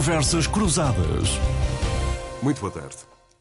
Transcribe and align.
Conversas 0.00 0.46
Cruzadas. 0.46 1.28
Muito 2.42 2.58
boa 2.58 2.72
tarde. 2.72 2.96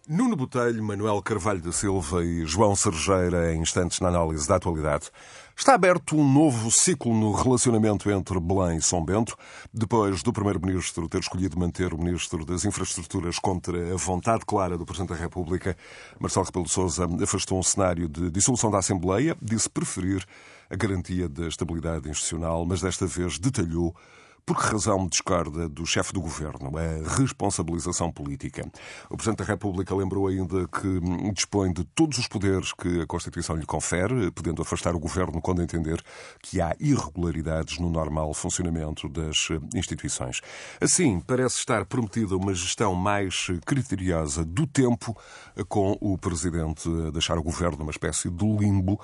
Nuno 0.05 0.35
Botelho, 0.35 0.83
Manuel 0.83 1.21
Carvalho 1.21 1.61
da 1.61 1.71
Silva 1.71 2.21
e 2.21 2.45
João 2.45 2.75
Sergeira 2.75 3.53
em 3.53 3.61
instantes 3.61 4.01
na 4.01 4.09
análise 4.09 4.45
da 4.45 4.57
atualidade. 4.57 5.09
Está 5.55 5.73
aberto 5.73 6.17
um 6.17 6.33
novo 6.33 6.69
ciclo 6.69 7.13
no 7.13 7.31
relacionamento 7.31 8.11
entre 8.11 8.37
Belém 8.41 8.75
e 8.75 8.81
São 8.81 9.01
Bento, 9.01 9.37
depois 9.73 10.21
do 10.21 10.33
Primeiro-Ministro 10.33 11.07
ter 11.07 11.21
escolhido 11.21 11.57
manter 11.57 11.93
o 11.93 11.97
Ministro 11.97 12.43
das 12.43 12.65
Infraestruturas 12.65 13.39
contra 13.39 13.93
a 13.93 13.95
vontade 13.95 14.43
clara 14.45 14.77
do 14.77 14.85
Presidente 14.85 15.13
da 15.13 15.15
República. 15.15 15.77
Marcelo 16.19 16.45
Rebelo 16.45 16.65
de 16.65 16.71
Sousa 16.71 17.07
afastou 17.23 17.57
um 17.57 17.63
cenário 17.63 18.09
de 18.09 18.29
dissolução 18.29 18.69
da 18.69 18.79
Assembleia, 18.79 19.33
disse 19.41 19.69
preferir 19.69 20.25
a 20.69 20.75
garantia 20.75 21.29
da 21.29 21.47
estabilidade 21.47 22.09
institucional, 22.09 22.65
mas 22.65 22.81
desta 22.81 23.07
vez 23.07 23.39
detalhou 23.39 23.95
por 24.49 24.57
que 24.57 24.73
razão 24.73 25.07
discorda 25.07 25.69
do 25.69 25.85
chefe 25.85 26.11
do 26.11 26.19
governo? 26.19 26.71
A 26.75 27.17
responsabilização 27.19 28.11
política. 28.11 28.67
O 29.07 29.15
Presidente 29.15 29.37
da 29.37 29.45
República 29.45 29.93
lembrou 29.93 30.25
ainda 30.25 30.67
que 30.67 31.31
dispõe 31.31 31.71
de 31.71 31.83
todos 31.83 32.17
os 32.17 32.27
poderes 32.27 32.73
que 32.73 33.01
a 33.01 33.05
Constituição 33.05 33.55
lhe 33.55 33.65
confere, 33.67 34.31
podendo 34.31 34.63
afastar 34.63 34.95
o 34.95 34.99
governo 34.99 35.39
quando 35.39 35.61
entender 35.61 36.03
que 36.41 36.59
há 36.59 36.75
irregularidades 36.79 37.77
no 37.77 37.91
normal 37.91 38.33
funcionamento 38.33 39.07
das 39.07 39.49
instituições. 39.75 40.41
Assim, 40.81 41.19
parece 41.19 41.57
estar 41.57 41.85
prometida 41.85 42.35
uma 42.35 42.55
gestão 42.55 42.95
mais 42.95 43.49
criteriosa 43.63 44.43
do 44.43 44.65
tempo, 44.65 45.15
com 45.67 45.95
o 46.01 46.17
Presidente 46.17 46.89
a 47.07 47.11
deixar 47.11 47.37
o 47.37 47.43
governo 47.43 47.77
numa 47.77 47.91
espécie 47.91 48.31
de 48.31 48.45
limbo, 48.45 48.99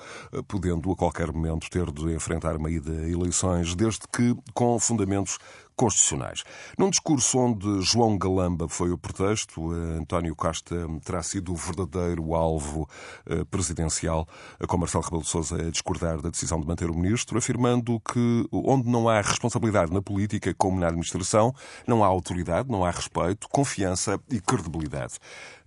podendo 0.48 0.90
a 0.90 0.96
qualquer 0.96 1.30
momento 1.30 1.70
ter 1.70 1.88
de 1.92 2.12
enfrentar 2.12 2.56
uma 2.56 2.68
ida 2.68 2.90
a 2.90 3.08
eleições, 3.08 3.76
desde 3.76 4.00
que 4.12 4.36
com 4.52 4.76
fundamentos 4.80 5.35
constitucionais. 5.76 6.42
Num 6.78 6.88
discurso 6.88 7.38
onde 7.38 7.82
João 7.82 8.16
Galamba 8.16 8.66
foi 8.66 8.90
o 8.90 8.98
pretexto, 8.98 9.74
eh, 9.74 9.98
António 9.98 10.34
Costa 10.34 10.74
terá 11.04 11.22
sido 11.22 11.52
o 11.52 11.56
verdadeiro 11.56 12.34
alvo 12.34 12.88
eh, 13.26 13.44
presidencial, 13.44 14.26
com 14.66 14.78
Marcelo 14.78 15.04
Rebelo 15.04 15.22
de 15.22 15.28
Sousa 15.28 15.56
a 15.56 15.70
discordar 15.70 16.20
da 16.22 16.30
decisão 16.30 16.58
de 16.58 16.66
manter 16.66 16.90
o 16.90 16.94
ministro, 16.94 17.36
afirmando 17.36 18.00
que 18.00 18.48
onde 18.50 18.88
não 18.88 19.08
há 19.08 19.20
responsabilidade 19.20 19.92
na 19.92 20.00
política 20.00 20.54
como 20.54 20.80
na 20.80 20.86
administração, 20.86 21.54
não 21.86 22.02
há 22.02 22.06
autoridade, 22.06 22.70
não 22.70 22.84
há 22.84 22.90
respeito, 22.90 23.46
confiança 23.50 24.18
e 24.30 24.40
credibilidade. 24.40 25.18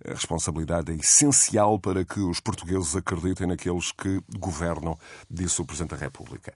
A 0.04 0.14
responsabilidade 0.14 0.90
é 0.90 0.96
essencial 0.96 1.78
para 1.78 2.04
que 2.04 2.18
os 2.18 2.40
portugueses 2.40 2.96
acreditem 2.96 3.46
naqueles 3.46 3.92
que 3.92 4.20
governam, 4.38 4.98
disse 5.30 5.62
o 5.62 5.64
Presidente 5.64 5.90
da 5.90 5.96
República. 5.96 6.52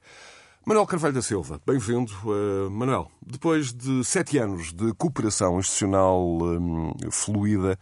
Manuel 0.67 0.87
Carvalho 0.87 1.13
da 1.13 1.21
Silva, 1.21 1.61
bem-vindo. 1.67 2.11
Uh, 2.25 2.71
Manuel, 2.71 3.11
depois 3.21 3.71
de 3.71 4.03
sete 4.03 4.39
anos 4.39 4.73
de 4.73 4.95
cooperação 4.95 5.59
institucional 5.59 6.27
um, 6.27 6.91
fluida, 7.11 7.79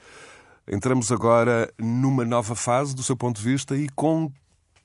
entramos 0.66 1.12
agora 1.12 1.72
numa 1.78 2.24
nova 2.24 2.56
fase, 2.56 2.92
do 2.92 3.02
seu 3.04 3.16
ponto 3.16 3.36
de 3.40 3.44
vista, 3.44 3.76
e 3.76 3.88
com 3.90 4.28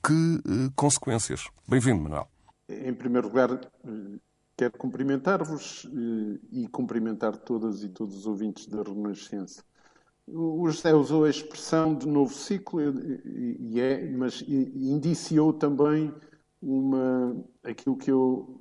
que 0.05 0.13
uh, 0.13 0.71
consequências? 0.75 1.47
Bem-vindo, 1.67 2.03
Manuel. 2.03 2.27
Em 2.69 2.93
primeiro 2.93 3.29
lugar, 3.29 3.59
quero 4.55 4.77
cumprimentar-vos 4.77 5.85
uh, 5.85 6.39
e 6.51 6.67
cumprimentar 6.67 7.35
todas 7.35 7.83
e 7.83 7.89
todos 7.89 8.15
os 8.15 8.27
ouvintes 8.27 8.67
da 8.67 8.83
Renascença. 8.83 9.63
O 10.27 10.69
José 10.69 10.93
usou 10.93 11.25
a 11.25 11.31
expressão 11.31 11.95
de 11.95 12.07
novo 12.07 12.31
ciclo, 12.31 12.79
e 12.79 13.81
é, 13.81 14.07
mas 14.11 14.43
indiciou 14.47 15.51
também 15.51 16.13
uma, 16.61 17.35
aquilo 17.63 17.97
que 17.97 18.11
eu 18.11 18.59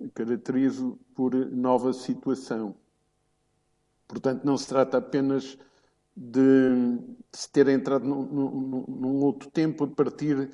eh, 0.00 0.08
caracterizo 0.14 0.98
por 1.14 1.34
nova 1.34 1.92
situação. 1.92 2.74
Portanto, 4.08 4.44
não 4.44 4.56
se 4.56 4.66
trata 4.66 4.98
apenas 4.98 5.56
de, 6.16 6.38
de 7.30 7.38
se 7.38 7.50
ter 7.50 7.68
entrado 7.68 8.04
num, 8.06 8.24
num, 8.24 8.84
num, 8.88 9.22
outro 9.22 9.50
tempo 9.50 9.84
a 9.84 9.88
partir 9.88 10.50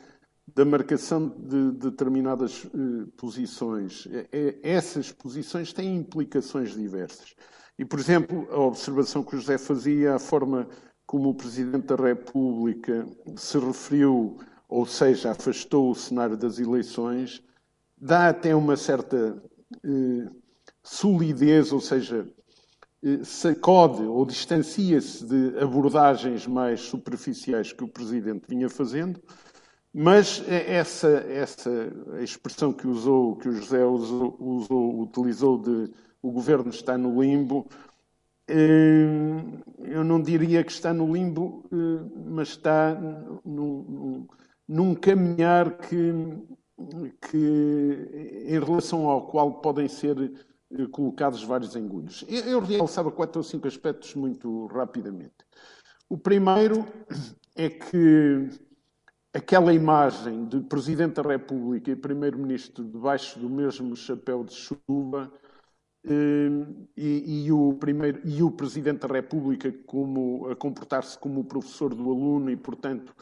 da 0.55 0.65
marcação 0.65 1.29
de, 1.29 1.73
de 1.73 1.91
determinadas 1.91 2.67
eh, 2.67 3.07
posições. 3.17 4.07
É, 4.31 4.59
essas 4.63 5.11
posições 5.11 5.73
têm 5.73 5.97
implicações 5.97 6.75
diversas. 6.75 7.35
E, 7.79 7.85
por 7.85 7.99
exemplo, 7.99 8.47
a 8.51 8.59
observação 8.59 9.23
que 9.23 9.37
o 9.37 9.39
José 9.39 9.59
fazia, 9.59 10.15
a 10.15 10.19
forma 10.19 10.69
como 11.07 11.31
o 11.31 11.35
Presidente 11.35 11.87
da 11.87 11.97
República 11.97 13.07
se 13.37 13.59
referiu 13.59 14.39
ou 14.69 14.87
seja, 14.87 15.31
afastou 15.31 15.91
o 15.91 15.95
cenário 15.95 16.37
das 16.37 16.59
eleições, 16.59 17.43
dá 17.97 18.29
até 18.29 18.55
uma 18.55 18.77
certa 18.77 19.43
eh, 19.85 20.29
solidez, 20.83 21.73
ou 21.73 21.81
seja, 21.81 22.27
eh, 23.03 23.25
sacode 23.25 24.03
ou 24.03 24.25
distancia-se 24.25 25.25
de 25.25 25.59
abordagens 25.59 26.47
mais 26.47 26.81
superficiais 26.81 27.73
que 27.73 27.85
o 27.85 27.89
Presidente 27.89 28.45
vinha 28.49 28.69
fazendo, 28.69 29.21
mas 29.93 30.43
essa, 30.47 31.09
essa 31.09 31.71
expressão 32.21 32.73
que 32.73 32.87
usou, 32.87 33.37
que 33.37 33.49
o 33.49 33.53
José 33.53 33.83
usou, 33.85 34.37
usou 34.39 35.01
utilizou 35.01 35.59
de 35.59 35.91
o 36.21 36.31
governo 36.31 36.71
está 36.71 36.99
no 36.99 37.23
limbo, 37.23 37.67
eh, 38.49 39.07
eu 39.85 40.05
não 40.05 40.21
diria 40.21 40.63
que 40.65 40.73
está 40.73 40.93
no 40.93 41.13
limbo, 41.13 41.65
eh, 41.73 42.05
mas 42.27 42.49
está 42.49 42.95
num 43.45 44.27
caminhar 44.95 45.79
que, 45.79 46.13
que, 47.31 48.45
em 48.47 48.59
relação 48.59 49.09
ao 49.09 49.27
qual 49.27 49.61
podem 49.61 49.89
ser 49.89 50.33
eh, 50.73 50.87
colocados 50.91 51.43
vários 51.45 51.77
engulhos. 51.77 52.25
Eu 52.29 52.61
realçava 52.61 53.11
quatro 53.11 53.39
ou 53.39 53.45
cinco 53.45 53.69
aspectos 53.69 54.15
muito 54.15 54.67
rapidamente. 54.67 55.35
O 56.09 56.19
primeiro 56.19 56.85
é 57.55 57.69
que 57.69 58.49
aquela 59.33 59.73
imagem 59.73 60.47
de 60.47 60.61
Presidente 60.61 61.15
da 61.15 61.23
República 61.23 61.91
e 61.91 61.97
Primeiro-Ministro 61.97 62.85
debaixo 62.85 63.39
do 63.39 63.51
mesmo 63.51 63.95
chapéu 63.95 64.43
de 64.43 64.55
chuva 64.55 65.31
eh, 66.05 66.49
e, 66.97 67.45
e, 67.47 67.53
o 67.53 67.75
primeiro, 67.75 68.21
e 68.25 68.43
o 68.43 68.51
Presidente 68.51 69.07
da 69.07 69.15
República 69.15 69.73
como, 69.87 70.49
a 70.49 70.57
comportar-se 70.57 71.19
como 71.19 71.41
o 71.41 71.45
professor 71.45 71.95
do 71.95 72.11
aluno 72.11 72.51
e, 72.51 72.57
portanto, 72.57 73.15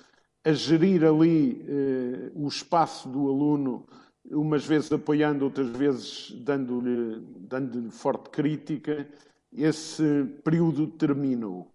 a 0.45 0.53
gerir 0.53 1.05
ali 1.05 1.65
eh, 1.67 2.31
o 2.35 2.47
espaço 2.47 3.09
do 3.09 3.29
aluno, 3.29 3.87
umas 4.31 4.65
vezes 4.67 4.93
apoiando, 4.93 5.45
outras 5.45 5.69
vezes 5.69 6.33
dando-lhe 6.45 7.21
dando 7.49 7.91
forte 7.91 8.29
crítica, 8.31 9.09
esse 9.53 10.25
período 10.45 10.87
terminou. 10.87 11.73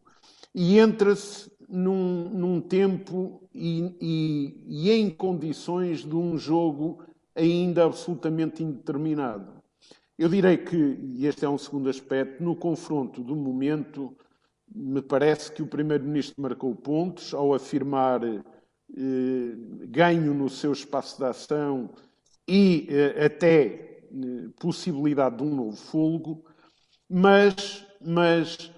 E 0.54 0.78
entra-se 0.78 1.52
num, 1.68 2.30
num, 2.30 2.62
tempo 2.62 3.42
e, 3.54 3.96
e, 4.00 4.86
e 4.86 4.92
em 4.92 5.10
condições 5.10 6.00
de 6.00 6.16
um 6.16 6.38
jogo 6.38 7.04
ainda 7.36 7.86
absolutamente 7.86 8.64
indeterminado. 8.64 9.60
Eu 10.18 10.28
direi 10.28 10.58
que, 10.58 10.76
e 10.76 11.26
este 11.26 11.46
é 11.46 11.50
um 11.50 11.58
segundo 11.58 11.90
aspecto, 11.90 12.44
no 12.44 12.56
confronto 12.56 13.24
do 13.24 13.36
momento, 13.36 14.14
me 14.74 15.02
parece 15.02 15.52
que 15.52 15.62
o 15.62 15.68
Primeiro-Ministro 15.68 16.42
marcou 16.42 16.76
pontos 16.76 17.34
ao 17.34 17.54
afirmar 17.54 18.22
ganho 19.88 20.34
no 20.34 20.50
seu 20.50 20.74
espaço 20.74 21.18
de 21.18 21.26
ação 21.26 21.90
e 22.48 22.88
eh, 22.90 23.26
até 23.26 23.66
eh, 24.12 24.50
possibilidade 24.60 25.38
de 25.38 25.44
um 25.44 25.56
novo 25.56 25.78
fôlego, 25.78 26.44
mas, 27.08 27.86
mas 28.02 28.72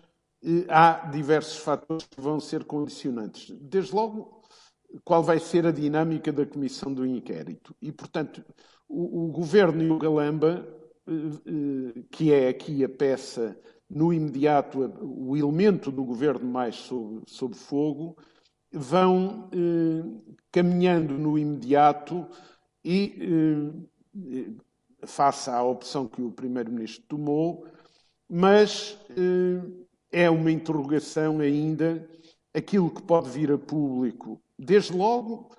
há 0.69 1.07
diversos 1.09 1.57
fatores 1.57 2.05
que 2.05 2.21
vão 2.21 2.39
ser 2.39 2.65
condicionantes. 2.65 3.49
Desde 3.61 3.95
logo, 3.95 4.41
qual 5.03 5.23
vai 5.23 5.39
ser 5.39 5.65
a 5.65 5.71
dinâmica 5.71 6.31
da 6.31 6.45
comissão 6.45 6.93
do 6.93 7.05
inquérito. 7.05 7.73
E, 7.81 7.91
portanto, 7.91 8.43
o, 8.87 9.25
o 9.25 9.31
governo 9.31 9.81
e 9.81 9.89
o 9.89 9.97
Galamba, 9.97 10.67
que 12.11 12.33
é 12.33 12.49
aqui 12.49 12.83
a 12.83 12.89
peça 12.89 13.57
no 13.89 14.13
imediato, 14.13 14.79
o 15.01 15.35
elemento 15.35 15.91
do 15.91 16.03
governo 16.03 16.45
mais 16.45 16.75
sob, 16.75 17.21
sob 17.27 17.55
fogo, 17.55 18.17
vão 18.71 19.49
eh, 19.51 20.31
caminhando 20.51 21.17
no 21.17 21.37
imediato 21.37 22.27
e 22.83 23.73
eh, 24.15 25.05
face 25.05 25.49
à 25.49 25.63
opção 25.63 26.07
que 26.07 26.21
o 26.21 26.31
Primeiro-Ministro 26.31 27.03
tomou, 27.07 27.65
mas 28.29 28.97
eh, 29.09 29.61
é 30.11 30.29
uma 30.29 30.51
interrogação 30.51 31.39
ainda 31.39 32.07
aquilo 32.53 32.89
que 32.89 33.01
pode 33.01 33.29
vir 33.29 33.51
a 33.51 33.57
público. 33.57 34.41
Desde 34.57 34.93
logo, 34.93 35.49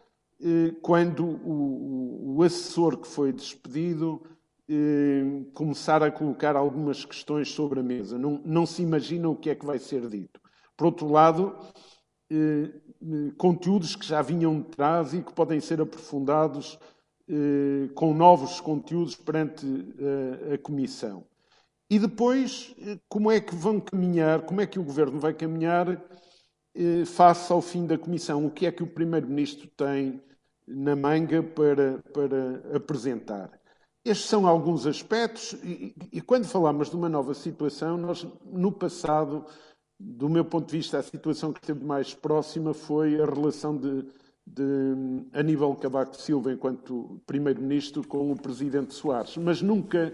eh, 0.41 0.75
quando 0.83 1.25
o, 1.25 2.37
o, 2.37 2.43
assessor 2.43 2.99
que 2.99 3.09
foi 3.09 3.33
despedido 3.33 4.23
eh, 4.69 5.45
começar 5.55 6.03
a 6.03 6.11
colocar 6.11 6.57
algumas 6.57 7.05
questões 7.05 7.51
sobre 7.51 7.81
a 7.81 7.83
mesa. 7.83 8.19
Não, 8.19 8.41
não 8.45 8.67
se 8.67 8.83
imagina 8.83 9.29
o 9.29 9.37
que 9.37 9.51
é 9.51 9.55
que 9.55 9.67
vai 9.67 9.79
ser 9.79 10.09
dito. 10.09 10.41
Por 10.77 10.87
outro 10.87 11.09
lado, 11.09 11.57
conteúdos 13.37 13.97
que 13.97 14.07
já 14.07 14.23
vinham 14.23 14.61
de 14.61 14.69
trás 14.69 15.13
e 15.13 15.23
que 15.23 15.33
podem 15.33 15.61
ser 15.61 15.81
aprofundados 15.81 16.79
eh, 17.29 17.89
com 17.95 18.13
novos 18.13 18.61
conteúdos 18.61 19.15
perante 19.15 19.67
eh, 19.99 20.55
a 20.55 20.59
Comissão. 20.59 21.25
E 21.89 21.99
depois, 21.99 22.75
como 23.09 23.31
é 23.31 23.41
que 23.41 23.55
vão 23.55 23.79
caminhar, 23.79 24.43
como 24.43 24.61
é 24.61 24.67
que 24.67 24.79
o 24.79 24.83
governo 24.83 25.21
vai 25.21 25.33
caminhar 25.33 26.03
eh, 26.75 27.05
face 27.05 27.53
ao 27.53 27.63
fim 27.63 27.87
da 27.87 27.97
comissão? 27.97 28.47
O 28.47 28.51
que 28.51 28.67
é 28.67 28.73
que 28.73 28.83
o 28.83 28.87
primeiro-ministro 28.87 29.69
tem 29.77 30.23
na 30.67 30.97
manga 30.97 31.43
para, 31.43 32.03
para 32.13 32.77
apresentar? 32.77 33.51
Estes 34.05 34.29
são 34.29 34.47
alguns 34.47 34.87
aspectos, 34.87 35.53
e, 35.63 35.95
e, 36.13 36.21
quando 36.21 36.45
falamos 36.45 36.91
de 36.91 36.97
uma 36.97 37.09
nova 37.09 37.35
situação, 37.35 37.97
nós, 37.97 38.27
no 38.45 38.73
passado, 38.73 39.47
do 40.05 40.29
meu 40.29 40.45
ponto 40.45 40.67
de 40.67 40.77
vista, 40.77 40.99
a 40.99 41.03
situação 41.03 41.53
que 41.53 41.61
esteve 41.61 41.85
mais 41.85 42.13
próxima 42.13 42.75
foi 42.75 43.21
a 43.21 43.25
relação 43.25 43.77
de, 43.77 44.05
de 44.45 45.25
Aníbal 45.33 45.77
Cavaco 45.77 46.17
Silva, 46.17 46.53
enquanto 46.53 47.21
Primeiro-Ministro, 47.25 48.07
com 48.07 48.33
o 48.33 48.37
Presidente 48.37 48.95
Soares, 48.95 49.37
mas 49.37 49.63
nunca 49.63 50.13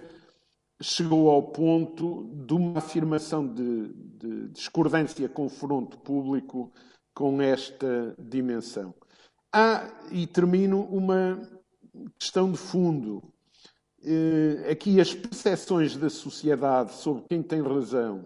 chegou 0.80 1.30
ao 1.30 1.42
ponto 1.42 2.30
de 2.46 2.52
uma 2.52 2.78
afirmação 2.78 3.46
de, 3.46 3.88
de 3.88 4.48
discordância, 4.50 5.28
confronto 5.28 5.98
público 5.98 6.70
com 7.14 7.40
esta 7.40 8.14
dimensão. 8.18 8.94
Há, 9.50 9.90
e 10.12 10.26
termino, 10.26 10.82
uma 10.82 11.40
questão 12.18 12.52
de 12.52 12.58
fundo 12.58 13.22
eh, 14.04 14.70
aqui 14.70 15.00
as 15.00 15.14
percepções 15.14 15.96
da 15.96 16.10
sociedade 16.10 16.92
sobre 16.92 17.24
quem 17.28 17.42
tem 17.42 17.62
razão 17.62 18.24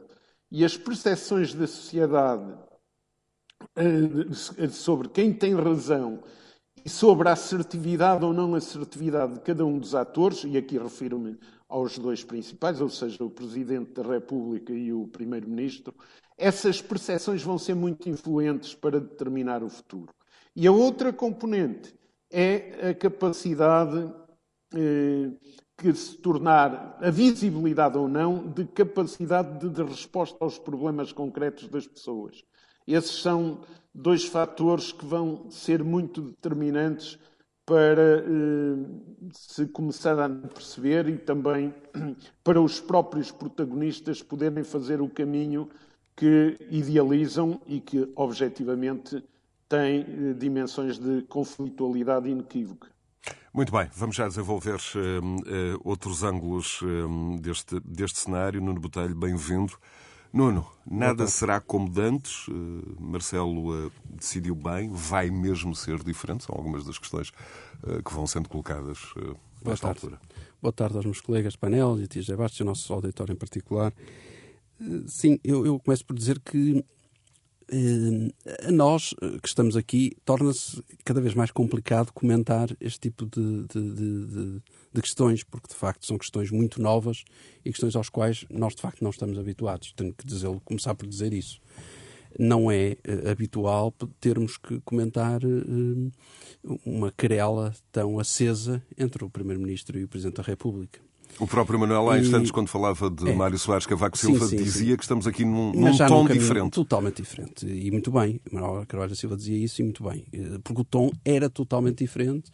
e 0.52 0.66
as 0.66 0.76
percepções 0.76 1.54
da 1.54 1.66
sociedade 1.66 2.52
eh, 3.74 4.68
sobre 4.68 5.08
quem 5.08 5.32
tem 5.32 5.54
razão 5.54 6.22
e 6.84 6.90
sobre 6.90 7.26
a 7.30 7.32
assertividade 7.32 8.22
ou 8.22 8.34
não 8.34 8.54
assertividade 8.54 9.32
de 9.34 9.40
cada 9.40 9.64
um 9.64 9.78
dos 9.78 9.94
atores, 9.94 10.44
e 10.44 10.58
aqui 10.58 10.76
refiro-me 10.76 11.38
aos 11.66 11.98
dois 11.98 12.22
principais, 12.22 12.82
ou 12.82 12.90
seja, 12.90 13.24
o 13.24 13.30
Presidente 13.30 13.92
da 13.92 14.02
República 14.02 14.74
e 14.74 14.92
o 14.92 15.08
Primeiro-Ministro, 15.08 15.94
essas 16.36 16.82
percepções 16.82 17.42
vão 17.42 17.56
ser 17.56 17.74
muito 17.74 18.10
influentes 18.10 18.74
para 18.74 19.00
determinar 19.00 19.62
o 19.62 19.70
futuro. 19.70 20.12
E 20.54 20.66
a 20.66 20.72
outra 20.72 21.14
componente 21.14 21.94
é 22.30 22.90
a 22.90 22.94
capacidade 22.94 24.12
eh, 24.74 25.30
que 25.82 25.92
se 25.92 26.16
tornar 26.16 26.96
a 27.02 27.10
visibilidade 27.10 27.98
ou 27.98 28.06
não 28.06 28.46
de 28.46 28.64
capacidade 28.64 29.58
de, 29.58 29.68
de 29.68 29.82
resposta 29.82 30.36
aos 30.38 30.56
problemas 30.56 31.10
concretos 31.10 31.66
das 31.66 31.88
pessoas. 31.88 32.44
Esses 32.86 33.20
são 33.20 33.62
dois 33.92 34.24
fatores 34.24 34.92
que 34.92 35.04
vão 35.04 35.50
ser 35.50 35.82
muito 35.82 36.22
determinantes 36.22 37.18
para 37.66 38.20
eh, 38.20 38.76
se 39.32 39.66
começar 39.66 40.18
a 40.20 40.28
perceber 40.28 41.08
e 41.08 41.18
também 41.18 41.74
para 42.44 42.60
os 42.60 42.80
próprios 42.80 43.32
protagonistas 43.32 44.22
poderem 44.22 44.62
fazer 44.62 45.00
o 45.00 45.08
caminho 45.08 45.68
que 46.14 46.56
idealizam 46.70 47.60
e 47.66 47.80
que 47.80 48.08
objetivamente 48.14 49.24
têm 49.68 50.00
eh, 50.00 50.34
dimensões 50.34 50.96
de 50.96 51.22
conflitualidade 51.22 52.30
inequívoca. 52.30 52.88
Muito 53.52 53.70
bem, 53.70 53.88
vamos 53.94 54.16
já 54.16 54.26
desenvolver 54.26 54.76
uh, 54.76 55.76
uh, 55.76 55.80
outros 55.84 56.22
ângulos 56.22 56.80
uh, 56.80 57.38
deste, 57.38 57.78
deste 57.80 58.18
cenário. 58.18 58.62
Nuno 58.62 58.80
Botelho, 58.80 59.14
bem-vindo. 59.14 59.74
Nuno, 60.32 60.66
nada 60.86 61.26
será 61.26 61.60
como 61.60 61.90
de 61.90 62.00
antes. 62.00 62.46
Marcelo 62.98 63.92
decidiu 64.06 64.54
bem, 64.54 64.88
vai 64.90 65.28
mesmo 65.28 65.76
ser 65.76 66.02
diferente. 66.02 66.44
São 66.44 66.54
algumas 66.56 66.86
das 66.86 66.96
questões 66.96 67.30
que 67.30 68.14
vão 68.14 68.26
sendo 68.26 68.48
colocadas 68.48 68.98
nesta 69.62 69.88
altura. 69.88 70.18
Boa 70.62 70.72
tarde 70.72 70.96
aos 70.96 71.04
meus 71.04 71.20
colegas 71.20 71.52
de 71.52 71.58
painel 71.58 72.00
e 72.00 72.04
a 72.04 72.06
Tia 72.06 72.34
Bastos 72.34 72.60
e 72.60 72.62
ao 72.62 72.66
nosso 72.68 72.90
auditório 72.94 73.34
em 73.34 73.36
particular. 73.36 73.92
Sim, 75.06 75.38
eu, 75.44 75.66
eu 75.66 75.78
começo 75.78 76.02
por 76.02 76.16
dizer 76.16 76.40
que 76.40 76.82
a 78.66 78.70
nós 78.70 79.14
eh, 79.22 79.38
que 79.40 79.48
estamos 79.48 79.76
aqui, 79.76 80.12
torna-se 80.24 80.82
cada 81.04 81.20
vez 81.20 81.34
mais 81.34 81.50
complicado 81.50 82.12
comentar 82.12 82.68
este 82.80 83.00
tipo 83.00 83.24
de, 83.24 83.64
de, 83.64 83.94
de, 83.94 84.62
de, 84.92 85.02
questões, 85.02 85.42
porque 85.42 85.68
de 85.68 85.74
facto 85.74 86.06
são 86.06 86.18
questões 86.18 86.50
muito 86.50 86.80
novas 86.82 87.24
e 87.64 87.70
questões 87.70 87.96
aos 87.96 88.08
quais 88.08 88.44
nós 88.50 88.74
de 88.74 88.82
facto 88.82 89.02
não 89.02 89.10
estamos 89.10 89.38
habituados. 89.38 89.92
Tenho 89.92 90.12
que 90.12 90.26
dizer, 90.26 90.48
começar 90.64 90.94
por 90.94 91.06
dizer 91.06 91.32
isso. 91.32 91.60
Não 92.38 92.70
é 92.70 92.96
uh, 93.06 93.30
habitual 93.30 93.92
termos 94.18 94.56
que 94.56 94.80
comentar 94.80 95.40
uma 96.84 97.12
querela 97.12 97.74
tão 97.90 98.18
acesa 98.18 98.82
entre 98.96 99.24
o 99.24 99.30
Primeiro-Ministro 99.30 99.98
e 99.98 100.04
o 100.04 100.08
Presidente 100.08 100.36
da 100.36 100.42
República. 100.42 101.00
O 101.38 101.46
próprio 101.46 101.78
Manuel, 101.78 102.10
há 102.10 102.18
instantes, 102.18 102.50
e... 102.50 102.52
quando 102.52 102.68
falava 102.68 103.10
de 103.10 103.28
é. 103.28 103.34
Mário 103.34 103.58
Soares 103.58 103.86
Cavaco 103.86 104.16
Silva, 104.16 104.46
sim, 104.46 104.58
sim, 104.58 104.64
dizia 104.64 104.90
sim. 104.90 104.96
que 104.96 105.02
estamos 105.02 105.26
aqui 105.26 105.44
num, 105.44 105.72
num 105.72 105.96
tom 105.96 106.26
diferente. 106.26 106.72
Totalmente 106.72 107.22
diferente. 107.22 107.66
E 107.66 107.90
muito 107.90 108.10
bem. 108.10 108.40
Manuel 108.50 108.84
Carvalho 108.86 109.16
Silva 109.16 109.36
dizia 109.36 109.56
isso 109.56 109.80
e 109.80 109.84
muito 109.84 110.04
bem. 110.04 110.24
Eh, 110.32 110.58
porque 110.62 110.82
o 110.82 110.84
tom 110.84 111.10
era 111.24 111.48
totalmente 111.48 111.98
diferente, 111.98 112.50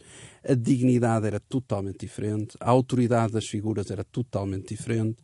a 0.47 0.53
dignidade 0.53 1.27
era 1.27 1.39
totalmente 1.39 1.99
diferente, 1.99 2.57
a 2.59 2.69
autoridade 2.69 3.33
das 3.33 3.45
figuras 3.45 3.91
era 3.91 4.03
totalmente 4.03 4.75
diferente. 4.75 5.17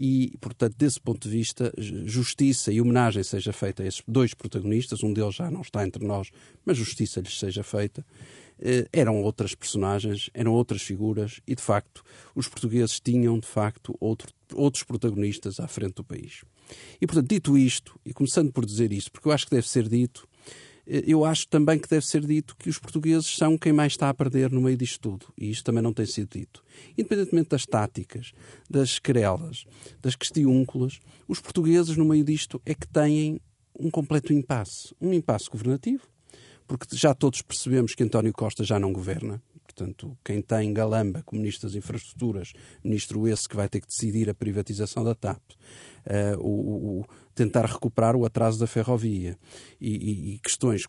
E, 0.00 0.36
portanto, 0.40 0.76
desse 0.78 1.00
ponto 1.00 1.28
de 1.28 1.36
vista, 1.36 1.72
justiça 1.76 2.72
e 2.72 2.80
homenagem 2.80 3.24
seja 3.24 3.52
feita 3.52 3.82
a 3.82 3.86
esses 3.86 4.00
dois 4.06 4.32
protagonistas, 4.32 5.02
um 5.02 5.12
deles 5.12 5.34
já 5.34 5.50
não 5.50 5.60
está 5.60 5.84
entre 5.84 6.06
nós, 6.06 6.30
mas 6.64 6.76
justiça 6.76 7.20
lhes 7.20 7.36
seja 7.36 7.64
feita. 7.64 8.06
Eh, 8.60 8.88
eram 8.92 9.22
outras 9.22 9.54
personagens, 9.54 10.30
eram 10.34 10.52
outras 10.52 10.82
figuras 10.82 11.40
e, 11.46 11.54
de 11.54 11.62
facto, 11.62 12.02
os 12.34 12.48
portugueses 12.48 13.00
tinham, 13.00 13.38
de 13.38 13.46
facto, 13.46 13.96
outro, 14.00 14.32
outros 14.54 14.82
protagonistas 14.82 15.60
à 15.60 15.68
frente 15.68 15.94
do 15.94 16.04
país. 16.04 16.42
E, 17.00 17.06
portanto, 17.06 17.28
dito 17.28 17.56
isto, 17.56 17.98
e 18.04 18.12
começando 18.12 18.52
por 18.52 18.66
dizer 18.66 18.92
isto, 18.92 19.12
porque 19.12 19.28
eu 19.28 19.32
acho 19.32 19.46
que 19.46 19.54
deve 19.54 19.68
ser 19.68 19.88
dito, 19.88 20.28
eh, 20.86 21.04
eu 21.06 21.24
acho 21.24 21.46
também 21.48 21.78
que 21.78 21.88
deve 21.88 22.04
ser 22.04 22.24
dito 22.24 22.56
que 22.56 22.68
os 22.68 22.78
portugueses 22.78 23.36
são 23.36 23.56
quem 23.56 23.72
mais 23.72 23.92
está 23.92 24.08
a 24.08 24.14
perder 24.14 24.50
no 24.50 24.60
meio 24.60 24.76
disto 24.76 25.00
tudo. 25.00 25.26
E 25.36 25.50
isto 25.50 25.64
também 25.64 25.82
não 25.82 25.92
tem 25.92 26.06
sido 26.06 26.30
dito. 26.30 26.64
Independentemente 26.96 27.50
das 27.50 27.64
táticas, 27.64 28.32
das 28.68 28.98
querelas, 28.98 29.66
das 30.00 30.16
questiúnculas, 30.16 30.98
os 31.28 31.40
portugueses 31.40 31.96
no 31.96 32.04
meio 32.04 32.24
disto 32.24 32.60
é 32.66 32.74
que 32.74 32.88
têm 32.88 33.40
um 33.78 33.90
completo 33.90 34.32
impasse. 34.32 34.94
Um 35.00 35.12
impasse 35.12 35.48
governativo, 35.48 36.02
porque 36.68 36.94
já 36.94 37.14
todos 37.14 37.40
percebemos 37.40 37.94
que 37.94 38.04
António 38.04 38.32
Costa 38.32 38.62
já 38.62 38.78
não 38.78 38.92
governa. 38.92 39.42
Portanto, 39.64 40.16
quem 40.24 40.42
tem 40.42 40.72
Galamba 40.72 41.22
como 41.24 41.40
Ministro 41.40 41.68
das 41.68 41.76
Infraestruturas, 41.76 42.52
ministro 42.84 43.26
esse 43.26 43.48
que 43.48 43.56
vai 43.56 43.68
ter 43.68 43.80
que 43.80 43.86
decidir 43.86 44.28
a 44.28 44.34
privatização 44.34 45.02
da 45.02 45.14
TAP, 45.14 45.40
uh, 45.50 46.38
o, 46.38 47.00
o, 47.00 47.04
tentar 47.34 47.64
recuperar 47.64 48.14
o 48.14 48.24
atraso 48.24 48.58
da 48.58 48.66
ferrovia 48.66 49.38
e, 49.80 49.90
e, 49.90 50.34
e 50.34 50.38
questões 50.40 50.86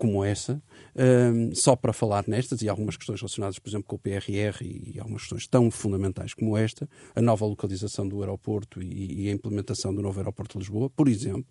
como 0.00 0.24
essa, 0.24 0.62
um, 0.96 1.54
só 1.54 1.76
para 1.76 1.92
falar 1.92 2.24
nestas 2.26 2.62
e 2.62 2.68
algumas 2.70 2.96
questões 2.96 3.20
relacionadas, 3.20 3.58
por 3.58 3.68
exemplo, 3.68 3.86
com 3.86 3.96
o 3.96 3.98
PRR 3.98 4.62
e, 4.62 4.98
algumas 4.98 5.20
questões 5.22 5.46
tão 5.46 5.70
fundamentais 5.70 6.32
como 6.32 6.56
esta, 6.56 6.88
a 7.14 7.20
nova 7.20 7.44
localização 7.44 8.08
do 8.08 8.20
aeroporto 8.20 8.82
e, 8.82 9.24
e 9.24 9.28
a 9.28 9.32
implementação 9.32 9.94
do 9.94 10.00
novo 10.00 10.18
aeroporto 10.18 10.54
de 10.54 10.60
Lisboa, 10.60 10.88
por 10.88 11.06
exemplo, 11.06 11.44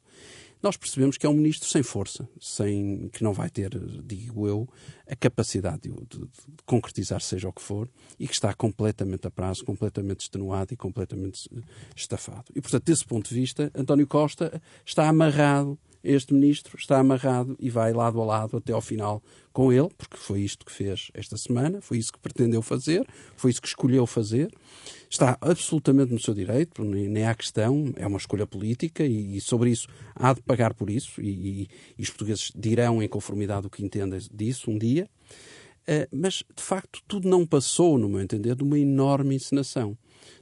nós 0.61 0.77
percebemos 0.77 1.17
que 1.17 1.25
é 1.25 1.29
um 1.29 1.33
ministro 1.33 1.67
sem 1.67 1.81
força, 1.81 2.27
sem 2.39 3.09
que 3.09 3.23
não 3.23 3.33
vai 3.33 3.49
ter, 3.49 3.69
digo 4.03 4.47
eu, 4.47 4.67
a 5.07 5.15
capacidade 5.15 5.83
de, 5.83 5.89
de, 5.89 6.19
de, 6.19 6.63
concretizar 6.65 7.21
seja 7.21 7.47
o 7.47 7.53
que 7.53 7.61
for 7.61 7.89
e 8.19 8.27
que 8.27 8.33
está 8.33 8.53
completamente 8.53 9.25
a 9.25 9.31
prazo, 9.31 9.63
completamente 9.63 10.21
extenuado 10.21 10.73
e 10.73 10.77
completamente 10.77 11.49
eh, 11.55 11.61
estafado. 11.95 12.45
E, 12.55 12.61
portanto, 12.61 12.83
desse 12.83 13.05
ponto 13.05 13.29
de 13.29 13.35
vista, 13.35 13.71
António 13.73 14.05
Costa 14.05 14.61
está 14.85 15.07
amarrado 15.07 15.79
este 16.03 16.33
ministro 16.33 16.77
está 16.77 16.99
amarrado 16.99 17.57
e 17.59 17.69
vai 17.69 17.91
lado 17.91 18.21
a 18.21 18.25
lado 18.25 18.57
até 18.57 18.71
ao 18.71 18.81
final 18.81 19.21
com 19.51 19.71
ele, 19.73 19.89
porque 19.97 20.17
foi 20.17 20.41
isto 20.41 20.65
que 20.65 20.71
fez 20.71 21.11
esta 21.13 21.35
semana, 21.35 21.81
foi 21.81 21.97
isso 21.97 22.13
que 22.13 22.19
pretendeu 22.19 22.61
fazer, 22.61 23.05
foi 23.35 23.51
isso 23.51 23.61
que 23.61 23.67
escolheu 23.67 24.07
fazer. 24.07 24.49
Está 25.09 25.37
absolutamente 25.41 26.13
no 26.13 26.19
seu 26.19 26.35
direito, 26.35 26.83
nem 26.83 27.25
há 27.25 27.33
questão, 27.33 27.91
é 27.95 28.05
uma 28.05 28.19
escolha 28.19 28.45
política 28.45 29.03
e, 29.03 29.41
sobre 29.41 29.71
isso 29.71 29.87
há 30.13 30.33
de 30.33 30.41
pagar 30.43 30.75
por 30.75 30.87
isso 30.87 31.19
e, 31.19 31.67
e, 31.97 32.01
os 32.01 32.09
portugueses 32.09 32.51
dirão 32.55 33.01
em 33.01 33.07
conformidade 33.07 33.65
o 33.65 33.71
que 33.71 33.83
entendem 33.83 34.19
disso 34.31 34.69
um 34.69 34.77
dia. 34.77 35.09
Uh, 35.81 36.05
mas, 36.11 36.43
de 36.55 36.61
facto, 36.61 37.01
tudo 37.07 37.27
não 37.27 37.47
passou, 37.47 37.97
no 37.97 38.07
meu 38.07 38.21
entender, 38.21 38.53
de 38.55 38.61
uma 38.61 38.77
enorme 38.77 39.33
encenação. 39.33 39.97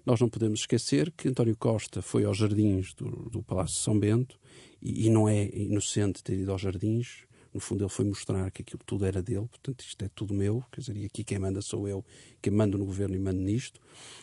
Nós 0.05 0.19
não 0.19 0.27
podemos 0.27 0.59
esquecer 0.59 1.13
que 1.15 1.29
António 1.29 1.55
Costa 1.55 2.01
foi 2.01 2.25
aos 2.25 2.38
jardins 2.38 2.93
do, 2.93 3.29
do 3.29 3.41
Palácio 3.41 3.77
de 3.77 3.83
São 3.83 3.97
Bento 3.97 4.38
e, 4.81 5.07
e, 5.07 5.09
não 5.09 5.29
é 5.29 5.45
inocente 5.53 6.21
ter 6.21 6.38
ido 6.38 6.51
aos 6.51 6.62
jardins. 6.62 7.19
No 7.58 7.62
fundo, 7.62 7.84
ele 7.84 7.90
foi 7.90 8.06
mostrar 8.06 8.52
que 8.52 8.62
aquilo 8.62 8.84
tudo 8.86 9.04
era 9.04 9.20
dele, 9.20 9.48
portanto, 9.48 9.82
isto 9.82 10.06
é 10.06 10.08
tudo 10.14 10.32
meu, 10.32 10.64
quer 10.72 10.80
dizer, 10.80 10.96
e 10.96 11.06
aqui 11.06 11.24
quem 11.24 11.40
manda 11.40 11.60
sou 11.60 11.88
eu, 11.88 12.06
quem 12.40 12.54
manda 12.54 12.78
no 12.78 12.86
governo 12.86 13.16
e 13.16 13.20
mando 13.20 13.42
nisto. 13.42 13.82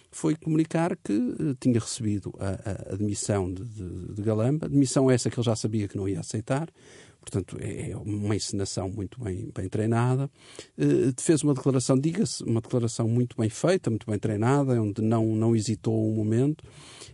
Foi 0.08 0.36
comunicar 0.36 0.96
que 0.96 1.12
uh, 1.12 1.52
tinha 1.58 1.80
recebido 1.80 2.32
a, 2.38 2.90
a, 2.90 2.92
a 2.92 2.96
demissão 2.96 3.52
de, 3.52 3.64
de, 3.64 4.14
de 4.14 4.22
Galamba, 4.22 4.68
demissão 4.68 5.10
essa 5.10 5.28
que 5.28 5.36
ele 5.36 5.44
já 5.44 5.56
sabia 5.56 5.88
que 5.88 5.96
não 5.96 6.08
ia 6.08 6.20
aceitar, 6.20 6.68
portanto 7.24 7.56
é 7.60 7.96
uma 7.96 8.36
encenação 8.36 8.88
muito 8.88 9.22
bem, 9.22 9.50
bem 9.54 9.68
treinada. 9.68 10.30
Fez 11.18 11.42
uma 11.42 11.54
declaração, 11.54 11.98
diga-se, 11.98 12.44
uma 12.44 12.60
declaração 12.60 13.08
muito 13.08 13.36
bem 13.36 13.48
feita, 13.48 13.90
muito 13.90 14.06
bem 14.08 14.18
treinada, 14.18 14.80
onde 14.80 15.02
não, 15.02 15.24
não 15.34 15.56
hesitou 15.56 16.10
um 16.10 16.14
momento 16.14 16.64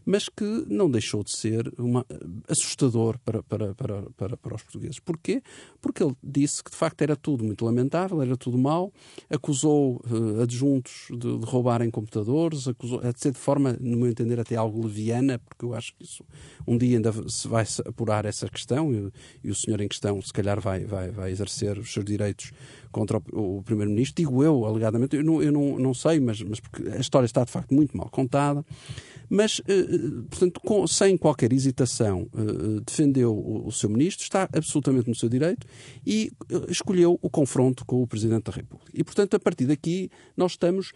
mas 0.04 0.28
que 0.28 0.44
não 0.68 0.90
deixou 0.90 1.22
de 1.22 1.36
ser 1.36 1.72
uma, 1.78 2.04
assustador 2.48 3.18
para, 3.24 3.42
para, 3.42 3.74
para, 3.74 4.02
para, 4.16 4.36
para 4.36 4.54
os 4.56 4.62
portugueses. 4.62 4.98
Porquê? 4.98 5.42
Porque 5.80 6.02
ele 6.02 6.16
disse 6.22 6.64
que 6.64 6.70
de 6.70 6.76
facto 6.76 7.02
era 7.02 7.14
tudo 7.16 7.44
muito 7.44 7.64
lamentável, 7.64 8.20
era 8.20 8.36
tudo 8.36 8.58
mau, 8.58 8.92
acusou 9.28 10.02
uh, 10.10 10.42
adjuntos 10.42 11.06
de, 11.10 11.38
de, 11.38 11.44
roubarem 11.44 11.90
computadores, 11.90 12.66
acusou, 12.68 13.00
a 13.00 13.12
ser 13.16 13.32
de 13.32 13.38
forma, 13.38 13.76
no 13.80 13.98
meu 13.98 14.08
entender, 14.08 14.40
até 14.40 14.56
algo 14.56 14.84
leviana, 14.84 15.38
porque 15.38 15.64
eu 15.64 15.74
acho 15.74 15.94
que 15.94 16.04
isso 16.04 16.24
um 16.66 16.76
dia 16.76 16.96
ainda 16.96 17.12
se 17.28 17.46
vai 17.46 17.64
apurar 17.86 18.24
essa 18.24 18.48
questão 18.48 18.92
e, 18.92 19.12
e 19.44 19.50
o 19.50 19.54
senhor 19.54 19.80
em 19.80 19.88
questão, 19.88 19.99
se 20.22 20.32
calhar, 20.32 20.60
vai, 20.60 20.84
vai, 20.84 21.10
vai 21.10 21.30
exercer 21.30 21.78
os 21.78 21.92
seus 21.92 22.04
direitos 22.04 22.52
contra 22.90 23.18
o, 23.32 23.58
o 23.58 23.62
Primeiro-Ministro. 23.62 24.16
Digo 24.16 24.42
eu, 24.42 24.64
alegadamente, 24.64 25.16
eu 25.16 25.24
não, 25.24 25.42
eu 25.42 25.52
não, 25.52 25.78
não 25.78 25.94
sei, 25.94 26.20
mas, 26.20 26.42
mas 26.42 26.60
porque 26.60 26.88
a 26.88 26.98
história 26.98 27.26
está 27.26 27.44
de 27.44 27.50
facto 27.50 27.74
muito 27.74 27.96
mal 27.96 28.08
contada. 28.08 28.64
Mas, 29.30 29.62
eh, 29.68 29.72
eh, 29.72 29.86
portanto, 30.28 30.60
com, 30.60 30.84
sem 30.88 31.16
qualquer 31.16 31.52
hesitação, 31.52 32.28
eh, 32.36 32.80
defendeu 32.84 33.32
o, 33.32 33.68
o 33.68 33.72
seu 33.72 33.88
ministro, 33.88 34.24
está 34.24 34.48
absolutamente 34.52 35.08
no 35.08 35.14
seu 35.14 35.28
direito 35.28 35.64
e 36.04 36.32
escolheu 36.68 37.16
o 37.22 37.30
confronto 37.30 37.84
com 37.86 38.02
o 38.02 38.06
Presidente 38.08 38.44
da 38.44 38.52
República. 38.52 38.90
E, 38.92 39.04
portanto, 39.04 39.34
a 39.34 39.38
partir 39.38 39.66
daqui, 39.66 40.10
nós 40.36 40.52
estamos. 40.52 40.92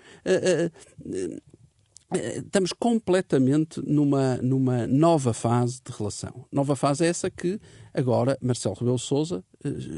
Estamos 2.36 2.72
completamente 2.72 3.80
numa, 3.84 4.36
numa 4.36 4.86
nova 4.86 5.32
fase 5.32 5.80
de 5.84 5.90
relação. 5.96 6.46
Nova 6.52 6.76
fase 6.76 7.04
essa 7.04 7.28
que 7.28 7.58
agora 7.94 8.36
Marcelo 8.42 8.74
Rebelo 8.74 8.98
Souza 8.98 9.44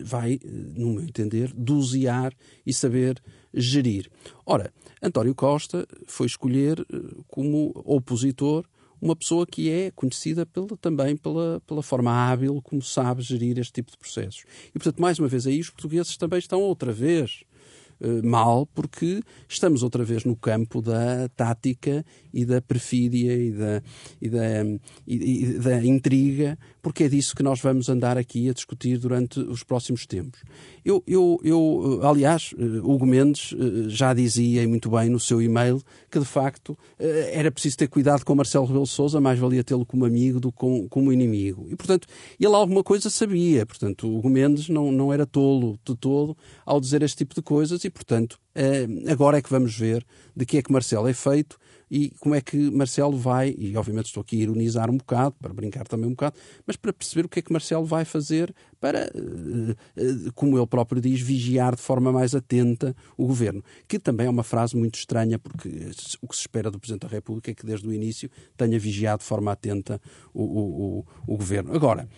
vai, 0.05 0.39
no 0.45 0.95
meu 0.95 1.03
entender, 1.03 1.53
dosear 1.55 2.33
e 2.65 2.73
saber 2.73 3.21
gerir. 3.53 4.11
Ora, 4.45 4.73
António 5.03 5.35
Costa 5.35 5.87
foi 6.07 6.27
escolher 6.27 6.81
eh, 6.81 6.99
como 7.27 7.73
opositor 7.85 8.65
uma 9.01 9.15
pessoa 9.15 9.47
que 9.47 9.71
é 9.71 9.91
conhecida 9.91 10.47
pela, 10.47 10.77
também 10.79 11.17
pela, 11.17 11.61
pela 11.67 11.83
forma 11.83 12.11
hábil 12.11 12.61
como 12.63 12.83
sabe 12.83 13.23
gerir 13.23 13.59
este 13.59 13.73
tipo 13.73 13.91
de 13.91 13.99
processos. 13.99 14.45
E, 14.69 14.73
portanto, 14.73 15.01
mais 15.01 15.19
uma 15.19 15.29
vez 15.29 15.47
aí, 15.47 15.61
os 15.61 15.71
portugueses 15.71 16.17
também 16.17 16.39
estão 16.39 16.61
outra 16.61 16.93
vez 16.93 17.43
eh, 17.43 17.56
mal, 18.23 18.67
porque 18.67 19.23
estamos 19.49 19.83
outra 19.83 20.05
vez 20.05 20.25
no 20.25 20.37
campo 20.37 20.83
da 20.83 21.29
tática 21.35 22.05
e 22.33 22.45
da 22.45 22.61
perfídia 22.61 23.33
e 23.35 23.51
da, 23.53 23.83
e 24.21 24.29
da, 24.29 24.65
e, 25.07 25.45
e 25.45 25.59
da 25.59 25.83
intriga, 25.83 26.59
porque 26.83 27.05
é 27.05 27.09
disso 27.09 27.35
que 27.35 27.43
nós 27.43 27.61
vamos 27.61 27.89
andar 27.89 28.19
aqui 28.19 28.51
a 28.51 28.53
discutir 28.53 28.99
durante 28.99 29.41
os 29.41 29.63
próximos 29.63 30.05
tempos. 30.07 30.41
Eu, 30.85 31.03
eu, 31.07 31.41
eu 31.43 32.01
aliás, 32.03 32.55
eh, 32.59 32.63
Hugo 32.83 33.07
Mendes 33.07 33.55
eh, 33.55 33.89
já 33.89 34.13
dizia 34.13 34.69
muito 34.69 34.91
bem 34.91 35.09
no 35.09 35.19
seu 35.19 35.41
e-mail 35.41 35.83
que, 36.11 36.19
de 36.19 36.25
facto, 36.25 36.77
era 36.99 37.51
preciso 37.51 37.79
ter 37.79 37.89
cuidado 37.89 38.25
com 38.25 38.35
Marcelo 38.35 38.67
Rebelo 38.67 38.87
Sousa, 38.87 39.21
mais 39.21 39.39
valia 39.39 39.65
tê-lo 39.65 39.85
como 39.85 40.05
amigo 40.05 40.39
do 40.39 40.53
que 40.53 40.67
como, 40.67 40.89
como 40.89 41.13
inimigo. 41.13 41.67
E, 41.71 41.77
portanto, 41.77 42.09
ele 42.41 42.55
alguma 42.55 42.83
coisa 42.83 43.09
sabia. 43.09 43.65
Portanto, 43.65 44.09
Hugo 44.09 44.29
Mendes 44.29 44.69
não, 44.69 44.91
não 44.91 45.13
era 45.13 45.27
tolo 45.27 45.79
de 45.85 45.95
todo 45.95 46.37
ao 46.65 46.81
dizer 46.81 47.03
este 47.03 47.19
tipo 47.19 47.35
de 47.35 47.43
coisas 47.43 47.85
e, 47.87 47.91
portanto, 47.91 48.39
eh, 48.55 48.87
agora 49.09 49.39
é 49.39 49.43
que 49.43 49.49
vamos 49.49 49.79
ver 49.79 50.05
de 50.35 50.45
que 50.45 50.59
é 50.59 50.63
que 50.63 50.73
Marcelo 50.73 51.07
é 51.09 51.13
feito 51.13 51.57
e 51.89 52.11
como 52.19 52.35
é 52.35 52.41
que 52.41 52.69
Marcelo 52.71 53.17
vai, 53.17 53.55
e 53.57 53.77
obviamente 53.77 54.07
estou 54.07 54.23
aqui 54.23 54.39
a 54.39 54.43
ironizar 54.43 54.91
um 54.91 54.97
bocado, 54.97 55.37
para 55.41 55.55
brincar 55.55 55.87
também 55.87 56.07
um 56.07 56.11
bocado, 56.11 56.37
mas 56.67 56.75
para 56.75 56.93
perceber 56.93 57.27
o 57.27 57.29
que 57.29 57.39
é 57.39 57.43
que 57.43 57.53
Marcelo 57.53 57.85
vai 57.85 58.05
fazer 58.05 58.53
para, 58.81 59.03
eh, 59.05 59.77
eh, 59.97 60.31
como 60.35 60.59
ele 60.59 60.67
próprio 60.67 61.01
diz, 61.01 61.21
vigiar 61.21 61.77
de 61.77 61.83
forma 61.83 62.11
mais 62.11 62.35
atenta 62.35 62.95
o 63.17 63.25
governo. 63.25 63.63
Que 63.87 64.01
também 64.01 64.27
é 64.27 64.31
uma 64.31 64.43
frase 64.43 64.77
muito 64.77 64.97
estranha, 64.97 65.39
porque 65.39 65.69
o 66.21 66.27
que 66.27 66.35
se 66.35 66.41
espera 66.41 66.73
do 66.73 66.81
Presidente 66.81 67.03
da 67.03 67.09
República 67.09 67.53
é 67.53 67.55
que 67.55 67.65
desde 67.65 67.87
o 67.87 67.93
início 67.93 68.29
tenha 68.57 68.81
vigiado 68.81 69.21
de 69.21 69.27
forma 69.27 69.53
atenta 69.53 70.01
o, 70.35 70.43
o, 70.43 70.99
o, 70.99 71.35
o 71.35 71.37
governo. 71.37 71.73
Agora, 71.73 72.09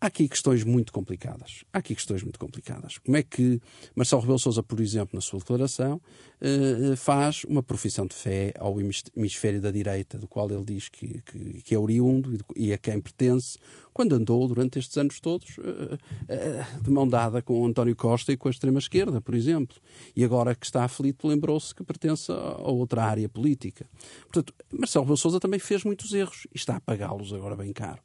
Há 0.00 0.06
aqui 0.06 0.26
questões 0.28 0.64
muito 0.64 0.92
complicadas. 0.94 1.62
Há 1.70 1.78
aqui 1.78 1.94
questões 1.94 2.22
muito 2.22 2.38
complicadas. 2.38 2.96
Como 2.96 3.18
é 3.18 3.22
que 3.22 3.60
Marcelo 3.94 4.22
Rebelo 4.22 4.38
Sousa, 4.38 4.62
por 4.62 4.80
exemplo, 4.80 5.10
na 5.12 5.20
sua 5.20 5.38
declaração, 5.38 6.00
eh, 6.40 6.96
faz 6.96 7.44
uma 7.44 7.62
profissão 7.62 8.06
de 8.06 8.14
fé 8.14 8.54
ao 8.58 8.76
hemisfério 8.80 9.60
da 9.60 9.70
direita, 9.70 10.16
do 10.16 10.26
qual 10.26 10.50
ele 10.50 10.64
diz 10.64 10.88
que, 10.88 11.20
que, 11.20 11.62
que 11.62 11.74
é 11.74 11.78
oriundo 11.78 12.38
e 12.56 12.72
a 12.72 12.78
quem 12.78 12.98
pertence, 12.98 13.58
quando 13.92 14.14
andou 14.14 14.46
durante 14.46 14.78
estes 14.78 14.96
anos 14.96 15.20
todos 15.20 15.58
eh, 15.58 15.98
eh, 16.28 16.66
de 16.82 16.90
mão 16.90 17.06
dada 17.06 17.42
com 17.42 17.66
António 17.66 17.96
Costa 17.96 18.32
e 18.32 18.36
com 18.36 18.48
a 18.48 18.50
extrema-esquerda, 18.50 19.20
por 19.20 19.34
exemplo. 19.34 19.76
E 20.14 20.24
agora 20.24 20.54
que 20.54 20.64
está 20.64 20.84
aflito, 20.84 21.26
lembrou-se 21.26 21.74
que 21.74 21.82
pertence 21.82 22.30
a 22.30 22.70
outra 22.70 23.04
área 23.04 23.28
política. 23.28 23.86
Portanto, 24.22 24.54
Marcelo 24.72 25.04
Rebelo 25.04 25.16
Sousa 25.16 25.40
também 25.40 25.58
fez 25.58 25.84
muitos 25.84 26.12
erros 26.12 26.46
e 26.54 26.56
está 26.56 26.76
a 26.76 26.80
pagá-los 26.80 27.32
agora 27.32 27.56
bem 27.56 27.72
caro. 27.72 28.00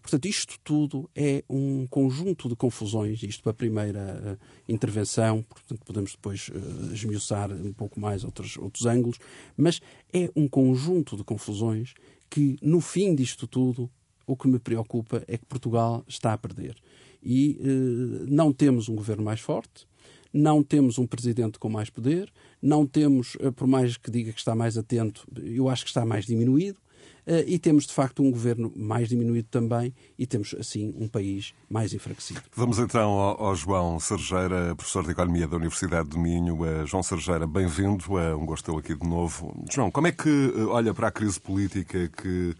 Portanto, 0.00 0.26
isto 0.26 0.54
tudo 0.62 1.10
é 1.14 1.42
um 1.50 1.86
conjunto 1.88 2.48
de 2.48 2.54
confusões, 2.54 3.22
isto 3.22 3.42
para 3.42 3.50
a 3.50 3.54
primeira 3.54 4.38
uh, 4.40 4.72
intervenção, 4.72 5.42
portanto, 5.42 5.80
podemos 5.84 6.12
depois 6.12 6.48
esmiuçar 6.92 7.50
um 7.50 7.72
pouco 7.72 7.98
mais 7.98 8.22
outros, 8.22 8.56
outros 8.56 8.86
ângulos, 8.86 9.18
mas 9.56 9.80
é 10.12 10.30
um 10.36 10.46
conjunto 10.46 11.16
de 11.16 11.24
confusões 11.24 11.94
que, 12.30 12.56
no 12.62 12.80
fim 12.80 13.14
disto 13.14 13.46
tudo, 13.46 13.90
o 14.26 14.36
que 14.36 14.48
me 14.48 14.58
preocupa 14.58 15.22
é 15.28 15.38
que 15.38 15.46
Portugal 15.46 16.04
está 16.08 16.32
a 16.32 16.38
perder. 16.38 16.76
E 17.22 17.58
uh, 17.60 18.26
não 18.28 18.52
temos 18.52 18.88
um 18.88 18.94
governo 18.94 19.22
mais 19.22 19.40
forte, 19.40 19.86
não 20.32 20.62
temos 20.62 20.98
um 20.98 21.06
presidente 21.06 21.58
com 21.58 21.68
mais 21.68 21.88
poder, 21.88 22.30
não 22.60 22.86
temos, 22.86 23.36
por 23.54 23.66
mais 23.66 23.96
que 23.96 24.10
diga 24.10 24.32
que 24.32 24.38
está 24.38 24.54
mais 24.54 24.76
atento, 24.76 25.26
eu 25.42 25.68
acho 25.68 25.84
que 25.84 25.90
está 25.90 26.04
mais 26.04 26.26
diminuído, 26.26 26.78
eh, 27.26 27.44
e 27.46 27.58
temos, 27.58 27.86
de 27.86 27.92
facto, 27.92 28.22
um 28.22 28.30
governo 28.30 28.72
mais 28.76 29.08
diminuído 29.08 29.48
também 29.50 29.92
e 30.16 30.26
temos, 30.26 30.54
assim, 30.58 30.94
um 30.96 31.08
país 31.08 31.52
mais 31.68 31.92
enfraquecido. 31.92 32.40
Vamos 32.54 32.78
então 32.78 33.10
ao, 33.10 33.54
João 33.56 33.98
Sergeira, 33.98 34.74
professor 34.76 35.04
de 35.04 35.10
Economia 35.10 35.48
da 35.48 35.56
Universidade 35.56 36.08
de 36.08 36.18
Minho. 36.18 36.62
Uh, 36.62 36.86
João 36.86 37.02
Sergeira, 37.02 37.46
bem-vindo. 37.46 38.16
É 38.18 38.34
um 38.34 38.46
gosto 38.46 38.66
tê-lo 38.66 38.78
aqui 38.78 38.94
de 38.94 39.06
novo. 39.06 39.52
João, 39.72 39.90
como 39.90 40.06
é 40.06 40.12
que 40.12 40.28
eh, 40.28 40.60
olha 40.66 40.94
para 40.94 41.08
a 41.08 41.10
crise 41.10 41.40
política 41.40 42.08
que 42.08 42.54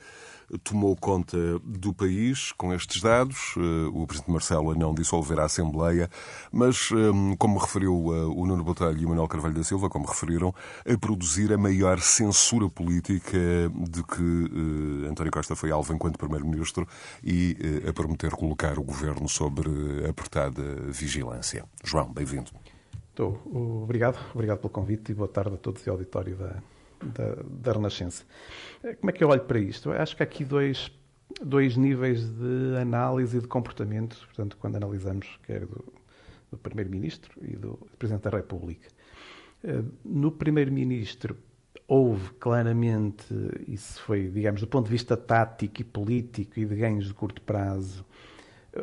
tomou 0.63 0.97
conta 0.97 1.37
do 1.65 1.93
país 1.93 2.53
com 2.53 2.73
estes 2.73 3.03
dados. 3.03 3.55
Eh, 3.57 3.91
o 3.93 4.07
Presidente 4.07 4.31
Marcelo 4.33 4.75
não 4.75 4.95
dissolver 4.95 5.39
a 5.39 5.45
Assembleia, 5.45 6.09
mas, 6.53 6.91
eh, 6.93 7.37
como 7.39 7.59
referiu 7.59 7.93
eh, 8.15 8.25
o 8.27 8.47
Nuno 8.47 8.65
Botelho 8.65 8.99
e 8.99 9.07
o 9.07 9.09
Manuel 9.09 9.29
Carvalho 9.29 9.55
da 9.55 9.65
Silva, 9.65 9.89
como 9.89 10.07
referiram, 10.07 10.55
a 10.89 10.99
produzir 10.99 11.53
a 11.53 11.59
maior 11.59 12.01
censura 12.01 12.69
política 12.69 13.39
de 13.75 14.03
que 14.03 15.09
António 15.09 15.33
Costa 15.33 15.57
foi 15.57 15.71
alvo 15.71 15.93
enquanto 15.93 16.19
Primeiro-Ministro 16.19 16.87
e 17.23 17.57
a 17.89 17.93
prometer 17.93 18.31
colocar 18.33 18.79
o 18.79 18.83
governo 18.83 19.29
sobre 19.29 19.71
apertada 20.09 20.63
vigilância. 20.91 21.65
João, 21.85 22.13
bem-vindo. 22.13 22.51
Estou. 23.11 23.41
Obrigado. 23.83 24.19
Obrigado 24.35 24.59
pelo 24.59 24.71
convite 24.71 25.13
e 25.13 25.15
boa 25.15 25.29
tarde 25.29 25.55
a 25.55 25.57
todos 25.57 25.87
e 25.87 25.91
auditório 25.91 26.37
da, 26.37 26.63
da, 27.07 27.37
da 27.49 27.73
Renascença. 27.73 28.25
Como 29.01 29.11
é 29.11 29.13
que 29.13 29.23
eu 29.23 29.29
olho 29.29 29.43
para 29.43 29.59
isto? 29.59 29.91
Eu 29.91 30.01
acho 30.01 30.17
que 30.17 30.23
há 30.23 30.25
aqui 30.25 30.45
dois, 30.45 30.91
dois 31.43 31.77
níveis 31.77 32.29
de 32.29 32.77
análise 32.81 33.39
e 33.39 33.41
de 33.41 33.49
comportamento, 33.49 34.17
portanto, 34.27 34.57
quando 34.59 34.77
analisamos 34.77 35.39
quer 35.45 35.67
do, 35.67 35.85
do 36.51 36.59
Primeiro-Ministro 36.59 37.33
e 37.43 37.57
do 37.57 37.79
Presidente 37.99 38.23
da 38.23 38.37
República. 38.37 38.89
Eh, 39.65 39.83
no 40.05 40.31
Primeiro-Ministro 40.31 41.37
houve 41.89 42.31
claramente, 42.35 43.27
isso 43.67 44.01
foi, 44.03 44.29
digamos, 44.29 44.61
do 44.61 44.67
ponto 44.67 44.87
de 44.87 44.93
vista 44.93 45.17
tático 45.17 45.81
e 45.81 45.85
político 45.85 46.59
e 46.59 46.65
de 46.65 46.75
ganhos 46.75 47.07
de 47.07 47.15
curto 47.15 47.43
prazo, 47.43 48.05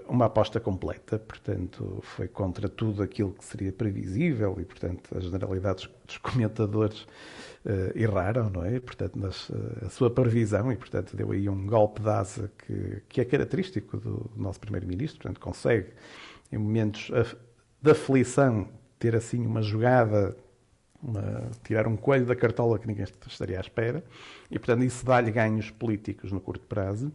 uma 0.08 0.26
aposta 0.26 0.60
completa, 0.60 1.20
portanto, 1.20 2.00
foi 2.02 2.28
contra 2.28 2.68
tudo 2.70 3.04
aquilo 3.04 3.34
que 3.34 3.44
seria 3.44 3.72
previsível 3.72 4.58
e, 4.60 4.66
portanto, 4.66 5.16
as 5.18 5.24
generalidades 5.24 5.90
dos 6.06 6.18
comentadores 6.18 7.02
uh, 7.66 7.96
erraram, 7.96 8.50
não 8.50 8.64
é? 8.64 8.80
Portanto, 8.80 9.18
uh, 9.18 9.86
a 9.86 9.90
sua 9.90 10.10
previsão 10.10 10.72
e, 10.72 10.76
portanto, 10.76 11.16
deu 11.16 11.32
aí 11.32 11.48
um 11.50 11.66
golpe 11.66 12.02
de 12.02 12.10
asa 12.10 12.52
que, 12.66 13.02
que 13.10 13.22
é 13.22 13.26
característico 13.26 13.98
do 13.98 14.32
nosso 14.36 14.60
Primeiro-Ministro, 14.60 15.22
portanto, 15.22 15.40
consegue, 15.40 15.90
em 16.52 16.58
momentos 16.58 17.12
de 17.82 17.92
aflição, 17.92 18.68
ter 19.00 19.16
assim 19.16 19.46
uma 19.46 19.62
jogada 19.62 20.36
uma, 21.04 21.52
tirar 21.64 21.86
um 21.88 21.98
coelho 21.98 22.26
da 22.26 22.36
cartola 22.36 22.80
que 22.80 22.88
ninguém 22.88 23.06
estaria 23.28 23.58
à 23.58 23.62
espera, 23.62 24.04
e 24.50 24.58
portanto 24.58 24.84
isso 24.84 25.06
dá-lhe 25.06 25.30
ganhos 25.30 25.70
políticos 25.70 26.32
no 26.32 26.40
curto 26.40 26.66
prazo. 26.66 27.12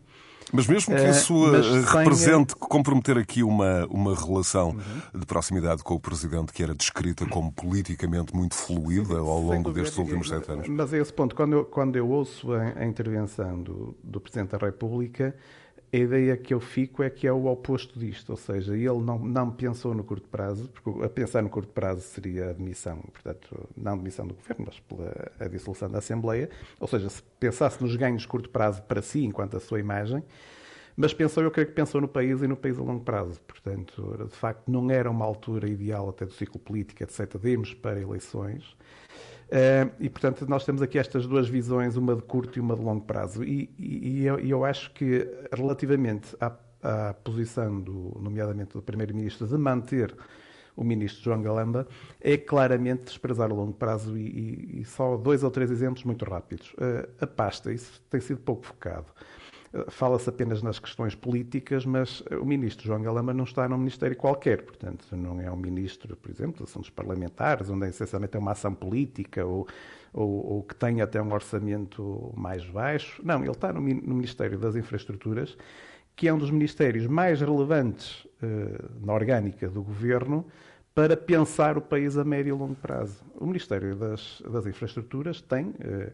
Mas 0.52 0.67
mesmo 0.67 0.95
que 0.95 1.09
isso 1.09 1.35
uh, 1.35 1.83
represente 1.83 2.52
sem... 2.52 2.69
comprometer 2.69 3.19
aqui 3.19 3.43
uma, 3.43 3.87
uma 3.87 4.14
relação 4.14 4.71
uhum. 4.71 5.21
de 5.21 5.26
proximidade 5.26 5.83
com 5.83 5.95
o 5.95 6.00
Presidente 6.00 6.52
que 6.52 6.62
era 6.62 6.75
descrita 6.75 7.26
como 7.26 7.52
politicamente 7.52 8.35
muito 8.35 8.55
fluida 8.55 9.19
ao 9.19 9.40
longo 9.40 9.73
destes 9.73 9.99
últimos 9.99 10.28
sete 10.28 10.50
anos. 10.50 10.69
Mas 10.69 10.93
a 10.93 10.99
esse 10.99 11.12
ponto, 11.12 11.35
quando 11.35 11.52
eu, 11.52 11.64
quando 11.64 11.97
eu 11.97 12.09
ouço 12.09 12.52
a, 12.52 12.81
a 12.81 12.85
intervenção 12.85 13.62
do, 13.62 13.97
do 14.02 14.21
Presidente 14.21 14.50
da 14.50 14.59
República, 14.59 15.35
a 15.92 15.97
ideia 15.97 16.37
que 16.37 16.52
eu 16.52 16.61
fico 16.61 17.02
é 17.02 17.09
que 17.09 17.26
é 17.26 17.33
o 17.33 17.47
oposto 17.47 17.99
disto, 17.99 18.30
ou 18.30 18.37
seja, 18.37 18.75
ele 18.75 19.00
não, 19.00 19.18
não 19.18 19.50
pensou 19.50 19.95
no 19.95 20.04
curto 20.04 20.28
prazo, 20.28 20.68
porque 20.68 21.04
a 21.04 21.09
pensar 21.09 21.42
no 21.42 21.49
curto 21.49 21.73
prazo 21.73 22.02
seria 22.02 22.50
a 22.50 22.52
demissão, 22.52 22.99
portanto, 23.12 23.68
não 23.76 23.95
a 23.95 23.97
demissão 23.97 24.26
do 24.26 24.35
governo, 24.35 24.66
mas 24.66 24.80
pela 24.80 25.33
a 25.40 25.49
dissolução 25.49 25.90
da 25.90 25.99
Assembleia, 25.99 26.50
ou 26.78 26.87
seja, 26.87 27.09
se 27.09 27.23
pensasse 27.40 27.83
nos 27.83 27.97
ganhos 27.97 28.23
de 28.23 28.28
curto 28.28 28.50
prazo 28.50 28.83
para 28.83 29.00
si, 29.00 29.25
enquanto 29.25 29.57
a 29.57 29.61
sua 29.61 29.80
imagem, 29.80 30.23
mas 31.00 31.14
pensou, 31.14 31.45
eu 31.45 31.50
creio 31.52 31.68
que 31.68 31.75
pensou 31.75 32.00
no 32.00 32.09
país 32.09 32.42
e 32.42 32.49
no 32.49 32.57
país 32.57 32.76
a 32.76 32.83
longo 32.83 33.04
prazo. 33.04 33.40
Portanto, 33.47 34.26
de 34.28 34.37
facto, 34.37 34.68
não 34.68 34.90
era 34.90 35.09
uma 35.09 35.25
altura 35.25 35.68
ideal 35.68 36.09
até 36.09 36.26
do 36.26 36.33
ciclo 36.33 36.59
político, 36.59 37.04
etc., 37.04 37.38
de 37.40 37.50
irmos 37.50 37.73
para 37.73 38.00
eleições. 38.00 38.76
Uh, 39.49 39.90
e, 39.99 40.11
portanto, 40.11 40.47
nós 40.47 40.64
temos 40.64 40.83
aqui 40.83 40.99
estas 40.99 41.26
duas 41.26 41.49
visões, 41.49 41.97
uma 41.97 42.14
de 42.14 42.23
curto 42.23 42.59
e 42.59 42.61
uma 42.61 42.76
de 42.76 42.83
longo 42.83 43.05
prazo. 43.05 43.43
E, 43.43 43.71
e, 43.78 44.21
e 44.21 44.26
eu, 44.26 44.38
eu, 44.38 44.64
acho 44.64 44.90
que, 44.93 45.26
relativamente 45.52 46.37
à, 46.38 46.52
à 46.83 47.14
posição, 47.14 47.81
do, 47.81 48.17
nomeadamente 48.21 48.75
do 48.75 48.83
Primeiro-Ministro, 48.83 49.47
de 49.47 49.57
manter 49.57 50.14
o 50.76 50.85
Ministro 50.85 51.23
João 51.25 51.40
Galamba, 51.40 51.88
é 52.21 52.37
claramente 52.37 53.05
desprezar 53.05 53.50
o 53.50 53.55
longo 53.55 53.73
prazo. 53.73 54.19
E, 54.19 54.85
só 54.85 55.17
dois 55.17 55.43
ou 55.43 55.50
três 55.50 55.71
exemplos 55.71 56.05
muito 56.05 56.26
rápidos. 56.26 56.75
Uh, 56.75 57.09
a 57.19 57.26
pasta, 57.26 57.73
isso 57.73 58.02
tem 58.11 58.21
sido 58.21 58.40
pouco 58.40 58.67
focado. 58.67 59.07
Fala-se 59.88 60.28
apenas 60.30 60.62
nas 60.62 60.78
questões 60.78 61.14
políticas, 61.14 61.84
mas 61.84 62.22
o 62.40 62.44
ministro 62.44 62.87
João 62.87 63.02
Galamba 63.02 63.34
não 63.34 63.44
está 63.44 63.68
num 63.68 63.76
ministério 63.76 64.16
qualquer, 64.16 64.62
portanto, 64.62 65.04
não 65.14 65.38
é 65.40 65.50
um 65.50 65.56
ministro, 65.56 66.16
por 66.16 66.30
exemplo, 66.30 66.56
de 66.58 66.62
assuntos 66.62 66.88
parlamentares, 66.88 67.68
onde 67.68 67.87
essencialmente 67.87 68.34
é 68.34 68.40
uma 68.40 68.52
ação 68.52 68.75
política 68.75 69.44
ou, 69.44 69.68
ou, 70.10 70.54
ou, 70.54 70.62
que 70.62 70.75
tem 70.75 71.02
até 71.02 71.20
um 71.20 71.30
orçamento 71.34 72.32
mais 72.34 72.64
baixo. 72.64 73.20
Não, 73.22 73.42
ele 73.42 73.50
está 73.50 73.70
no, 73.70 73.80
Ministério 73.82 74.58
das 74.58 74.75
Infraestruturas, 74.75 75.54
que 76.16 76.26
é 76.26 76.32
um 76.32 76.38
dos 76.38 76.50
ministérios 76.50 77.06
mais 77.06 77.42
relevantes 77.42 78.25
uh, 78.25 79.04
na 79.04 79.12
orgânica 79.12 79.68
do 79.68 79.82
governo 79.82 80.46
para 80.94 81.14
pensar 81.14 81.76
o 81.76 81.82
país 81.82 82.16
a 82.16 82.25
médio 82.25 82.56
e 82.56 82.58
longo 82.58 82.75
prazo. 82.75 83.22
O 83.34 83.46
Ministério 83.46 83.94
das, 83.94 84.42
das 84.50 84.66
Infraestruturas 84.66 85.42
tem, 85.42 85.66
uh, 85.66 86.10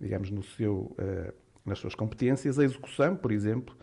digamos, 0.00 0.28
no 0.28 0.42
seu. 0.42 0.92
Uh, 0.98 1.45
nas 1.66 1.78
suas 1.78 1.94
competências, 1.94 2.58
a 2.58 2.64
execução, 2.64 3.16
por 3.16 3.32
exemplo, 3.32 3.76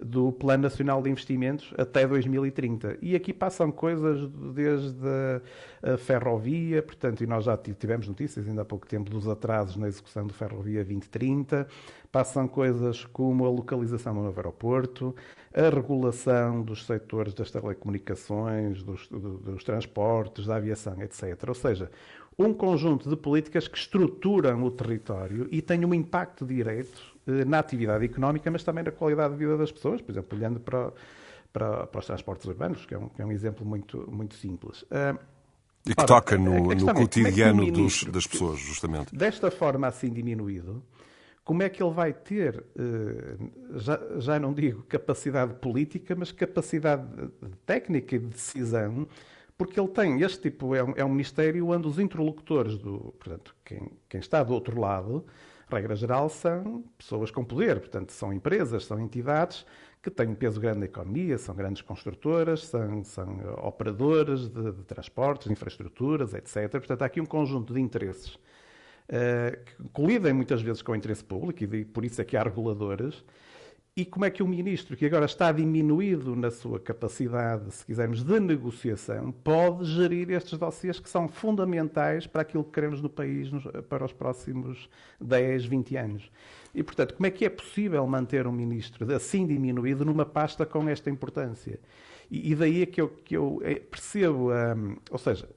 do 0.00 0.30
Plano 0.30 0.64
Nacional 0.64 1.00
de 1.00 1.10
Investimentos 1.10 1.72
até 1.78 2.06
2030. 2.06 2.98
E 3.00 3.16
aqui 3.16 3.32
passam 3.32 3.72
coisas 3.72 4.28
desde 4.54 5.42
a 5.82 5.96
ferrovia, 5.96 6.82
portanto, 6.82 7.22
e 7.24 7.26
nós 7.26 7.44
já 7.44 7.56
tivemos 7.56 8.06
notícias 8.06 8.46
ainda 8.46 8.62
há 8.62 8.64
pouco 8.64 8.86
tempo 8.86 9.10
dos 9.10 9.26
atrasos 9.26 9.76
na 9.76 9.88
execução 9.88 10.26
do 10.26 10.34
Ferrovia 10.34 10.84
2030, 10.84 11.66
passam 12.12 12.46
coisas 12.46 13.04
como 13.06 13.46
a 13.46 13.48
localização 13.48 14.14
do 14.14 14.22
novo 14.22 14.38
aeroporto, 14.38 15.14
a 15.54 15.74
regulação 15.74 16.62
dos 16.62 16.84
setores 16.84 17.32
das 17.32 17.50
telecomunicações, 17.50 18.82
dos, 18.82 19.08
dos 19.08 19.64
transportes, 19.64 20.46
da 20.46 20.56
aviação, 20.56 21.00
etc. 21.00 21.42
Ou 21.48 21.54
seja, 21.54 21.90
um 22.38 22.52
conjunto 22.52 23.08
de 23.08 23.16
políticas 23.16 23.66
que 23.66 23.78
estruturam 23.78 24.62
o 24.62 24.70
território 24.70 25.48
e 25.50 25.62
têm 25.62 25.86
um 25.86 25.94
impacto 25.94 26.44
direto 26.44 27.15
na 27.26 27.58
atividade 27.58 28.04
económica, 28.04 28.50
mas 28.50 28.62
também 28.62 28.84
na 28.84 28.90
qualidade 28.90 29.32
de 29.34 29.38
vida 29.38 29.56
das 29.56 29.72
pessoas, 29.72 30.00
por 30.00 30.12
exemplo, 30.12 30.38
olhando 30.38 30.60
para, 30.60 30.92
para, 31.52 31.86
para 31.86 31.98
os 31.98 32.06
transportes 32.06 32.46
urbanos, 32.46 32.86
que 32.86 32.94
é 32.94 32.98
um, 32.98 33.08
que 33.08 33.20
é 33.20 33.26
um 33.26 33.32
exemplo 33.32 33.66
muito, 33.66 34.08
muito 34.10 34.34
simples. 34.34 34.82
Uh, 34.82 35.18
e 35.84 35.94
que 35.94 36.00
ora, 36.00 36.06
toca 36.06 36.36
no, 36.36 36.74
no 36.74 36.90
é 36.90 36.94
cotidiano 36.94 37.66
é 37.66 37.70
dos, 37.70 38.04
das 38.04 38.26
pessoas, 38.26 38.58
justamente. 38.58 39.14
Desta 39.14 39.50
forma 39.50 39.86
assim 39.86 40.12
diminuído, 40.12 40.82
como 41.44 41.62
é 41.62 41.68
que 41.68 41.82
ele 41.82 41.92
vai 41.92 42.12
ter, 42.12 42.58
uh, 42.58 43.78
já, 43.78 44.00
já 44.18 44.38
não 44.38 44.52
digo 44.52 44.82
capacidade 44.84 45.54
política, 45.54 46.14
mas 46.16 46.30
capacidade 46.30 47.06
técnica 47.64 48.16
e 48.16 48.18
de 48.18 48.26
decisão, 48.26 49.06
porque 49.56 49.80
ele 49.80 49.88
tem, 49.88 50.20
este 50.22 50.42
tipo, 50.42 50.74
é 50.74 50.84
um, 50.84 50.92
é 50.96 51.04
um 51.04 51.08
ministério 51.08 51.68
onde 51.68 51.88
os 51.88 51.98
interlocutores, 51.98 52.76
do, 52.76 53.14
portanto, 53.18 53.54
quem, 53.64 53.90
quem 54.08 54.20
está 54.20 54.42
do 54.42 54.52
outro 54.52 54.78
lado, 54.78 55.24
regra 55.68 55.96
geral, 55.96 56.28
são 56.28 56.84
pessoas 56.96 57.30
com 57.30 57.44
poder, 57.44 57.80
portanto, 57.80 58.12
são 58.12 58.32
empresas, 58.32 58.84
são 58.84 59.00
entidades 59.00 59.66
que 60.02 60.10
têm 60.10 60.28
um 60.28 60.34
peso 60.34 60.60
grande 60.60 60.78
na 60.78 60.84
economia, 60.86 61.36
são 61.36 61.54
grandes 61.54 61.82
construtoras, 61.82 62.66
são, 62.66 63.02
são 63.02 63.40
operadoras 63.64 64.48
de, 64.48 64.72
de 64.72 64.84
transportes, 64.84 65.48
de 65.48 65.52
infraestruturas, 65.52 66.32
etc. 66.32 66.70
Portanto, 66.70 67.02
há 67.02 67.06
aqui 67.06 67.20
um 67.20 67.26
conjunto 67.26 67.74
de 67.74 67.80
interesses 67.80 68.34
uh, 68.34 69.64
que 69.64 69.88
colidem 69.92 70.32
muitas 70.32 70.62
vezes 70.62 70.80
com 70.80 70.92
o 70.92 70.94
interesse 70.94 71.24
público 71.24 71.64
e 71.64 71.84
por 71.84 72.04
isso 72.04 72.20
é 72.20 72.24
que 72.24 72.36
há 72.36 72.42
reguladoras 72.44 73.24
e 73.96 74.04
como 74.04 74.26
é 74.26 74.30
que 74.30 74.42
o 74.42 74.46
ministro, 74.46 74.94
que 74.94 75.06
agora 75.06 75.24
está 75.24 75.50
diminuído 75.50 76.36
na 76.36 76.50
sua 76.50 76.78
capacidade, 76.78 77.72
se 77.72 77.86
quisermos, 77.86 78.22
de 78.22 78.38
negociação, 78.38 79.32
pode 79.32 79.86
gerir 79.86 80.30
estes 80.30 80.58
dossiês 80.58 81.00
que 81.00 81.08
são 81.08 81.26
fundamentais 81.26 82.26
para 82.26 82.42
aquilo 82.42 82.62
que 82.62 82.72
queremos 82.72 83.00
no 83.00 83.08
país 83.08 83.48
para 83.88 84.04
os 84.04 84.12
próximos 84.12 84.90
10, 85.18 85.64
20 85.64 85.96
anos? 85.96 86.30
E, 86.74 86.82
portanto, 86.82 87.14
como 87.14 87.26
é 87.26 87.30
que 87.30 87.46
é 87.46 87.48
possível 87.48 88.06
manter 88.06 88.46
um 88.46 88.52
ministro 88.52 89.10
assim 89.14 89.46
diminuído 89.46 90.04
numa 90.04 90.26
pasta 90.26 90.66
com 90.66 90.86
esta 90.90 91.08
importância? 91.08 91.80
E, 92.30 92.54
daí 92.54 92.82
é 92.82 92.86
que 92.86 93.00
eu, 93.00 93.08
que 93.08 93.34
eu 93.34 93.62
eh, 93.64 93.76
percebo, 93.76 94.52
um, 94.52 94.96
ou 95.10 95.18
seja, 95.18 95.48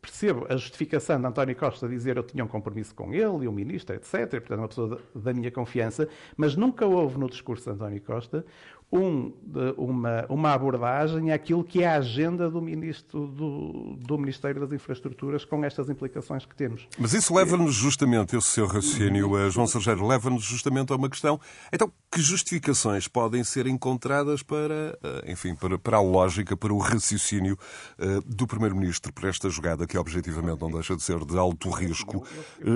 percebo 0.00 0.46
a 0.48 0.56
justificação 0.56 1.20
de 1.20 1.26
António 1.26 1.56
Costa 1.56 1.88
dizer 1.88 2.16
eu 2.16 2.22
tinha 2.22 2.44
um 2.44 2.48
compromisso 2.48 2.94
com 2.94 3.12
ele 3.12 3.44
e 3.44 3.48
o 3.48 3.52
ministro, 3.52 3.96
etc. 3.96 4.30
Portanto, 4.30 4.58
uma 4.58 4.68
pessoa 4.68 5.00
da 5.14 5.32
minha 5.32 5.50
confiança, 5.50 6.08
mas 6.36 6.54
nunca 6.54 6.86
houve 6.86 7.18
no 7.18 7.28
discurso 7.28 7.64
de 7.64 7.70
António 7.70 8.00
Costa 8.02 8.44
um, 8.90 9.32
uma, 9.76 10.24
uma 10.28 10.52
abordagem 10.52 11.32
àquilo 11.32 11.64
que 11.64 11.82
é 11.82 11.88
a 11.88 11.96
agenda 11.96 12.48
do, 12.48 12.62
ministro, 12.62 13.26
do, 13.26 13.96
do 13.98 14.18
Ministério 14.18 14.60
das 14.60 14.72
Infraestruturas 14.72 15.44
com 15.44 15.64
estas 15.64 15.90
implicações 15.90 16.46
que 16.46 16.54
temos. 16.54 16.88
Mas 16.98 17.12
isso 17.12 17.34
leva-nos 17.34 17.74
justamente, 17.74 18.36
esse 18.36 18.48
seu 18.48 18.66
raciocínio, 18.66 19.36
eh, 19.38 19.50
João 19.50 19.66
Sergeiro, 19.66 20.06
leva-nos 20.06 20.44
justamente 20.44 20.92
a 20.92 20.96
uma 20.96 21.10
questão. 21.10 21.40
Então, 21.72 21.92
que 22.12 22.20
justificações 22.20 23.08
podem 23.08 23.42
ser 23.42 23.66
encontradas 23.66 24.42
para, 24.42 24.96
eh, 25.02 25.32
enfim, 25.32 25.54
para, 25.54 25.78
para 25.78 25.96
a 25.96 26.02
lógica, 26.02 26.56
para 26.56 26.72
o 26.72 26.78
raciocínio 26.78 27.58
uh, 27.98 28.20
do 28.22 28.46
Primeiro-Ministro 28.46 29.12
para 29.12 29.28
esta 29.28 29.50
jogada 29.50 29.86
que 29.86 29.98
objetivamente 29.98 30.60
não 30.60 30.70
deixa 30.70 30.94
de 30.94 31.02
ser 31.02 31.24
de 31.24 31.36
alto 31.36 31.70
risco? 31.70 32.24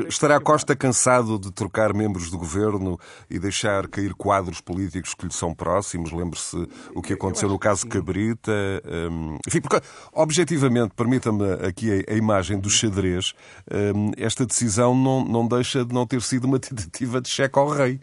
Estará 0.08 0.40
Costa 0.40 0.74
cansado 0.74 1.38
de 1.38 1.52
trocar 1.52 1.94
membros 1.94 2.30
do 2.30 2.38
governo 2.38 2.98
e 3.28 3.38
deixar 3.38 3.86
cair 3.88 4.14
quadros 4.14 4.60
políticos 4.60 5.14
que 5.14 5.26
lhe 5.26 5.32
são 5.32 5.54
próximos? 5.54 5.99
Próximos. 6.00 6.12
Lembre-se 6.12 6.68
o 6.94 7.02
que 7.02 7.12
aconteceu 7.12 7.48
no 7.48 7.58
caso 7.58 7.86
Cabrita. 7.86 8.52
Um, 9.10 9.36
enfim, 9.46 9.60
porque, 9.60 9.80
objetivamente, 10.12 10.94
permita-me 10.94 11.52
aqui 11.66 12.04
a, 12.08 12.12
a, 12.12 12.16
imagem 12.16 12.58
do 12.58 12.70
xadrez, 12.70 13.34
um, 13.70 14.12
esta 14.16 14.46
decisão 14.46 14.94
não, 14.94 15.24
não 15.24 15.46
deixa 15.46 15.84
de 15.84 15.92
não 15.92 16.06
ter 16.06 16.22
sido 16.22 16.44
uma 16.44 16.58
tentativa 16.60 17.20
de 17.20 17.28
cheque 17.28 17.58
ao 17.58 17.68
rei. 17.68 18.00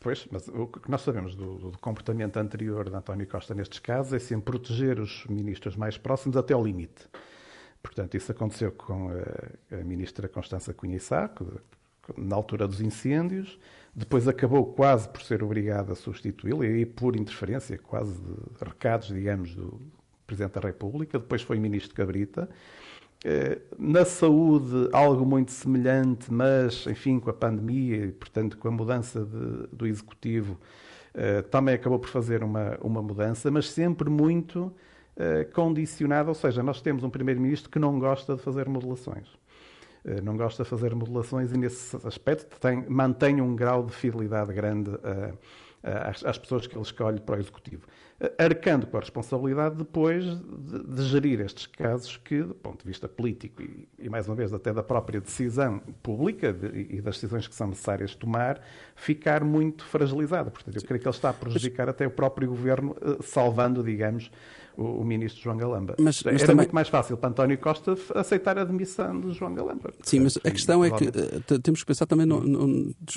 Pois, 0.00 0.26
mas 0.30 0.48
o 0.48 0.66
que 0.66 0.90
nós 0.90 1.02
sabemos 1.02 1.36
do, 1.36 1.70
do, 1.70 1.78
comportamento 1.78 2.36
anterior 2.36 2.90
de 2.90 2.96
António 2.96 3.26
Costa 3.26 3.54
nestes 3.54 3.78
casos 3.78 4.12
é 4.12 4.18
sempre 4.18 4.44
proteger 4.44 4.98
os 4.98 5.24
ministros 5.28 5.76
mais 5.76 5.96
próximos 5.96 6.36
até 6.36 6.54
ao 6.54 6.64
limite. 6.64 7.08
Portanto, 7.80 8.16
isso 8.16 8.32
aconteceu 8.32 8.72
com 8.72 9.10
a, 9.10 9.76
a 9.76 9.84
ministra 9.84 10.28
Constança 10.28 10.74
Cunha 10.74 10.98
Sá, 10.98 11.30
na 12.16 12.34
altura 12.34 12.66
dos 12.66 12.80
incêndios, 12.80 13.58
depois 13.94 14.26
acabou 14.26 14.64
quase 14.66 15.08
por 15.08 15.22
ser 15.22 15.42
obrigado 15.42 15.92
a 15.92 15.94
substituí-lo, 15.94 16.64
e 16.64 16.86
por 16.86 17.14
interferência, 17.14 17.76
quase 17.78 18.14
de 18.14 18.64
recados, 18.64 19.08
digamos, 19.08 19.54
do 19.54 19.80
Presidente 20.26 20.54
da 20.54 20.60
República. 20.60 21.18
Depois 21.18 21.42
foi 21.42 21.58
Ministro 21.58 21.94
Cabrita. 21.94 22.48
Eh, 23.24 23.60
na 23.78 24.04
saúde, 24.04 24.88
algo 24.92 25.24
muito 25.24 25.52
semelhante, 25.52 26.32
mas, 26.32 26.86
enfim, 26.86 27.20
com 27.20 27.30
a 27.30 27.34
pandemia 27.34 28.06
e, 28.06 28.12
portanto, 28.12 28.56
com 28.58 28.68
a 28.68 28.70
mudança 28.70 29.24
de, 29.24 29.68
do 29.72 29.86
Executivo, 29.86 30.58
eh, 31.14 31.42
também 31.42 31.74
acabou 31.74 31.98
por 31.98 32.08
fazer 32.08 32.42
uma, 32.42 32.78
uma 32.80 33.02
mudança, 33.02 33.50
mas 33.50 33.70
sempre 33.70 34.08
muito 34.10 34.72
eh, 35.16 35.44
condicionada. 35.44 36.30
Ou 36.30 36.34
seja, 36.34 36.62
nós 36.62 36.80
temos 36.80 37.04
um 37.04 37.10
Primeiro-Ministro 37.10 37.70
que 37.70 37.78
não 37.78 37.98
gosta 37.98 38.34
de 38.36 38.42
fazer 38.42 38.68
modulações. 38.68 39.28
Eh, 40.04 40.20
não 40.20 40.36
gosta 40.36 40.64
de 40.64 40.68
fazer 40.68 40.94
modulações 40.94 41.52
e, 41.52 41.56
nesse 41.56 41.96
aspecto, 42.06 42.58
tem, 42.58 42.84
mantém 42.88 43.40
um 43.40 43.54
grau 43.54 43.84
de 43.84 43.92
fidelidade 43.92 44.52
grande 44.52 44.90
uh, 44.90 45.38
às, 45.82 46.24
às, 46.24 46.38
pessoas 46.38 46.66
que 46.66 46.74
ele 46.74 46.82
escolhe 46.82 47.20
para 47.20 47.36
o 47.36 47.40
Executivo. 47.40 47.86
Arcando 48.38 48.86
com 48.86 48.96
a 48.96 49.00
responsabilidade 49.00 49.76
depois 49.76 50.24
de, 50.24 50.84
de, 50.84 51.02
gerir 51.04 51.40
estes 51.40 51.66
casos 51.66 52.16
que, 52.16 52.40
do 52.40 52.54
ponto 52.54 52.82
de 52.82 52.88
vista 52.88 53.08
político 53.08 53.62
e, 53.62 53.88
e 53.98 54.08
mais 54.08 54.28
uma 54.28 54.36
vez, 54.36 54.52
até 54.52 54.72
da 54.72 54.82
própria 54.82 55.20
decisão 55.20 55.80
pública 56.02 56.52
de, 56.52 56.94
e 56.96 57.00
das 57.00 57.16
decisões 57.16 57.48
que 57.48 57.54
são 57.54 57.68
necessárias 57.68 58.14
tomar, 58.14 58.60
ficar 58.94 59.42
muito 59.42 59.84
fragilizada. 59.84 60.50
Portanto, 60.52 60.76
eu 60.76 60.82
creio 60.82 61.00
que 61.00 61.08
ele 61.08 61.14
está 61.14 61.30
a 61.30 61.32
prejudicar 61.32 61.88
até 61.88 62.06
o 62.06 62.10
próprio 62.10 62.48
governo, 62.48 62.96
salvando, 63.20 63.82
digamos, 63.82 64.30
o, 64.76 64.84
o 65.00 65.04
ministro 65.04 65.42
João 65.42 65.56
Galamba. 65.56 65.94
Mas, 65.98 66.22
mas 66.22 66.34
Era 66.34 66.38
também... 66.38 66.56
muito 66.56 66.74
mais 66.74 66.88
fácil 66.88 67.16
para 67.16 67.30
António 67.30 67.58
Costa 67.58 67.96
aceitar 68.14 68.58
a 68.58 68.64
demissão 68.64 69.20
de 69.20 69.32
João 69.32 69.54
Galamba. 69.54 69.92
Sim, 70.02 70.20
mas 70.20 70.36
a 70.36 70.50
questão 70.50 70.84
é 70.84 70.90
que 70.90 71.04
uh, 71.04 71.58
temos 71.60 71.80
que 71.80 71.86
pensar 71.86 72.06
também, 72.06 72.26
no, 72.26 72.40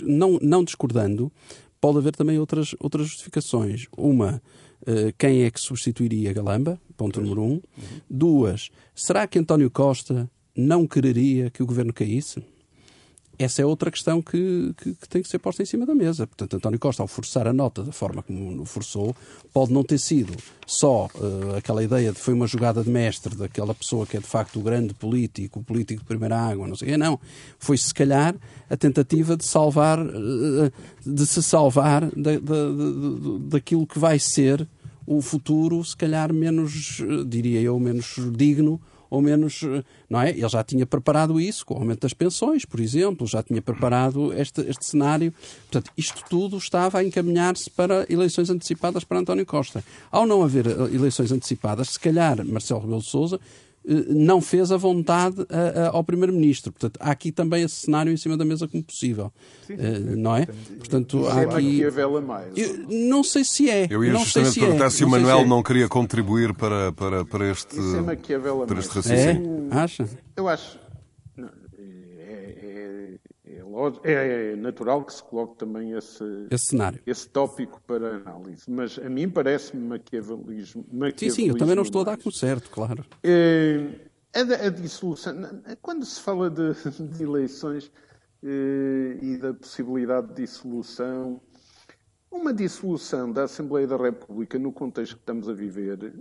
não, 0.03 0.39
não 0.41 0.63
discordando, 0.63 1.31
pode 1.79 1.97
haver 1.97 2.15
também 2.15 2.39
outras, 2.39 2.75
outras 2.79 3.07
justificações. 3.07 3.87
Uma, 3.97 4.41
uh, 4.81 5.13
quem 5.17 5.43
é 5.43 5.51
que 5.51 5.59
substituiria 5.59 6.33
Galamba? 6.33 6.79
Ponto 6.97 7.21
número 7.21 7.41
um. 7.41 7.61
Duas, 8.09 8.69
será 8.93 9.27
que 9.27 9.39
António 9.39 9.69
Costa 9.69 10.29
não 10.55 10.87
quereria 10.87 11.49
que 11.49 11.61
o 11.61 11.65
governo 11.65 11.93
caísse? 11.93 12.43
Essa 13.37 13.61
é 13.61 13.65
outra 13.65 13.91
questão 13.91 14.21
que, 14.21 14.73
que, 14.77 14.93
que, 14.93 15.09
tem 15.09 15.21
que 15.21 15.27
ser 15.27 15.39
posta 15.39 15.61
em 15.61 15.65
cima 15.65 15.85
da 15.85 15.93
mesa. 15.93 16.25
Portanto, 16.25 16.55
António 16.55 16.79
Costa, 16.79 17.03
ao 17.03 17.07
forçar 17.07 17.47
a 17.47 17.53
nota 17.53 17.83
da 17.83 17.91
forma 17.91 18.23
como 18.23 18.65
forçou, 18.65 19.15
pode 19.53 19.73
não 19.73 19.83
ter 19.83 19.97
sido 19.97 20.33
só 20.65 21.07
uh, 21.15 21.55
aquela 21.57 21.83
ideia 21.83 22.11
de 22.11 22.19
foi 22.19 22.33
uma 22.33 22.47
jogada 22.47 22.83
de 22.83 22.89
mestre 22.89 23.35
daquela 23.35 23.73
pessoa 23.73 24.05
que 24.05 24.17
é 24.17 24.19
de 24.19 24.25
facto 24.25 24.59
o 24.59 24.63
grande 24.63 24.93
político, 24.93 25.59
o 25.59 25.63
político 25.63 26.01
de 26.01 26.07
primeira 26.07 26.37
água, 26.37 26.67
não 26.67 26.75
sei 26.75 26.93
o 26.93 26.97
não. 26.97 27.19
Foi, 27.59 27.77
se 27.77 27.93
calhar, 27.93 28.35
a 28.69 28.77
tentativa 28.77 29.35
de 29.35 29.45
salvar, 29.45 29.99
uh, 29.99 30.71
de 31.05 31.25
se 31.25 31.43
salvar 31.43 32.09
da, 32.11 32.31
da, 32.31 32.39
da, 32.39 33.49
daquilo 33.49 33.85
que 33.85 33.99
vai 33.99 34.19
ser 34.19 34.67
o 35.05 35.21
futuro, 35.21 35.83
se 35.83 35.95
calhar 35.95 36.33
menos, 36.33 37.01
diria 37.27 37.61
eu, 37.61 37.79
menos 37.79 38.15
digno 38.35 38.81
ou 39.15 39.21
menos, 39.21 39.61
não 40.09 40.21
é? 40.21 40.31
Ele 40.31 40.49
já 40.49 40.63
tinha 40.63 40.85
preparado 40.85 41.39
isso 41.39 41.65
com 41.65 41.75
o 41.75 41.77
aumento 41.77 42.01
das 42.01 42.13
pensões, 42.13 42.65
por 42.65 42.79
exemplo, 42.79 43.25
já 43.25 43.41
tinha 43.41 43.61
preparado 43.61 44.33
este, 44.33 44.61
este 44.61 44.85
cenário. 44.85 45.33
Portanto, 45.71 45.91
isto 45.97 46.21
tudo 46.29 46.57
estava 46.57 46.99
a 46.99 47.03
encaminhar-se 47.03 47.69
para 47.69 48.05
eleições 48.09 48.49
antecipadas 48.49 49.03
para 49.03 49.19
António 49.19 49.45
Costa. 49.45 49.83
Ao 50.11 50.27
não 50.27 50.43
haver 50.43 50.67
eh, 50.67 50.71
eleições 50.93 51.31
antecipadas, 51.31 51.89
se 51.91 51.99
calhar 51.99 52.45
Marcelo 52.45 52.81
Rebelo 52.81 53.01
de 53.01 53.07
Sousa 53.07 53.39
eh, 53.39 53.64
não 54.09 54.41
fez 54.41 54.71
a 54.71 54.77
vontade 54.77 55.45
a, 55.49 55.83
a, 55.83 55.89
ao 55.89 56.03
Primeiro-Ministro. 56.03 56.71
Portanto, 56.71 56.97
há 56.99 57.11
aqui 57.11 57.31
também 57.31 57.63
esse 57.63 57.75
cenário 57.75 58.11
em 58.11 58.17
cima 58.17 58.35
da 58.35 58.45
mesa 58.45 58.67
como 58.67 58.83
possível. 58.83 59.31
Sim, 59.67 59.73
uh, 59.73 60.17
não 60.17 60.35
é? 60.35 60.45
Portanto, 60.77 61.27
há 61.27 61.41
é 61.41 61.45
aqui... 61.45 61.79
Eu, 61.81 62.85
não 62.87 63.23
sei 63.23 63.43
se 63.43 63.69
é. 63.69 63.87
Eu 63.89 64.03
ia 64.03 64.13
não 64.13 64.21
justamente 64.21 64.53
se 64.53 64.59
perguntar 64.59 64.85
é. 64.85 64.89
se 64.89 65.03
o 65.03 65.09
Manuel 65.09 65.39
se 65.39 65.43
é. 65.43 65.47
não 65.47 65.63
queria 65.63 65.87
contribuir 65.87 66.53
para, 66.53 66.91
para, 66.91 67.25
para 67.25 67.51
este, 67.51 67.77
é 67.77 68.01
Maquiavela 68.01 68.65
para 68.65 68.79
este 68.79 68.95
raciocínio. 68.95 69.67
É? 69.71 69.75
Acha? 69.75 70.09
Eu 70.35 70.47
acho. 70.47 70.84
É, 74.03 74.53
é 74.53 74.55
natural 74.55 75.03
que 75.03 75.13
se 75.13 75.23
coloque 75.23 75.57
também 75.57 75.91
esse, 75.91 76.23
esse 76.49 76.67
cenário, 76.67 77.01
esse 77.05 77.27
tópico 77.27 77.81
para 77.85 78.17
análise. 78.17 78.63
Mas 78.69 78.97
a 78.97 79.09
mim 79.09 79.29
parece-me 79.29 79.85
maquiavelismo, 79.87 80.85
maquiavelismo. 80.91 81.17
Sim, 81.17 81.29
sim, 81.29 81.49
eu 81.49 81.57
também 81.57 81.75
não 81.75 81.83
estou 81.83 82.01
a 82.01 82.05
dar 82.05 82.17
como 82.17 82.31
certo, 82.31 82.69
claro. 82.69 83.05
É, 83.23 83.87
a, 84.33 84.67
a, 84.67 84.69
dissolução, 84.69 85.33
quando 85.81 86.05
se 86.05 86.21
fala 86.21 86.49
de, 86.49 86.73
de 87.17 87.23
eleições 87.23 87.91
é, 88.43 89.17
e 89.21 89.37
da 89.37 89.53
possibilidade 89.53 90.27
de 90.27 90.43
dissolução, 90.43 91.41
uma 92.31 92.53
dissolução 92.53 93.31
da 93.31 93.43
Assembleia 93.43 93.87
da 93.87 93.97
República 93.97 94.59
no 94.59 94.71
contexto 94.71 95.15
que 95.15 95.21
estamos 95.21 95.47
a 95.49 95.53
viver 95.53 96.13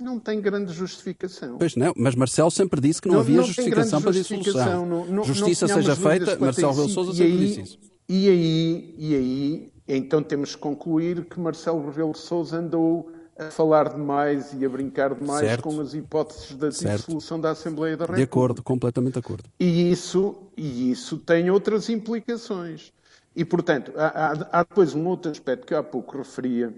não 0.00 0.18
tem 0.18 0.40
grande 0.40 0.72
justificação. 0.72 1.58
Pois 1.58 1.74
não, 1.74 1.92
mas 1.96 2.14
Marcelo 2.14 2.50
sempre 2.50 2.80
disse 2.80 3.02
que 3.02 3.08
não, 3.08 3.14
não 3.14 3.20
havia 3.20 3.38
não 3.38 3.44
justificação 3.44 4.00
para 4.00 4.12
dissolução. 4.12 4.86
Não, 4.86 5.04
não, 5.06 5.24
Justiça 5.24 5.66
seja 5.66 5.96
feita, 5.96 6.38
Marcelo 6.38 6.72
Rebelo 6.72 6.88
Sousa 6.88 7.12
sempre 7.12 7.32
aí, 7.32 7.38
disse 7.38 7.60
isso. 7.62 7.78
E 8.08 8.28
aí, 8.28 8.94
e 8.96 9.14
aí, 9.14 9.72
então 9.86 10.22
temos 10.22 10.54
que 10.54 10.60
concluir 10.60 11.24
que 11.24 11.38
Marcelo 11.38 11.84
Rebelo 11.84 12.14
Sousa 12.14 12.58
andou 12.58 13.12
a 13.38 13.50
falar 13.50 13.90
demais 13.90 14.52
e 14.52 14.64
a 14.64 14.68
brincar 14.68 15.14
demais 15.14 15.46
certo. 15.46 15.62
com 15.62 15.80
as 15.80 15.94
hipóteses 15.94 16.54
da 16.56 16.72
certo. 16.72 16.96
dissolução 16.96 17.40
da 17.40 17.50
Assembleia 17.50 17.96
da 17.96 18.04
República. 18.04 18.26
De 18.26 18.30
acordo, 18.30 18.62
completamente 18.62 19.12
de 19.14 19.18
acordo. 19.20 19.44
E 19.60 19.90
isso, 19.90 20.36
e 20.56 20.90
isso 20.90 21.18
tem 21.18 21.50
outras 21.50 21.88
implicações. 21.88 22.92
E, 23.36 23.44
portanto, 23.44 23.92
há, 23.96 24.06
há, 24.06 24.48
há 24.52 24.62
depois 24.64 24.94
um 24.94 25.06
outro 25.06 25.30
aspecto 25.30 25.66
que 25.66 25.72
eu 25.72 25.78
há 25.78 25.82
pouco 25.82 26.18
referia, 26.18 26.74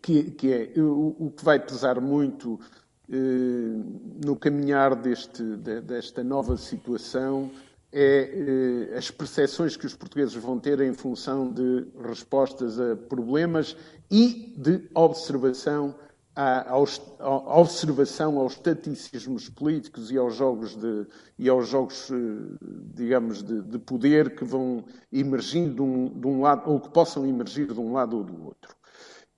que, 0.00 0.30
que 0.32 0.52
é 0.52 0.80
o, 0.80 1.16
o, 1.18 1.30
que 1.30 1.44
vai 1.44 1.58
pesar 1.58 2.00
muito 2.00 2.60
eh, 3.10 3.16
no 4.24 4.36
caminhar 4.36 4.94
deste, 4.94 5.42
de, 5.56 5.80
desta 5.80 6.22
nova 6.22 6.56
situação 6.56 7.50
é 7.92 8.88
eh, 8.92 8.96
as 8.96 9.10
percepções 9.10 9.76
que 9.76 9.84
os 9.84 9.94
portugueses 9.94 10.34
vão 10.34 10.58
ter 10.58 10.80
em 10.80 10.94
função 10.94 11.50
de 11.50 11.86
respostas 12.00 12.78
a 12.78 12.96
problemas 12.96 13.76
e 14.10 14.54
de 14.56 14.88
observação 14.94 15.94
a 16.34 16.78
observação 17.58 18.38
aos 18.38 18.56
taticismos 18.56 19.50
políticos 19.50 20.10
e 20.10 20.16
aos 20.16 20.34
jogos 20.34 20.74
de 20.74 21.06
e 21.38 21.46
aos 21.46 21.68
jogos 21.68 22.10
eh, 22.10 22.14
digamos 22.94 23.42
de, 23.42 23.60
de 23.60 23.78
poder 23.78 24.34
que 24.34 24.44
vão 24.44 24.84
emergindo 25.12 25.74
de 25.74 25.82
um, 25.82 26.08
de 26.08 26.26
um 26.26 26.40
lado 26.40 26.70
ou 26.70 26.80
que 26.80 26.88
possam 26.88 27.26
emergir 27.26 27.66
de 27.66 27.80
um 27.80 27.92
lado 27.92 28.16
ou 28.16 28.24
do 28.24 28.46
outro 28.46 28.74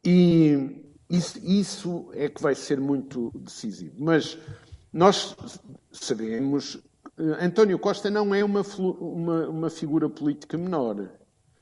e 0.05 0.85
isso, 1.09 1.39
isso 1.43 2.11
é 2.13 2.29
que 2.29 2.43
vai 2.43 2.55
ser 2.55 2.81
muito 2.81 3.31
decisivo. 3.35 3.95
Mas 3.99 4.39
nós 4.93 5.37
sabemos, 5.93 6.79
eh, 7.19 7.45
António 7.45 7.79
Costa 7.79 8.11
não 8.11 8.35
é 8.35 8.45
uma, 8.45 8.63
uma, 8.79 9.49
uma 9.49 9.71
figura 9.71 10.09
política 10.09 10.59
menor. 10.59 11.09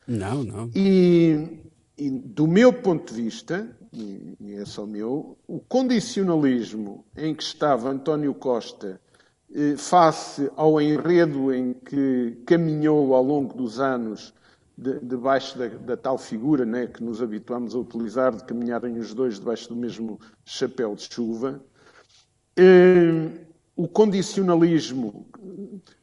Não, 0.06 0.42
não. 0.42 0.70
E, 0.74 1.60
e, 1.96 2.10
do 2.10 2.46
meu 2.46 2.72
ponto 2.72 3.12
de 3.14 3.22
vista, 3.22 3.68
e, 3.92 4.36
e 4.40 4.54
é 4.54 4.64
só 4.64 4.86
meu, 4.86 5.38
o 5.46 5.60
condicionalismo 5.60 7.04
em 7.16 7.34
que 7.34 7.42
estava 7.42 7.90
António 7.90 8.34
Costa 8.34 9.00
eh, 9.54 9.76
face 9.76 10.50
ao 10.56 10.80
enredo 10.80 11.52
em 11.52 11.74
que 11.74 12.38
caminhou 12.46 13.14
ao 13.14 13.22
longo 13.22 13.54
dos 13.54 13.78
anos 13.78 14.32
de, 14.76 14.98
debaixo 15.00 15.58
da, 15.58 15.68
da, 15.68 15.96
tal 15.96 16.18
figura 16.18 16.64
né, 16.64 16.86
que 16.86 17.02
nos 17.02 17.22
habituamos 17.22 17.74
a 17.74 17.78
utilizar, 17.78 18.34
de 18.34 18.44
caminharem 18.44 18.98
os 18.98 19.14
dois 19.14 19.38
debaixo 19.38 19.68
do 19.68 19.76
mesmo 19.76 20.18
chapéu 20.44 20.94
de 20.94 21.12
chuva. 21.12 21.60
Eh, 22.56 23.30
o 23.76 23.88
condicionalismo 23.88 25.26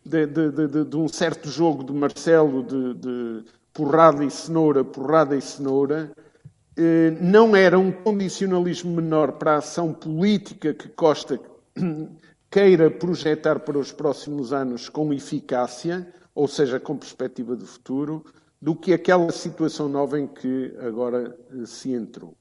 de, 0.03 0.25
de, 0.25 0.85
de, 0.85 0.97
um 0.97 1.07
certo 1.07 1.49
jogo 1.49 1.83
de 1.83 1.93
Marcelo 1.93 2.63
de, 2.63 3.43
porrada 3.73 4.23
e 4.23 4.31
cenoura, 4.31 4.83
porrada 4.83 5.35
e 5.35 5.41
cenoura, 5.41 6.11
eh, 6.75 7.11
não 7.21 7.55
era 7.55 7.77
um 7.77 7.91
condicionalismo 7.91 8.95
menor 8.95 9.33
para 9.33 9.53
a 9.53 9.57
ação 9.57 9.93
política 9.93 10.73
que 10.73 10.89
Costa 10.89 11.39
queira 12.49 12.89
projetar 12.89 13.59
para 13.59 13.77
os 13.77 13.91
próximos 13.91 14.51
anos 14.51 14.89
com 14.89 15.13
eficácia, 15.13 16.07
ou 16.33 16.47
seja, 16.47 16.79
com 16.79 16.97
perspectiva 16.97 17.55
de 17.55 17.65
futuro, 17.65 18.25
do 18.61 18.75
que 18.75 18.93
aquela 18.93 19.31
situação 19.31 19.87
nova 19.87 20.19
em 20.19 20.27
que 20.27 20.75
agora 20.79 21.37
eh, 21.51 21.65
se 21.65 21.93
entrou. 21.93 22.35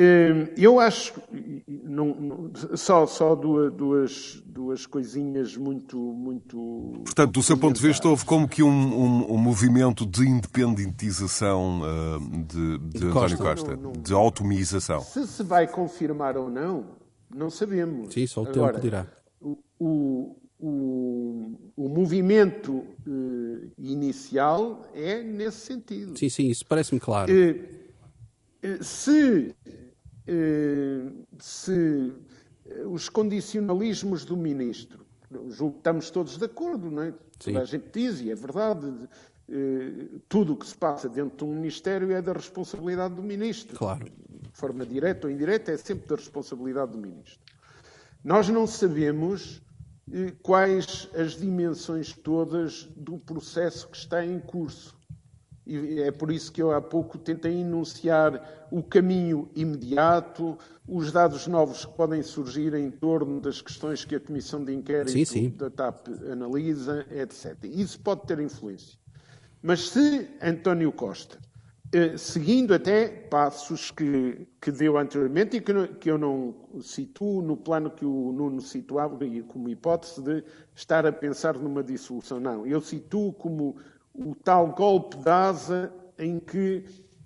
Eh, 0.00 0.52
eu 0.56 0.78
acho, 0.78 1.14
não, 1.66 2.14
não, 2.14 2.52
só, 2.76 3.04
só 3.04 3.34
duas, 3.34 4.40
duas, 4.46 4.86
coisinhas 4.86 5.56
muito, 5.56 5.98
muito. 5.98 7.02
Portanto, 7.04 7.32
do 7.32 7.42
seu 7.42 7.58
ponto 7.58 7.74
de 7.74 7.84
vista, 7.84 8.08
houve 8.08 8.24
como 8.24 8.46
que 8.46 8.62
um, 8.62 8.68
um, 8.68 9.32
um 9.32 9.36
movimento 9.36 10.06
de 10.06 10.22
independentização 10.28 11.80
uh, 11.80 12.44
de, 12.44 12.78
de, 12.78 12.98
de 13.00 13.06
António 13.06 13.38
Costa, 13.38 13.76
não, 13.76 13.90
de 13.90 14.14
automização. 14.14 15.00
Se 15.00 15.26
se 15.26 15.42
vai 15.42 15.66
confirmar 15.66 16.36
ou 16.36 16.48
não, 16.48 16.84
não 17.34 17.50
sabemos. 17.50 18.14
Sim, 18.14 18.24
só 18.28 18.42
o 18.42 18.48
Agora, 18.48 18.74
tempo 18.74 18.80
dirá. 18.80 19.06
O, 19.40 19.58
o, 19.80 20.36
o, 20.60 21.72
o 21.76 21.88
movimento 21.88 22.84
eh, 23.06 23.68
inicial 23.78 24.88
é 24.92 25.22
nesse 25.22 25.58
sentido. 25.58 26.18
Sim, 26.18 26.28
sim, 26.28 26.48
isso 26.48 26.66
parece-me 26.66 27.00
claro. 27.00 27.30
Eh, 27.32 27.60
eh, 28.62 28.78
se, 28.82 29.54
eh, 30.26 31.06
se 31.38 32.12
os 32.86 33.08
condicionalismos 33.08 34.24
do 34.24 34.36
ministro, 34.36 35.06
julgo 35.48 35.74
que 35.74 35.80
estamos 35.80 36.10
todos 36.10 36.36
de 36.36 36.44
acordo, 36.44 36.90
não 36.90 37.02
é? 37.02 37.10
Sim. 37.38 37.52
Toda 37.52 37.60
a 37.60 37.64
gente 37.64 37.86
diz, 37.92 38.20
e 38.20 38.30
é 38.30 38.34
verdade, 38.34 38.92
tudo 40.28 40.52
o 40.52 40.56
que 40.56 40.66
se 40.66 40.76
passa 40.76 41.08
dentro 41.08 41.38
de 41.38 41.44
um 41.44 41.54
ministério 41.54 42.10
é 42.12 42.20
da 42.20 42.32
responsabilidade 42.32 43.14
do 43.14 43.22
ministro. 43.22 43.76
Claro. 43.76 44.04
De 44.04 44.50
forma 44.52 44.84
direta 44.84 45.26
ou 45.26 45.32
indireta, 45.32 45.70
é 45.72 45.76
sempre 45.76 46.06
da 46.08 46.16
responsabilidade 46.16 46.92
do 46.92 46.98
ministro. 46.98 47.38
Nós 48.22 48.48
não 48.48 48.66
sabemos 48.66 49.62
quais 50.42 51.08
as 51.14 51.32
dimensões 51.32 52.12
todas 52.12 52.88
do 52.96 53.18
processo 53.18 53.88
que 53.88 53.96
está 53.96 54.24
em 54.24 54.38
curso. 54.38 54.96
E 55.66 56.00
é 56.00 56.10
por 56.10 56.32
isso 56.32 56.50
que 56.50 56.62
eu 56.62 56.72
há 56.72 56.80
pouco 56.80 57.18
tentei 57.18 57.60
enunciar 57.60 58.66
o 58.70 58.82
caminho 58.82 59.50
imediato, 59.54 60.56
os 60.86 61.12
dados 61.12 61.46
novos 61.46 61.84
que 61.84 61.92
podem 61.92 62.22
surgir 62.22 62.72
em 62.72 62.90
torno 62.90 63.38
das 63.38 63.60
questões 63.60 64.02
que 64.02 64.14
a 64.14 64.20
Comissão 64.20 64.64
de 64.64 64.74
Inquérito 64.74 65.10
sim, 65.10 65.26
sim. 65.26 65.50
da 65.50 65.68
TAP 65.68 66.08
analisa, 66.32 67.06
etc. 67.10 67.64
Isso 67.64 68.00
pode 68.00 68.22
ter 68.22 68.40
influência. 68.40 68.98
Mas 69.60 69.90
se 69.90 70.30
António 70.40 70.90
Costa 70.90 71.38
eh, 71.90 72.18
seguindo 72.18 72.74
até 72.74 73.08
passos 73.08 73.90
que, 73.90 74.46
que 74.60 74.70
deu 74.70 74.98
anteriormente 74.98 75.56
e 75.56 75.60
que, 75.60 75.88
que, 75.94 76.10
eu 76.10 76.18
não 76.18 76.54
situo 76.82 77.40
no 77.40 77.56
plano 77.56 77.90
que 77.90 78.04
o 78.04 78.30
Nuno 78.30 78.60
situava 78.60 79.18
como 79.46 79.70
hipótese 79.70 80.20
de 80.20 80.44
estar 80.74 81.06
a 81.06 81.12
pensar 81.12 81.54
numa 81.54 81.82
dissolução. 81.82 82.38
Não, 82.38 82.66
eu 82.66 82.80
situo 82.82 83.32
como 83.32 83.76
o 84.14 84.34
tal 84.34 84.68
golpe 84.74 85.16
de 85.16 85.30
asa 85.30 85.90
em 86.18 86.38
que 86.38 86.84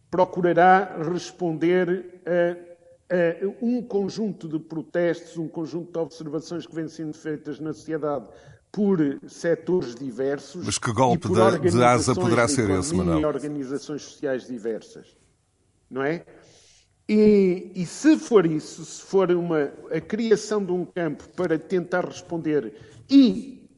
procurará 0.09 0.97
responder 1.11 2.23
a, 2.25 3.15
a, 3.15 3.65
um 3.65 3.83
conjunto 3.83 4.47
de 4.47 4.61
protestos, 4.61 5.39
um 5.39 5.49
conjunto 5.49 5.91
de 5.91 5.99
observações 5.99 6.67
que 6.67 6.75
vêm 6.75 6.87
sendo 6.87 7.15
feitas 7.15 7.59
na 7.59 7.73
sociedade 7.73 8.27
por 8.73 8.99
setores 9.29 9.95
diversos. 9.95 10.65
Mas 10.65 10.79
que 10.79 10.91
golpe 10.93 11.29
de, 11.29 11.71
de 11.71 11.85
asa 11.85 12.15
poderá 12.15 12.49
ser 12.49 12.71
esse, 12.71 12.95
Manuel? 12.95 13.21
E 13.21 13.25
organizações 13.27 14.03
sociais 14.03 14.47
diversas. 14.47 15.15
Não 15.91 16.03
é? 16.03 16.25
E, 17.07 17.71
e, 17.75 17.85
se 17.85 18.17
for 18.17 18.47
isso, 18.47 18.83
se 18.85 19.03
for 19.03 19.31
uma, 19.31 19.71
a 19.91 20.01
criação 20.01 20.65
de 20.65 20.73
um 20.73 20.87
campo 20.87 21.29
para 21.37 21.59
tentar 21.59 22.07
responder 22.07 22.73
e 23.11 23.69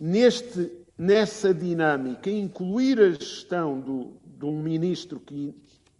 neste, 0.00 0.72
nessa 0.98 1.54
dinâmica 1.54 2.28
incluir 2.28 2.98
a 2.98 3.10
gestão 3.12 3.78
do, 3.78 4.16
de 4.24 4.44
um 4.44 4.60
ministro 4.60 5.20
que 5.20 5.54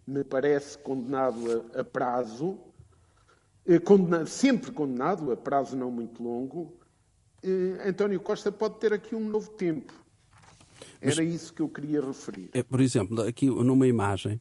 me 0.05 0.23
parece 0.23 0.77
condenado 0.79 1.69
a, 1.73 1.79
a 1.79 1.83
prazo, 1.85 2.57
eh, 3.65 3.79
condenado, 3.79 4.27
sempre 4.27 4.71
condenado 4.71 5.31
a 5.31 5.37
prazo 5.37 5.77
não 5.77 5.91
muito 5.91 6.21
longo, 6.21 6.80
eh, 7.43 7.89
António 7.89 8.19
Costa 8.19 8.51
pode 8.51 8.79
ter 8.79 8.93
aqui 8.93 9.15
um 9.15 9.27
novo 9.27 9.49
tempo. 9.51 9.93
Era 11.01 11.15
Mas, 11.23 11.33
isso 11.33 11.53
que 11.53 11.61
eu 11.61 11.69
queria 11.69 12.01
referir. 12.01 12.49
É, 12.53 12.61
por 12.61 12.79
exemplo, 12.79 13.21
aqui 13.21 13.47
numa 13.47 13.87
imagem, 13.87 14.39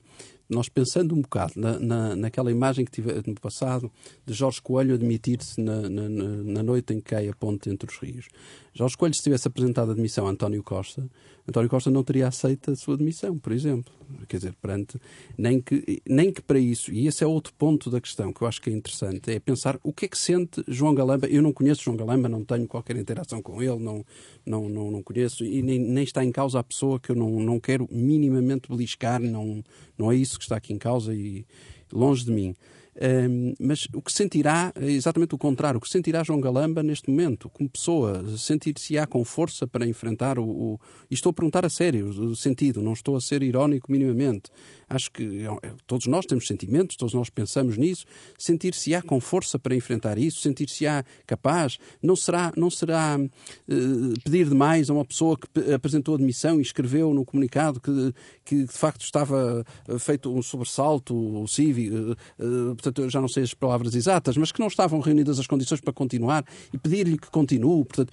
nós 0.49 0.69
pensando 0.69 1.15
um 1.15 1.23
bocado 1.23 1.55
na, 1.57 1.79
na, 1.79 2.17
naquela 2.17 2.51
imagem 2.51 2.85
que 2.85 2.91
tive 2.91 3.13
no 3.27 3.35
passado 3.41 3.91
de 4.27 4.35
Jorge 4.35 4.61
Coelho 4.61 4.95
admitir-se 4.95 5.61
na, 5.61 5.89
na, 5.89 6.09
na, 6.09 6.63
noite 6.63 6.93
em 6.93 7.01
que 7.01 7.11
cai 7.11 7.29
a 7.29 7.35
ponte 7.35 7.71
entre 7.71 7.89
os 7.89 7.97
rios. 7.99 8.27
Jorge 8.73 8.97
Coelho, 8.97 9.15
se 9.15 9.23
tivesse 9.23 9.49
apresentado 9.49 9.91
a 9.91 9.93
admissão 9.93 10.27
a 10.27 10.31
António 10.31 10.63
Costa, 10.63 11.09
António 11.49 11.69
Costa 11.69 11.91
não 11.91 12.05
teria 12.05 12.29
aceito 12.29 12.71
a 12.71 12.77
sua 12.77 12.97
demissão, 12.97 13.37
por 13.37 13.53
exemplo. 13.53 13.93
Quer 14.29 14.37
dizer, 14.37 14.55
perante, 14.61 15.01
nem 15.37 15.61
que, 15.61 16.01
nem 16.09 16.33
que 16.33 16.41
para 16.41 16.59
isso, 16.59 16.93
e 16.93 17.07
esse 17.07 17.25
é 17.25 17.27
outro 17.27 17.53
ponto 17.55 17.91
da 17.91 18.01
questão 18.01 18.33
que 18.33 18.43
eu 18.43 18.47
acho 18.47 18.61
que 18.61 18.71
é 18.71 18.73
interessante, 18.73 19.31
é 19.31 19.41
pensar 19.41 19.79
o 19.83 19.93
que 19.93 20.05
é 20.05 20.09
que 20.09 20.19
sente 20.19 20.63
João 20.69 20.95
Galamba. 20.95 21.27
Eu 21.27 21.43
não 21.43 21.53
conheço 21.53 21.83
João 21.83 21.97
Galamba, 21.97 22.29
não 22.29 22.45
tenho 22.45 22.67
qualquer 22.69 22.97
interação 22.97 23.43
com 23.43 23.61
ele, 23.61 23.79
não, 23.79 24.05
não, 24.47 24.69
não, 24.69 24.91
não 24.91 25.03
conheço, 25.03 25.45
e 25.45 25.63
nem, 25.63 25.79
nem 25.79 26.05
está 26.05 26.25
em 26.25 26.31
causa 26.31 26.61
a 26.61 26.65
pessoa 26.65 27.01
que 27.01 27.11
eu 27.11 27.17
não, 27.17 27.41
não 27.41 27.59
quero 27.59 27.89
minimamente 27.91 28.69
beliscar, 28.69 29.21
não, 29.21 29.65
não 29.99 30.13
é 30.13 30.17
isso 30.17 30.39
que 30.39 30.45
está 30.45 30.57
aqui 30.57 30.73
em 30.73 30.79
causa 30.79 31.15
e 31.15 31.45
longe 31.93 32.25
de 32.25 32.31
mim. 32.31 32.55
Um, 32.97 33.55
mas 33.61 33.87
o 33.95 34.03
que 34.03 34.13
sentirá 34.13 34.73
é 34.75 34.91
exatamente 34.91 35.35
o 35.35 35.39
contrário. 35.39 35.79
O 35.79 35.81
que 35.81 35.89
sentirá 35.89 36.23
João 36.23 36.41
Galamba 36.41 36.83
neste 36.83 37.09
momento, 37.09 37.49
como 37.49 37.69
pessoa? 37.69 38.25
Sentir-se-á 38.37 39.07
com 39.07 39.25
força 39.25 39.67
para 39.67 39.87
enfrentar 39.87 40.39
o, 40.39 40.45
o. 40.45 40.81
E 41.11 41.15
estou 41.15 41.31
a 41.31 41.33
perguntar 41.33 41.65
a 41.65 41.71
sério 41.71 42.09
o 42.09 42.37
sentido, 42.37 42.83
não 42.83 42.93
estou 42.93 43.17
a 43.17 43.21
ser 43.21 43.43
irónico 43.43 43.91
minimamente. 43.91 44.51
Acho 44.91 45.09
que 45.13 45.47
é, 45.47 45.73
todos 45.87 46.09
nós 46.09 46.27
temos 46.27 46.49
sentimentos, 46.49 46.97
todos 46.97 47.15
nós 47.15 47.31
pensamos 47.31 47.79
nisso. 47.79 48.05
Sentir-se-á 48.37 49.01
com 49.01 49.21
força 49.21 49.57
para 49.57 49.73
enfrentar 49.77 50.19
isso, 50.19 50.41
sentir-se-á 50.41 51.05
capaz. 51.25 51.79
Não 52.03 52.17
será, 52.17 52.53
não 52.57 52.69
será 52.69 53.17
uh, 53.17 54.21
pedir 54.25 54.49
demais 54.49 54.91
a 54.91 54.93
uma 54.93 55.05
pessoa 55.05 55.39
que 55.39 55.73
apresentou 55.73 56.17
admissão 56.17 56.59
e 56.59 56.63
escreveu 56.63 57.15
no 57.15 57.25
comunicado 57.25 57.81
que, 57.81 58.13
que 58.45 58.65
de 58.65 58.73
facto 58.73 59.03
estava 59.03 59.65
eh, 59.87 59.99
feito 60.01 60.37
um 60.37 60.43
sobressalto 60.43 61.45
cívico, 61.47 61.95
uh, 61.95 62.71
uh, 62.71 62.75
portanto, 62.75 63.09
já 63.09 63.21
não 63.21 63.29
sei 63.29 63.45
as 63.45 63.55
palavras 63.55 63.95
exatas, 63.95 64.37
mas 64.37 64.51
que 64.51 64.59
não 64.59 64.67
estavam 64.67 64.99
reunidas 64.99 65.39
as 65.39 65.47
condições 65.47 65.81
para 65.81 65.93
continuar 65.93 66.45
e 66.75 66.79
pedir-lhe 66.79 67.17
que 67.17 67.31
continue. 67.31 67.85
Portanto, 67.85 68.13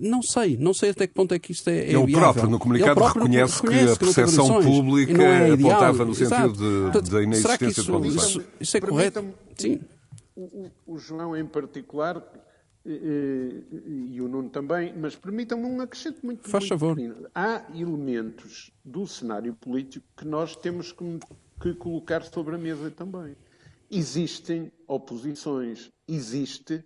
não 0.00 0.22
sei, 0.22 0.56
não 0.56 0.72
sei 0.72 0.90
até 0.90 1.06
que 1.06 1.12
ponto 1.12 1.34
é 1.34 1.38
que 1.38 1.52
isto 1.52 1.68
é. 1.68 1.78
é 1.78 1.92
ele 1.92 2.12
próprio, 2.12 2.48
no 2.48 2.58
comunicado, 2.58 2.98
reconhece, 3.04 3.60
reconhece, 3.60 3.84
que 3.86 3.92
a 3.92 3.96
percepção 3.96 4.62
pública 4.62 5.22
é 5.22 5.52
apontava 5.52 6.05
no 6.06 6.14
sentido 6.14 7.10
da 7.10 7.22
inexistência 7.22 7.82
de 7.82 7.90
condições. 7.90 8.30
Isso, 8.30 8.44
isso 8.60 8.76
é 8.76 8.80
correto? 8.80 9.34
Sim. 9.56 9.80
O, 10.34 10.70
o, 10.86 10.98
João, 10.98 11.36
em 11.36 11.46
particular, 11.46 12.22
e, 12.84 14.12
e 14.12 14.20
o 14.20 14.28
Nuno 14.28 14.48
também, 14.50 14.94
mas 14.96 15.16
permitam-me 15.16 15.64
um 15.64 15.80
acrescento 15.80 16.24
muito 16.24 16.48
Faz 16.48 16.64
muito 16.64 16.68
favor. 16.68 16.94
Pequeno. 16.94 17.28
Há 17.34 17.64
elementos 17.74 18.70
do 18.84 19.06
cenário 19.06 19.54
político 19.54 20.06
que 20.16 20.26
nós 20.26 20.54
temos 20.54 20.92
que, 20.92 21.18
que 21.60 21.74
colocar 21.74 22.22
sobre 22.22 22.54
a 22.54 22.58
mesa 22.58 22.90
também. 22.90 23.34
Existem 23.90 24.70
oposições, 24.86 25.90
existe 26.06 26.84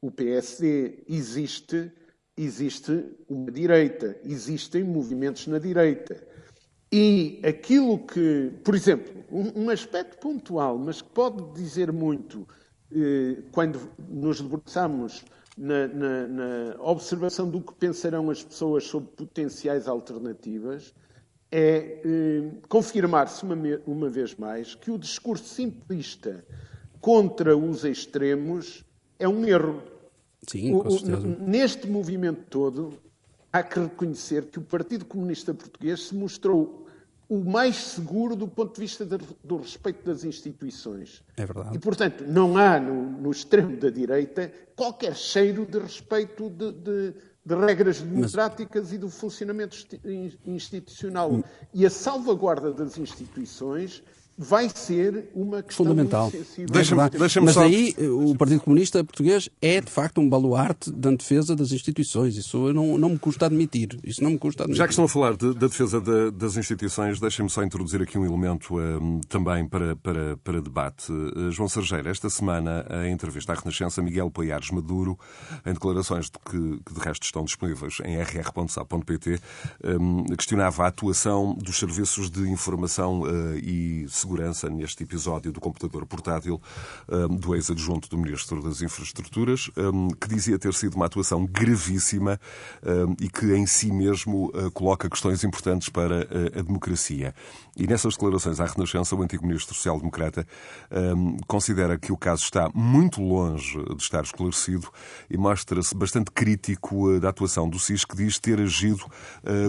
o 0.00 0.10
PSD, 0.10 1.04
existe, 1.08 1.92
existe 2.36 3.04
uma 3.28 3.50
direita, 3.50 4.18
existem 4.24 4.82
movimentos 4.82 5.46
na 5.46 5.58
direita. 5.58 6.31
E 6.92 7.40
aquilo 7.42 7.98
que, 8.00 8.52
por 8.62 8.74
exemplo, 8.74 9.24
um, 9.30 9.64
um 9.64 9.70
aspecto 9.70 10.18
pontual, 10.18 10.76
mas 10.76 11.00
que 11.00 11.08
pode 11.08 11.42
dizer 11.54 11.90
muito 11.90 12.46
eh, 12.94 13.42
quando 13.50 13.80
nos 14.10 14.42
debruçamos 14.42 15.24
na, 15.56 15.88
na, 15.88 16.28
na, 16.28 16.76
observação 16.80 17.48
do 17.48 17.62
que 17.62 17.72
pensarão 17.74 18.28
as 18.28 18.44
pessoas 18.44 18.84
sobre 18.84 19.08
potenciais 19.10 19.88
alternativas, 19.88 20.94
é 21.50 22.02
eh, 22.04 22.50
confirmar-se 22.68 23.42
uma, 23.42 23.56
uma 23.86 24.10
vez 24.10 24.34
mais 24.34 24.74
que 24.74 24.90
o 24.90 24.98
discurso 24.98 25.44
simplista 25.44 26.44
contra 27.00 27.56
os 27.56 27.84
extremos 27.84 28.84
é 29.18 29.26
um 29.26 29.46
erro. 29.46 29.82
Sim, 30.46 30.78
com 30.78 30.90
certeza. 30.90 31.26
O, 31.26 31.48
neste 31.48 31.88
movimento 31.88 32.42
todo, 32.50 32.92
há 33.50 33.62
que 33.62 33.80
reconhecer 33.80 34.46
que 34.46 34.58
o 34.58 34.62
Partido 34.62 35.06
Comunista 35.06 35.54
Português 35.54 36.08
se 36.08 36.14
mostrou 36.14 36.81
o 37.32 37.42
mais 37.42 37.76
seguro 37.76 38.36
do 38.36 38.46
ponto 38.46 38.74
de 38.74 38.80
vista 38.82 39.06
do 39.06 39.56
respeito 39.56 40.04
das 40.04 40.22
instituições. 40.22 41.24
É 41.34 41.46
verdade. 41.46 41.74
E, 41.74 41.78
portanto, 41.78 42.24
não 42.28 42.58
há 42.58 42.78
no, 42.78 43.10
no 43.10 43.30
extremo 43.30 43.74
da 43.78 43.88
direita 43.88 44.52
qualquer 44.76 45.16
cheiro 45.16 45.64
de 45.64 45.78
respeito 45.78 46.50
de, 46.50 46.72
de, 46.72 47.14
de 47.42 47.54
regras 47.54 48.02
democráticas 48.02 48.82
Mas... 48.82 48.92
e 48.92 48.98
do 48.98 49.08
funcionamento 49.08 49.74
institucional. 50.44 51.32
Hum. 51.32 51.42
E 51.72 51.86
a 51.86 51.90
salvaguarda 51.90 52.70
das 52.70 52.98
instituições 52.98 54.02
vai 54.42 54.68
ser 54.68 55.30
uma 55.34 55.62
questão 55.62 55.86
fundamental. 55.86 56.30
Deixa 56.70 57.08
deixa 57.10 57.40
Mas 57.40 57.54
só... 57.54 57.62
aí 57.62 57.94
o 57.98 58.34
Partido 58.36 58.60
Comunista 58.60 59.02
Português 59.04 59.48
é 59.60 59.80
de 59.80 59.90
facto 59.90 60.20
um 60.20 60.28
baluarte 60.28 60.90
da 60.90 61.10
defesa 61.10 61.54
das 61.54 61.72
instituições. 61.72 62.36
Isso 62.36 62.72
não, 62.72 62.98
não 62.98 63.10
me 63.10 63.18
custa 63.18 63.46
admitir. 63.46 63.98
Isso 64.04 64.22
não 64.22 64.30
me 64.30 64.38
custa 64.38 64.64
admitir. 64.64 64.78
Já 64.78 64.86
que 64.86 64.92
estão 64.92 65.04
a 65.04 65.08
falar 65.08 65.36
de, 65.36 65.54
da 65.54 65.66
defesa 65.68 66.00
de, 66.00 66.30
das 66.32 66.56
instituições, 66.56 67.20
deixem-me 67.20 67.50
só 67.50 67.62
introduzir 67.62 68.02
aqui 68.02 68.18
um 68.18 68.24
elemento 68.24 68.78
um, 68.78 69.20
também 69.28 69.66
para, 69.66 69.94
para, 69.96 70.36
para 70.38 70.60
debate. 70.60 71.12
Uh, 71.12 71.50
João 71.50 71.68
Sergeira, 71.68 72.10
esta 72.10 72.28
semana, 72.28 72.84
em 73.06 73.12
entrevista 73.12 73.52
à 73.52 73.54
Renascença, 73.54 74.02
Miguel 74.02 74.30
Poiares 74.30 74.70
Maduro, 74.70 75.18
em 75.64 75.72
declarações 75.72 76.26
de 76.26 76.32
que, 76.32 76.82
que 76.84 76.94
de 76.94 77.00
resto 77.00 77.22
estão 77.24 77.44
disponíveis 77.44 77.98
em 78.04 78.16
rr.sa.pt, 78.16 79.40
um, 79.84 80.24
questionava 80.36 80.84
a 80.84 80.88
atuação 80.88 81.54
dos 81.54 81.78
serviços 81.78 82.30
de 82.30 82.48
informação 82.50 83.22
uh, 83.22 83.56
e 83.56 84.06
segurança 84.08 84.31
neste 84.70 85.02
episódio 85.02 85.52
do 85.52 85.60
computador 85.60 86.06
portátil 86.06 86.60
um, 87.08 87.36
do 87.36 87.54
ex-adjunto 87.54 88.08
do 88.08 88.18
Ministro 88.18 88.62
das 88.62 88.82
Infraestruturas, 88.82 89.70
um, 89.76 90.08
que 90.08 90.28
dizia 90.28 90.58
ter 90.58 90.72
sido 90.74 90.94
uma 90.94 91.06
atuação 91.06 91.46
gravíssima 91.46 92.40
um, 92.82 93.14
e 93.20 93.28
que 93.28 93.46
em 93.54 93.66
si 93.66 93.92
mesmo 93.92 94.50
uh, 94.54 94.70
coloca 94.72 95.08
questões 95.08 95.44
importantes 95.44 95.88
para 95.88 96.22
uh, 96.22 96.58
a 96.58 96.62
democracia. 96.62 97.34
E 97.76 97.86
nessas 97.86 98.14
declarações 98.14 98.60
à 98.60 98.66
Renascença, 98.66 99.16
o 99.16 99.22
antigo 99.22 99.46
Ministro 99.46 99.74
Social-Democrata 99.74 100.46
considera 101.46 101.98
que 101.98 102.12
o 102.12 102.16
caso 102.18 102.42
está 102.42 102.70
muito 102.74 103.22
longe 103.22 103.82
de 103.82 104.02
estar 104.02 104.22
esclarecido 104.22 104.88
e 105.30 105.38
mostra-se 105.38 105.94
bastante 105.94 106.30
crítico 106.30 107.08
uh, 107.08 107.20
da 107.20 107.30
atuação 107.30 107.68
do 107.68 107.78
SIS, 107.78 108.04
que 108.04 108.16
diz 108.16 108.38
ter 108.38 108.60
agido 108.60 109.04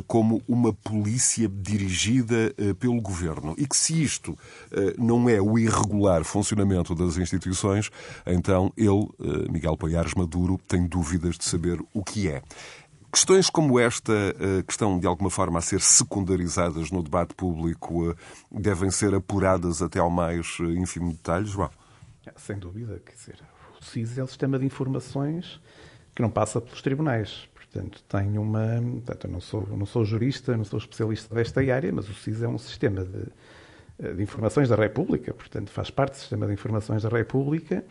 como 0.07 0.41
uma 0.47 0.73
polícia 0.73 1.47
dirigida 1.47 2.53
pelo 2.79 3.01
governo. 3.01 3.55
E 3.57 3.65
que 3.65 3.75
se 3.75 4.01
isto 4.03 4.37
não 4.97 5.29
é 5.29 5.41
o 5.41 5.57
irregular 5.57 6.23
funcionamento 6.23 6.95
das 6.95 7.17
instituições, 7.17 7.89
então 8.25 8.71
ele, 8.77 9.07
eh, 9.19 9.51
Miguel 9.51 9.77
Poiares 9.77 10.13
Maduro, 10.13 10.59
tem 10.67 10.87
dúvidas 10.87 11.37
de 11.37 11.45
saber 11.45 11.79
o 11.93 12.03
que 12.03 12.27
é. 12.27 12.41
Questões 13.11 13.49
como 13.49 13.79
esta, 13.79 14.11
eh, 14.11 14.63
que 14.63 14.71
estão 14.71 14.97
de 14.97 15.05
alguma 15.05 15.29
forma 15.29 15.59
a 15.59 15.61
ser 15.61 15.81
secundarizadas 15.81 16.89
no 16.89 17.03
debate 17.03 17.35
público, 17.35 18.15
devem 18.51 18.89
ser 18.89 19.13
apuradas 19.13 19.81
até 19.81 19.99
ao 19.99 20.09
mais 20.09 20.57
ínfimo 20.59 21.11
detalhe, 21.11 21.45
João? 21.45 21.69
É, 22.25 22.31
sem 22.37 22.57
dúvida. 22.57 22.99
Quer 23.05 23.13
dizer, 23.13 23.39
o 23.79 23.83
SIS 23.83 24.17
é 24.17 24.23
um 24.23 24.27
sistema 24.27 24.57
de 24.57 24.65
informações 24.65 25.61
que 26.15 26.21
não 26.21 26.29
passa 26.29 26.59
pelos 26.59 26.81
tribunais. 26.81 27.47
Portanto, 27.53 28.03
tenho 28.07 28.41
uma. 28.41 28.81
Portanto, 28.81 29.27
eu 29.27 29.31
não 29.31 29.41
sou, 29.41 29.67
não 29.67 29.85
sou 29.85 30.05
jurista, 30.05 30.55
não 30.55 30.63
sou 30.63 30.77
especialista 30.77 31.33
desta 31.33 31.59
área, 31.61 31.91
mas 31.91 32.07
o 32.07 32.13
SIS 32.13 32.41
é 32.41 32.47
um 32.47 32.57
sistema 32.57 33.03
de 33.03 33.17
eh, 33.17 33.27
de 33.99 34.21
Informações 34.21 34.69
da 34.69 34.75
República, 34.75 35.33
portanto, 35.33 35.69
faz 35.69 35.89
parte 35.89 36.13
do 36.13 36.17
Sistema 36.17 36.47
de 36.47 36.53
Informações 36.53 37.03
da 37.03 37.09
República, 37.09 37.83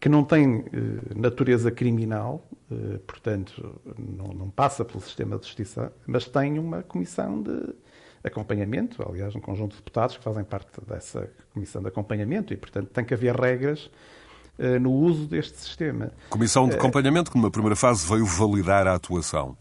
que 0.00 0.08
não 0.08 0.22
tem 0.22 0.64
eh, 0.72 1.14
natureza 1.16 1.70
criminal, 1.70 2.46
eh, 2.70 2.98
portanto, 3.06 3.80
não, 3.98 4.28
não, 4.28 4.50
passa 4.50 4.84
pelo 4.84 5.00
sistema 5.00 5.38
de 5.38 5.46
justiça, 5.46 5.92
mas 6.06 6.26
tem 6.26 6.58
uma 6.58 6.82
comissão 6.82 7.42
de, 7.42 7.74
acompanhamento, 8.22 9.02
aliás, 9.08 9.34
um 9.34 9.40
conjunto 9.40 9.72
de 9.72 9.78
deputados 9.78 10.16
que 10.16 10.22
fazem 10.22 10.44
parte 10.44 10.68
dessa 10.86 11.28
comissão 11.52 11.82
de 11.82 11.88
acompanhamento 11.88 12.52
e, 12.52 12.56
portanto, 12.56 12.88
tem 12.88 13.04
que 13.04 13.14
haver 13.14 13.34
regras 13.34 13.90
no 14.80 14.92
uso 14.92 15.26
deste 15.26 15.58
sistema. 15.58 16.12
Comissão 16.30 16.68
de 16.68 16.76
acompanhamento 16.76 17.32
que, 17.32 17.36
numa 17.36 17.50
primeira 17.50 17.74
fase, 17.74 18.06
veio 18.06 18.24
validar 18.24 18.86
a 18.86 18.94
atuação. 18.94 19.56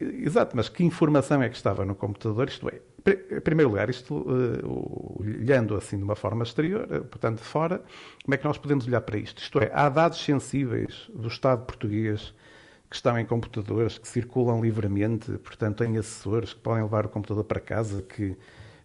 Exato, 0.00 0.56
mas 0.56 0.68
que 0.68 0.82
informação 0.82 1.42
é 1.42 1.48
que 1.48 1.56
estava 1.56 1.84
no 1.84 1.94
computador? 1.94 2.48
Isto 2.48 2.68
é, 2.68 2.80
em 3.10 3.40
primeiro 3.40 3.70
lugar, 3.70 3.88
isto 3.90 4.14
uh, 4.14 5.20
olhando 5.20 5.76
assim 5.76 5.96
de 5.96 6.04
uma 6.04 6.16
forma 6.16 6.42
exterior, 6.42 6.84
uh, 6.84 7.04
portanto 7.04 7.38
de 7.38 7.44
fora, 7.44 7.82
como 8.24 8.34
é 8.34 8.36
que 8.36 8.44
nós 8.44 8.58
podemos 8.58 8.86
olhar 8.86 9.00
para 9.00 9.18
isto? 9.18 9.42
Isto 9.42 9.60
é, 9.60 9.70
há 9.72 9.88
dados 9.88 10.22
sensíveis 10.22 11.10
do 11.14 11.28
Estado 11.28 11.64
português 11.64 12.34
que 12.88 12.96
estão 12.96 13.18
em 13.18 13.26
computadores, 13.26 13.98
que 13.98 14.08
circulam 14.08 14.60
livremente, 14.60 15.32
portanto, 15.38 15.84
em 15.84 15.98
assessores 15.98 16.54
que 16.54 16.60
podem 16.60 16.82
levar 16.82 17.04
o 17.04 17.08
computador 17.08 17.44
para 17.44 17.60
casa, 17.60 18.02
que, 18.02 18.34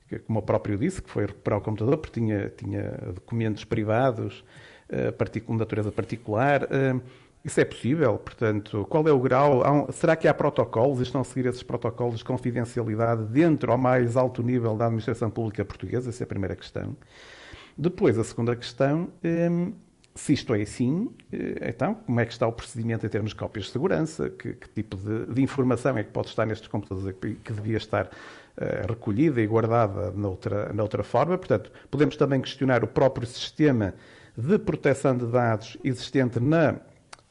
que 0.10 0.20
como 0.20 0.40
o 0.40 0.42
próprio 0.42 0.78
disse, 0.78 1.02
que 1.02 1.10
foi 1.10 1.26
recuperar 1.26 1.60
o 1.60 1.62
computador 1.62 1.98
porque 1.98 2.20
tinha, 2.20 2.50
tinha 2.50 2.92
documentos 3.14 3.64
privados, 3.64 4.44
uh, 4.90 5.12
de 5.54 5.60
natureza 5.60 5.92
particular. 5.92 6.64
Uh, 6.64 7.02
isso 7.44 7.60
é 7.60 7.66
possível? 7.66 8.18
Portanto, 8.18 8.86
qual 8.90 9.06
é 9.08 9.12
o 9.12 9.20
grau? 9.20 9.92
Será 9.92 10.16
que 10.16 10.28
há 10.28 10.34
protocolos 10.34 11.02
estão 11.02 11.22
a 11.22 11.24
seguir 11.26 11.48
esses 11.48 11.62
protocolos 11.62 12.20
de 12.20 12.26
confidencialidade 12.26 13.26
dentro 13.26 13.72
ao 13.72 13.78
mais 13.78 14.16
alto 14.16 14.42
nível 14.42 14.78
da 14.78 14.86
administração 14.86 15.30
pública 15.30 15.66
portuguesa? 15.66 16.10
Essa 16.10 16.24
é 16.24 16.26
a 16.26 16.28
primeira 16.28 16.56
questão. 16.56 16.96
Depois, 17.78 18.18
a 18.18 18.24
segunda 18.24 18.56
questão, 18.56 19.10
um, 19.24 19.74
se 20.16 20.34
isto 20.34 20.54
é 20.54 20.62
assim, 20.62 21.10
eh, 21.32 21.70
então, 21.70 21.96
como 21.96 22.20
é 22.20 22.26
que 22.26 22.32
está 22.32 22.48
o 22.48 22.52
procedimento 22.52 23.06
em 23.06 23.10
termos 23.10 23.32
de 23.32 23.36
cópias 23.36 23.66
de 23.66 23.72
segurança? 23.72 24.30
Que, 24.30 24.54
que 24.54 24.70
tipo 24.70 24.96
de, 24.96 25.26
de, 25.34 25.42
informação 25.42 25.98
é 25.98 26.04
que 26.04 26.12
pode 26.12 26.28
estar 26.28 26.46
nestes 26.46 26.68
computadores 26.68 27.16
que, 27.20 27.52
devia 27.52 27.78
estar 27.78 28.06
uh, 28.06 28.88
recolhida 28.88 29.42
e 29.42 29.48
guardada 29.48 30.12
noutra, 30.12 30.72
noutra 30.72 31.04
forma? 31.04 31.38
Portanto, 31.38 31.72
podemos 31.90 32.16
também 32.16 32.40
questionar 32.42 32.84
o 32.84 32.88
próprio 32.88 33.26
sistema 33.26 33.96
de 34.38 34.58
proteção 34.60 35.18
de 35.18 35.26
dados 35.26 35.78
existente 35.84 36.40
na, 36.40 36.76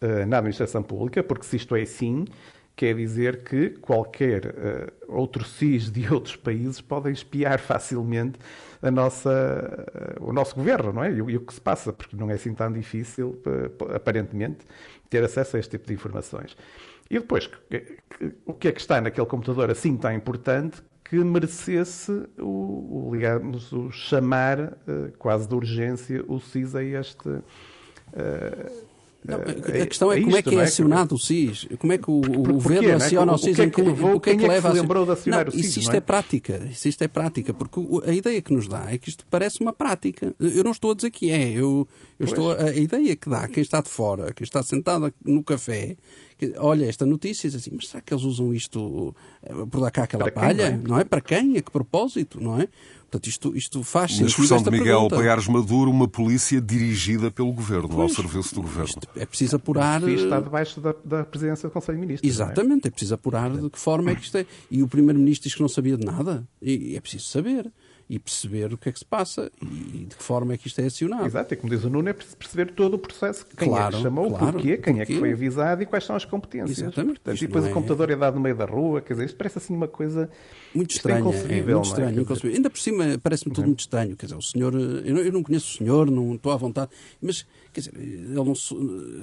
uh, 0.02 0.26
na 0.26 0.38
administração 0.38 0.82
pública, 0.82 1.22
porque 1.22 1.44
se 1.44 1.56
isto 1.56 1.76
é 1.76 1.82
assim, 1.82 2.26
quer 2.74 2.94
dizer 2.94 3.42
que 3.44 3.70
qualquer 3.70 4.46
uh, 4.46 4.92
outro 5.08 5.44
SIS 5.44 5.90
de 5.90 6.08
outros 6.12 6.36
países 6.36 6.80
podem 6.80 7.12
espiar 7.12 7.58
facilmente 7.60 8.38
a 8.80 8.90
nossa, 8.90 10.16
uh, 10.20 10.28
o 10.28 10.32
nosso 10.32 10.54
governo, 10.54 10.92
não 10.92 11.04
é? 11.04 11.12
E, 11.12 11.16
e, 11.16 11.36
o 11.36 11.40
que 11.40 11.54
se 11.54 11.60
passa, 11.60 11.92
porque 11.92 12.16
não 12.16 12.30
é 12.30 12.34
assim 12.34 12.54
tão 12.54 12.72
difícil, 12.72 13.40
uh, 13.46 13.94
aparentemente, 13.94 14.66
ter 15.08 15.22
acesso 15.22 15.56
a 15.56 15.60
este 15.60 15.72
tipo 15.72 15.86
de 15.86 15.94
informações. 15.94 16.56
E 17.10 17.18
depois, 17.18 17.50
o 18.46 18.54
que 18.54 18.68
é 18.68 18.72
que 18.72 18.80
está 18.80 18.98
naquele 18.98 19.26
computador 19.26 19.70
assim 19.70 19.96
tão 19.98 20.12
importante 20.12 20.82
que 21.04 21.16
merecesse 21.16 22.10
o, 22.38 23.08
o 23.08 23.10
digamos, 23.12 23.70
o 23.70 23.90
chamar 23.90 24.78
quase 25.18 25.46
de 25.46 25.54
urgência 25.54 26.24
o 26.26 26.40
SIS 26.40 26.74
a 26.74 26.82
este 26.82 27.28
não, 29.24 29.36
a 29.38 29.86
questão 29.86 30.10
é, 30.10 30.18
é 30.18 30.22
como 30.22 30.36
é 30.36 30.42
que 30.42 30.54
é, 30.54 30.58
é 30.58 30.62
acionado 30.62 31.14
o 31.14 31.18
SIS? 31.18 31.68
Como 31.78 31.92
é 31.92 31.98
que 31.98 32.10
o, 32.10 32.16
o 32.18 32.42
governo 32.54 32.88
é 32.88 32.94
aciona 32.94 33.32
o 33.32 33.38
SIS? 33.38 33.52
O 33.52 33.54
que 33.54 33.62
é 33.62 33.70
que, 33.70 33.82
levou, 33.82 34.14
o 34.16 34.20
que, 34.20 34.30
é 34.30 34.36
que 34.36 34.46
leva 34.48 34.68
a 34.68 34.72
lembrou 34.72 35.06
de 35.06 35.12
acionar 35.12 35.46
não, 35.46 35.48
o 35.48 35.52
SIS? 35.52 35.64
Isso 35.66 35.78
isto 35.80 35.94
é? 35.94 35.98
é? 35.98 36.00
prática. 36.00 36.68
Isso 36.70 36.88
isto 36.88 37.02
é 37.02 37.08
prática. 37.08 37.54
Porque 37.54 37.80
a 38.04 38.12
ideia 38.12 38.42
que 38.42 38.52
nos 38.52 38.66
dá 38.66 38.86
é 38.90 38.98
que 38.98 39.08
isto 39.08 39.24
parece 39.30 39.60
uma 39.60 39.72
prática. 39.72 40.34
Eu 40.40 40.64
não 40.64 40.72
estou 40.72 40.90
a 40.90 40.94
dizer 40.94 41.10
que 41.10 41.30
é. 41.30 41.52
Eu, 41.52 41.86
eu 42.18 42.26
estou 42.26 42.50
a, 42.50 42.64
a, 42.64 42.76
ideia 42.76 43.14
que 43.14 43.30
dá 43.30 43.46
quem 43.46 43.62
está 43.62 43.80
de 43.80 43.88
fora, 43.88 44.32
quem 44.32 44.44
está 44.44 44.60
sentado 44.60 45.12
no 45.24 45.44
café, 45.44 45.96
que, 46.36 46.54
olha 46.58 46.86
esta 46.86 47.06
notícia 47.06 47.46
e 47.46 47.50
diz 47.50 47.60
assim, 47.60 47.70
mas 47.74 47.88
será 47.88 48.00
que 48.00 48.12
eles 48.12 48.24
usam 48.24 48.52
isto 48.52 49.14
eh, 49.44 49.52
por 49.70 49.80
dar 49.80 49.92
cá 49.92 50.02
aquela 50.02 50.24
Para 50.24 50.32
palha? 50.32 50.70
Quem, 50.70 50.78
não 50.78 50.98
é? 50.98 51.04
Para 51.04 51.20
quem? 51.20 51.56
A 51.58 51.62
que 51.62 51.70
propósito? 51.70 52.40
Não 52.40 52.60
é? 52.60 52.68
Portanto, 53.12 53.26
isto, 53.26 53.54
isto 53.54 53.82
faz 53.82 54.12
sentido. 54.12 54.24
Na 54.24 54.30
expressão 54.30 54.62
de 54.62 54.70
Miguel 54.70 55.00
pergunta. 55.00 55.16
Paiares 55.16 55.46
Maduro, 55.46 55.90
uma 55.90 56.08
polícia 56.08 56.58
dirigida 56.62 57.30
pelo 57.30 57.52
governo, 57.52 57.90
pois, 57.90 58.00
ao 58.00 58.08
serviço 58.08 58.54
do 58.54 58.62
governo. 58.62 58.94
É 59.14 59.26
preciso 59.26 59.56
apurar. 59.56 60.02
Isto 60.08 60.24
está 60.24 60.40
debaixo 60.40 60.80
da, 60.80 60.94
da 61.04 61.22
presidência 61.22 61.68
do 61.68 61.72
Conselho 61.72 61.98
de 61.98 62.00
Ministros. 62.00 62.26
É? 62.26 62.32
Exatamente, 62.32 62.86
é? 62.86 62.88
é? 62.88 62.90
preciso 62.90 63.14
apurar 63.14 63.50
de 63.50 63.68
que 63.68 63.78
forma 63.78 64.12
é 64.12 64.14
que 64.14 64.22
isto 64.22 64.38
é. 64.38 64.46
E 64.70 64.82
o 64.82 64.88
Primeiro-Ministro 64.88 65.46
diz 65.46 65.54
que 65.54 65.60
não 65.60 65.68
sabia 65.68 65.98
de 65.98 66.06
nada. 66.06 66.48
E 66.62 66.96
é 66.96 67.00
preciso 67.02 67.26
saber 67.26 67.70
e 68.08 68.18
perceber 68.18 68.72
o 68.72 68.78
que 68.78 68.88
é 68.88 68.92
que 68.92 68.98
se 68.98 69.04
passa 69.04 69.50
e 69.60 70.04
de 70.04 70.16
que 70.16 70.22
forma 70.22 70.52
é 70.52 70.58
que 70.58 70.66
isto 70.66 70.80
é 70.80 70.86
acionado. 70.86 71.26
Exato, 71.26 71.54
e 71.54 71.56
como 71.56 71.72
diz 71.72 71.84
o 71.84 71.90
Nuno, 71.90 72.08
é 72.08 72.12
perceber 72.12 72.72
todo 72.72 72.94
o 72.94 72.98
processo. 72.98 73.46
Quem 73.56 73.68
claro, 73.68 73.94
é 73.94 73.96
que 73.96 74.02
chamou, 74.02 74.28
claro, 74.28 74.52
porquê, 74.52 74.76
quem 74.76 74.94
porquê. 74.94 75.00
é 75.00 75.06
que 75.06 75.18
foi 75.18 75.32
avisado 75.32 75.82
e 75.82 75.86
quais 75.86 76.04
são 76.04 76.16
as 76.16 76.24
competências. 76.24 76.78
Exatamente. 76.78 77.20
Portanto, 77.20 77.42
e 77.42 77.46
depois 77.46 77.64
é... 77.64 77.70
o 77.70 77.72
computador 77.72 78.10
é 78.10 78.16
dado 78.16 78.34
no 78.34 78.40
meio 78.40 78.56
da 78.56 78.64
rua, 78.64 79.00
quer 79.00 79.14
dizer, 79.14 79.26
isto 79.26 79.36
parece 79.36 79.58
assim 79.58 79.74
uma 79.74 79.88
coisa 79.88 80.30
muito 80.74 80.90
estranha. 80.90 81.20
É, 81.20 81.62
muito 81.62 81.86
estranho, 81.86 82.26
é? 82.26 82.46
Ainda 82.54 82.70
por 82.70 82.78
cima 82.78 83.04
parece-me 83.22 83.54
tudo 83.54 83.64
uhum. 83.64 83.68
muito 83.68 83.80
estranho. 83.80 84.16
Quer 84.16 84.26
dizer, 84.26 84.38
o 84.38 84.42
senhor, 84.42 84.74
eu 84.74 85.14
não, 85.14 85.22
eu 85.22 85.32
não 85.32 85.42
conheço 85.42 85.74
o 85.74 85.78
senhor, 85.78 86.10
não 86.10 86.34
estou 86.34 86.52
à 86.52 86.56
vontade, 86.56 86.90
mas 87.20 87.46
Quer 87.72 87.80
dizer, 87.80 87.94
ele 87.96 88.34
não, 88.34 88.54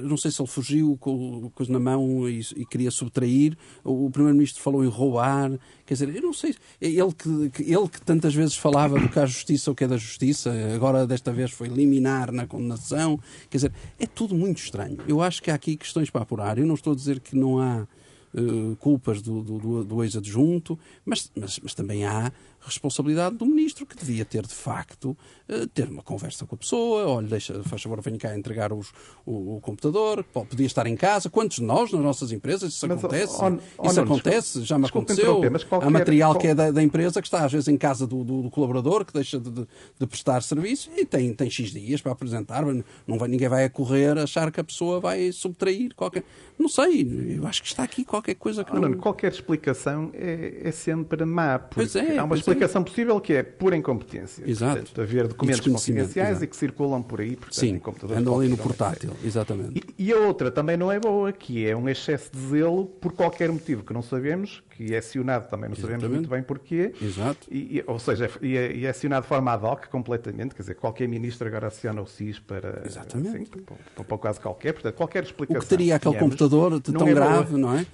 não 0.02 0.18
sei 0.18 0.32
se 0.32 0.42
ele 0.42 0.50
fugiu 0.50 0.98
com 1.00 1.52
coisa 1.54 1.72
na 1.72 1.80
mão 1.80 2.28
e, 2.28 2.40
e 2.56 2.66
queria 2.66 2.90
subtrair. 2.90 3.58
O 3.84 4.10
Primeiro-Ministro 4.10 4.62
falou 4.62 4.84
em 4.84 4.88
roubar. 4.88 5.52
Quer 5.86 5.94
dizer, 5.94 6.16
eu 6.16 6.22
não 6.22 6.34
sei. 6.34 6.56
Ele 6.82 7.14
que, 7.14 7.62
ele 7.62 7.88
que 7.88 8.02
tantas 8.02 8.34
vezes 8.34 8.56
falava 8.56 9.00
do 9.00 9.08
que 9.08 9.20
há 9.20 9.26
justiça 9.26 9.70
ou 9.70 9.76
que 9.76 9.84
é 9.84 9.88
da 9.88 9.98
justiça, 9.98 10.52
agora 10.74 11.06
desta 11.06 11.32
vez 11.32 11.52
foi 11.52 11.68
liminar 11.68 12.32
na 12.32 12.48
condenação. 12.48 13.20
Quer 13.50 13.58
dizer, 13.58 13.74
é 14.00 14.08
tudo 14.08 14.34
muito 14.34 14.58
estranho. 14.58 14.98
Eu 15.08 15.22
acho 15.22 15.44
que 15.44 15.52
há 15.52 15.56
aqui 15.56 15.76
questões 15.76 16.10
para 16.10 16.22
apurar. 16.22 16.58
Eu 16.58 16.66
não 16.66 16.76
estou 16.76 16.94
a 16.94 16.96
dizer 16.96 17.20
que 17.20 17.36
não 17.36 17.60
há 17.60 17.88
uh, 18.34 18.76
culpas 18.78 19.22
do, 19.22 19.42
do, 19.44 19.84
do 19.84 20.04
ex-adjunto, 20.04 20.78
mas, 21.06 21.32
mas, 21.36 21.60
mas 21.62 21.74
também 21.74 22.06
há 22.06 22.32
responsabilidade 22.70 23.36
do 23.36 23.46
ministro, 23.46 23.86
que 23.86 23.96
devia 23.96 24.24
ter, 24.24 24.46
de 24.46 24.54
facto, 24.54 25.18
eh, 25.48 25.68
ter 25.74 25.90
uma 25.90 26.02
conversa 26.02 26.46
com 26.46 26.56
a 26.56 26.58
pessoa, 26.58 27.08
olha, 27.08 27.28
deixa, 27.28 27.64
faz 27.64 27.82
favor, 27.82 28.02
venha 28.02 28.18
cá 28.18 28.38
entregar 28.38 28.72
os, 28.72 28.92
o, 29.26 29.58
o, 29.58 29.62
computador, 29.62 30.24
podia 30.24 30.66
estar 30.66 30.88
em 30.88 30.96
casa. 30.96 31.30
Quantos 31.30 31.58
de 31.58 31.64
nós, 31.64 31.92
nas 31.92 32.02
nossas 32.02 32.32
empresas, 32.32 32.74
isso 32.74 32.88
mas, 32.88 32.98
acontece? 32.98 33.34
Oh, 33.40 33.58
oh, 33.78 33.88
isso 33.88 33.96
não, 33.96 34.04
acontece, 34.04 34.60
desculpa, 34.60 34.66
já 34.68 34.78
me 34.78 34.86
aconteceu. 34.86 35.42
Qualquer, 35.68 35.88
Há 35.88 35.90
material 35.90 36.34
qual... 36.34 36.42
que 36.42 36.48
é 36.48 36.56
da, 36.56 36.72
da, 36.72 36.84
empresa 36.84 37.22
que 37.22 37.28
está, 37.28 37.46
às 37.46 37.52
vezes, 37.52 37.68
em 37.68 37.78
casa 37.78 38.06
do, 38.06 38.24
do, 38.24 38.44
do 38.44 38.50
colaborador, 38.50 39.04
que 39.04 39.14
deixa 39.14 39.40
de, 39.40 39.50
de, 39.50 39.68
de, 40.00 40.08
prestar 40.08 40.42
serviço 40.42 40.90
e 40.96 41.06
tem, 41.06 41.34
tem 41.34 41.50
X 41.50 41.72
dias 41.72 42.02
para 42.02 42.12
apresentar. 42.12 42.64
Não 43.08 43.18
vai, 43.18 43.28
ninguém 43.28 43.50
vai 43.50 43.66
a 43.66 43.70
correr 43.70 44.18
achar 44.18 44.52
que 44.52 44.60
a 44.60 44.64
pessoa 44.64 45.00
vai 45.00 45.32
subtrair 45.32 45.94
qualquer... 45.96 46.24
Não 46.58 46.68
sei, 46.68 47.38
eu 47.38 47.48
acho 47.48 47.62
que 47.62 47.70
está 47.70 47.84
aqui 47.84 48.04
qualquer 48.04 48.36
coisa 48.36 48.64
que 48.64 48.74
não... 48.74 48.94
Qualquer 48.94 49.32
explicação 49.32 50.12
é, 50.14 50.62
é 50.64 50.72
sempre 50.72 51.26
má, 51.26 51.58
pois 51.58 51.96
é, 51.96 52.18
há 52.18 52.24
uma 52.24 52.36
é. 52.36 52.40
Explicação 52.60 52.84
possível 52.84 53.20
que 53.22 53.34
é 53.34 53.44
pura 53.44 53.76
incompetência. 53.76 54.44
Exato. 54.46 54.82
Portanto, 54.82 55.02
haver 55.02 55.28
documentos 55.28 55.62
confidenciais 55.62 56.30
exato. 56.30 56.44
e 56.44 56.48
que 56.48 56.56
circulam 56.56 57.02
por 57.02 57.22
aí, 57.22 57.36
portanto, 57.36 57.56
Sim, 57.56 57.76
em 57.76 57.80
computadores. 57.80 58.22
andam 58.22 58.38
ali 58.38 58.50
no 58.50 58.58
portátil, 58.58 59.12
exatamente. 59.24 59.82
E, 59.98 60.08
e, 60.08 60.12
a 60.12 60.18
outra 60.18 60.52
também 60.52 60.76
não 60.76 60.92
é 60.92 61.00
boa, 61.00 61.32
que 61.32 61.66
é 61.66 61.76
um 61.76 61.88
excesso 61.88 62.32
de 62.34 62.40
zelo 62.48 62.86
por 62.86 63.14
qualquer 63.14 63.50
motivo 63.52 63.84
que 63.84 63.94
não 63.94 64.02
sabemos, 64.02 64.62
que 64.76 64.94
é 64.94 64.98
acionado 64.98 65.50
também 65.50 65.70
não 65.70 65.78
Exatamente. 65.78 66.02
sabemos 66.02 66.20
muito 66.20 66.30
bem 66.30 66.44
porquê. 66.44 66.94
Exato. 67.02 67.48
E, 67.50 67.78
e, 67.78 67.84
ou 67.88 68.00
seja, 68.00 68.30
e 68.42 68.58
é, 68.58 68.76
e 68.76 68.86
é 68.86 68.90
acionado 68.90 69.24
de 69.24 69.30
forma 69.30 69.54
ad 69.54 69.66
hoc 69.66 69.88
completamente, 69.88 70.56
quer 70.56 70.62
dizer, 70.62 70.76
qualquer 70.76 71.08
ministro 71.08 71.48
agora 71.48 71.68
aciona 71.68 72.02
o 72.02 72.08
SIS 72.08 72.40
para, 72.40 72.84
Exatamente. 72.86 73.30
Assim, 73.30 73.46
para, 73.46 74.04
para, 74.04 74.18
quase 74.18 74.40
qualquer, 74.40 74.74
portanto, 74.74 74.96
qualquer 74.96 75.24
explicação. 75.24 75.60
O 75.60 75.64
que 75.64 75.70
teria 75.70 75.96
aquele 75.96 76.18
computador 76.18 76.80
tão 76.82 77.08
é 77.08 77.14
grave, 77.14 77.58
boa. 77.58 77.60
não 77.60 77.78
é? 77.78 77.86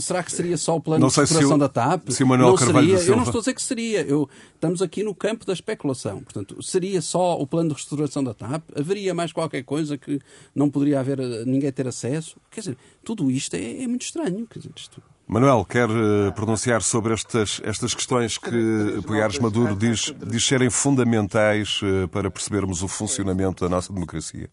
Será 0.00 0.22
que 0.22 0.30
seria 0.30 0.56
só 0.56 0.76
o 0.76 0.80
plano 0.80 1.00
não 1.00 1.08
de 1.08 1.20
exploração 1.20 1.58
da 1.58 1.68
TAP? 1.68 2.10
Se 2.10 2.22
o 2.22 2.26
Manuel 2.26 2.50
não 2.50 2.56
Carvalho 2.56 2.98
seria, 2.98 3.12
Eu 3.12 3.16
não 3.16 3.24
estou 3.24 3.38
a 3.38 3.42
dizer 3.42 3.54
que 3.54 3.62
seria. 3.62 4.01
Eu, 4.02 4.28
estamos 4.54 4.82
aqui 4.82 5.02
no 5.02 5.14
campo 5.14 5.44
da 5.46 5.52
especulação. 5.52 6.22
Portanto, 6.22 6.62
seria 6.62 7.00
só 7.00 7.40
o 7.40 7.46
plano 7.46 7.70
de 7.70 7.74
restauração 7.74 8.22
da 8.22 8.34
TAP? 8.34 8.62
Haveria 8.76 9.14
mais 9.14 9.32
qualquer 9.32 9.62
coisa 9.62 9.96
que 9.96 10.20
não 10.54 10.70
poderia 10.70 11.00
haver 11.00 11.18
ninguém 11.46 11.72
ter 11.72 11.86
acesso? 11.86 12.40
Quer 12.50 12.60
dizer, 12.60 12.78
tudo 13.04 13.30
isto 13.30 13.54
é, 13.54 13.82
é 13.82 13.86
muito 13.86 14.02
estranho. 14.02 14.46
Quer 14.46 14.58
dizer, 14.58 14.72
isto... 14.76 15.02
Manuel, 15.26 15.64
quer 15.64 15.88
uh, 15.88 16.32
pronunciar 16.34 16.82
sobre 16.82 17.14
estas, 17.14 17.60
estas 17.64 17.94
questões 17.94 18.36
que 18.36 19.00
Poiares 19.06 19.38
Maduro 19.38 19.74
diz, 19.74 20.12
diz 20.26 20.44
serem 20.44 20.68
fundamentais 20.68 21.80
uh, 21.82 22.08
para 22.08 22.30
percebermos 22.30 22.82
o 22.82 22.88
funcionamento 22.88 23.64
da 23.64 23.70
nossa 23.70 23.92
democracia? 23.92 24.50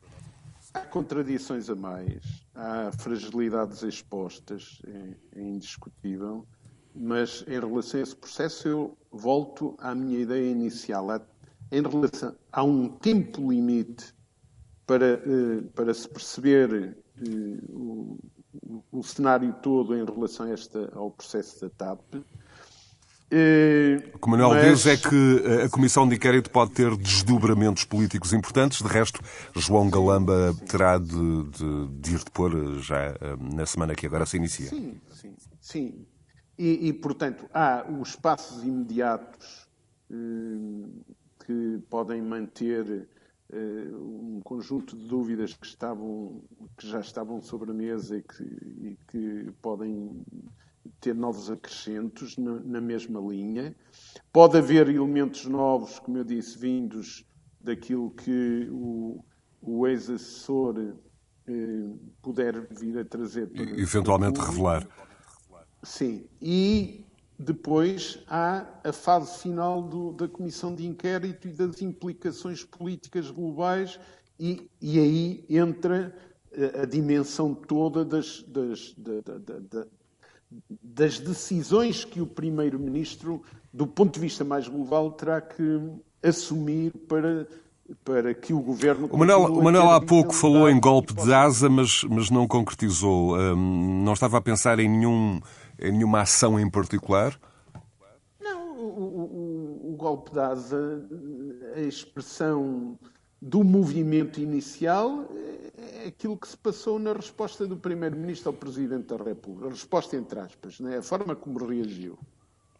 Há 0.74 0.82
contradições 0.82 1.70
a 1.70 1.76
mais, 1.76 2.22
há 2.54 2.92
fragilidades 2.98 3.82
expostas, 3.82 4.80
é, 4.88 5.40
é 5.40 5.42
indiscutível, 5.42 6.46
mas 7.00 7.44
em 7.48 7.60
relação 7.60 8.00
a 8.00 8.04
esse 8.04 8.16
processo 8.16 8.68
eu 8.68 8.98
volto 9.12 9.76
à 9.80 9.96
minha 9.96 10.20
ideia 10.20 10.52
inicial. 10.52 11.10
Há, 11.10 11.22
em 11.72 11.82
relação, 11.82 12.36
há 12.52 12.64
um 12.64 12.90
tempo 12.90 13.50
limite 13.50 14.14
para, 14.86 15.22
uh, 15.26 15.64
para 15.70 15.94
se 15.94 16.10
perceber 16.10 16.98
o 17.70 18.18
o, 18.92 19.04
cenário 19.04 19.54
todo 19.62 19.96
em 19.96 20.04
relação 20.04 20.46
a 20.46 20.52
esta, 20.52 20.92
ao 20.94 21.12
processo 21.12 21.62
da 21.62 21.70
TAP. 21.70 22.16
O 24.16 24.20
que 24.20 24.30
Manuel 24.30 24.50
mas... 24.50 24.84
diz 24.84 24.86
é 24.88 24.98
que 24.98 25.44
a 25.64 25.70
Comissão 25.70 26.08
de 26.08 26.16
Inquérito 26.16 26.50
pode 26.50 26.72
ter 26.72 26.96
desdobramentos 26.98 27.86
políticos 27.86 28.34
importantes. 28.34 28.82
De 28.82 28.88
resto, 28.88 29.22
João 29.56 29.90
Galamba 29.90 30.56
terá 30.68 30.98
de, 30.98 31.44
de, 31.44 31.88
de 32.00 32.16
ir 32.16 32.24
depor 32.24 32.80
já 32.80 32.98
eh, 32.98 33.38
na 33.40 33.68
semana 33.68 33.94
que 33.94 34.08
agora 34.08 34.26
se 34.26 34.38
inicia. 34.38 34.70
Sim, 34.70 35.00
sim, 35.14 35.36
sim. 35.62 36.06
E, 36.60 36.90
e, 36.90 36.94
portanto, 36.94 37.50
há 37.54 37.86
os 37.90 38.18
passos 38.18 38.66
imediatos 38.66 39.70
que 41.46 41.80
podem 41.90 42.22
manter 42.22 43.08
um 43.54 44.42
conjunto 44.44 44.98
de 44.98 45.08
dúvidas 45.08 45.54
que, 45.54 45.66
estavam, 45.66 46.44
que 46.78 46.86
já 46.86 47.00
estavam 47.00 47.42
sobre 47.42 47.72
a 47.72 47.74
mesa 47.74 48.18
e 48.18 48.22
que, 48.22 48.44
e 48.44 48.98
que 49.08 49.52
podem 49.62 50.22
ter 51.00 51.16
novos 51.16 51.50
acrescentos 51.50 52.38
na, 52.38 52.60
na, 52.60 52.82
mesma 52.82 53.22
linha. 53.22 53.74
Pode 54.34 54.58
haver 54.58 54.90
elementos 54.90 55.46
novos, 55.46 55.98
como 56.00 56.18
eu 56.18 56.26
disse, 56.26 56.58
vindos 56.58 57.26
daquilo 57.62 58.12
que 58.12 58.68
o, 58.70 59.24
o 59.62 59.88
ex-assessor 59.88 60.94
eh, 61.48 61.90
puder 62.22 62.68
vir 62.70 62.98
a 63.00 63.06
trazer. 63.06 63.48
Para 63.48 63.64
eventualmente 63.80 64.42
revelar. 64.42 64.86
Sim. 65.84 66.26
E 66.42 67.06
depois 67.38 68.20
há 68.28 68.66
a 68.84 68.92
fase 68.92 69.40
final 69.40 69.82
do, 69.82 70.12
da 70.12 70.28
comissão 70.28 70.76
de 70.76 70.86
inquérito 70.86 71.48
e 71.48 71.54
das 71.54 71.82
implicações 71.82 72.64
políticas 72.64 73.32
globais, 73.32 74.00
e, 74.38 74.70
e 74.82 75.00
aí 75.00 75.46
entra 75.50 76.14
a, 76.54 76.62
eh, 76.62 76.82
a 76.82 76.86
dimensão 76.86 77.54
toda 77.54 78.04
das, 78.04 78.44
das, 78.44 78.94
da, 78.98 79.22
da, 79.22 79.60
da, 79.60 79.88
das 80.82 81.20
decisões 81.20 82.04
que 82.04 82.22
o 82.22 82.28
Primeiro-Ministro, 82.28 83.42
do 83.72 83.88
ponto 83.88 84.16
de 84.16 84.20
vista 84.20 84.44
mais 84.44 84.68
global, 84.68 85.12
terá 85.12 85.40
que 85.40 85.64
assumir 86.22 86.92
para, 87.08 87.48
para 88.04 88.34
que 88.34 88.54
o 88.54 88.62
Governo... 88.62 89.08
O 89.12 89.18
Manuel, 89.18 89.46
o 89.46 89.64
Manuel 89.64 89.92
há 89.92 90.02
pouco 90.02 90.34
falou 90.34 90.70
em 90.70 90.80
golpe 90.80 91.14
de 91.14 91.34
asa, 91.34 91.70
mas, 91.70 92.04
mas 92.04 92.30
não 92.30 92.48
concretizou. 92.48 93.38
Um, 93.38 94.04
não 94.04 94.14
estava 94.14 94.38
a 94.38 94.42
pensar 94.42 94.80
em, 94.80 94.88
nenhum, 94.88 95.40
em 95.80 95.92
nenhuma 95.92 96.22
ação 96.22 96.60
em 96.60 96.70
particular? 96.70 97.40
Não, 98.42 98.78
o, 98.78 98.88
o, 98.88 99.92
o 99.94 99.96
golpe 99.96 100.32
de 100.32 100.40
asa, 100.40 101.08
a 101.76 101.82
expressão 101.82 102.98
do 103.42 103.64
movimento 103.64 104.40
inicial 104.40 105.26
é 105.78 106.08
aquilo 106.08 106.38
que 106.38 106.48
se 106.48 106.58
passou 106.58 107.00
na 107.00 107.14
resposta 107.14 107.66
do 107.66 107.78
Primeiro-Ministro 107.78 108.50
ao 108.50 108.54
Presidente 108.54 109.08
da 109.08 109.24
República. 109.24 109.68
A 109.68 109.72
resposta 109.72 110.16
entre 110.16 110.40
aspas, 110.40 110.80
né? 110.80 110.98
a 110.98 111.02
forma 111.02 111.36
como 111.36 111.66
reagiu. 111.66 112.18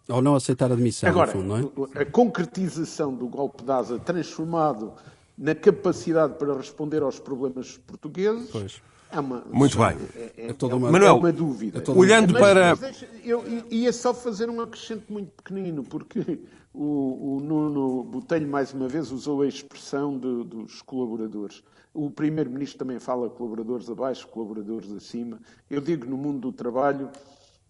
Ou 0.10 0.22
não 0.22 0.36
aceitar 0.36 0.72
a 0.72 0.74
admissão, 0.74 1.08
Agora, 1.08 1.32
fundo, 1.32 1.46
não 1.46 1.86
é? 1.94 2.02
a 2.02 2.06
concretização 2.06 3.14
do 3.14 3.28
golpe 3.28 3.64
de 3.64 3.72
asa 3.72 4.00
transformado 4.00 4.94
na 5.38 5.54
capacidade 5.54 6.34
para 6.34 6.54
responder 6.56 7.02
aos 7.02 7.20
problemas 7.20 7.78
portugueses 7.78 8.50
pois. 8.52 8.82
é 9.12 9.20
uma... 9.20 9.44
Muito 9.52 9.78
bem. 9.78 9.98
É, 10.16 10.32
é, 10.36 10.50
é 10.50 10.54
toda 10.54 10.76
uma, 10.76 10.92
Manuel, 10.92 11.16
é 11.16 11.20
uma 11.20 11.32
dúvida. 11.32 11.84
É 11.86 11.92
olhando 11.92 12.34
mas, 12.34 12.42
para... 12.42 12.70
Mas 12.70 12.80
deixa, 12.80 13.08
eu 13.24 13.44
ia 13.70 13.94
só 13.94 14.14
fazer 14.14 14.50
um 14.50 14.60
acrescento 14.60 15.14
muito 15.14 15.32
pequenino, 15.32 15.84
porque 15.84 16.40
o, 16.74 17.38
o 17.38 17.40
Nuno 17.40 18.04
Botelho, 18.04 18.48
mais 18.48 18.74
uma 18.74 18.88
vez, 18.88 19.12
usou 19.12 19.44
a 19.44 19.48
expressão 19.48 20.18
de, 20.18 20.44
dos 20.44 20.82
colaboradores. 20.82 21.64
O 21.94 22.10
Primeiro-Ministro 22.10 22.80
também 22.80 23.00
fala 23.00 23.30
colaboradores 23.30 23.90
abaixo, 23.90 24.28
colaboradores 24.28 24.92
acima. 24.92 25.40
Eu 25.70 25.82
digo 25.82 26.06
no 26.06 26.18
mundo 26.18 26.40
do 26.40 26.52
trabalho, 26.52 27.10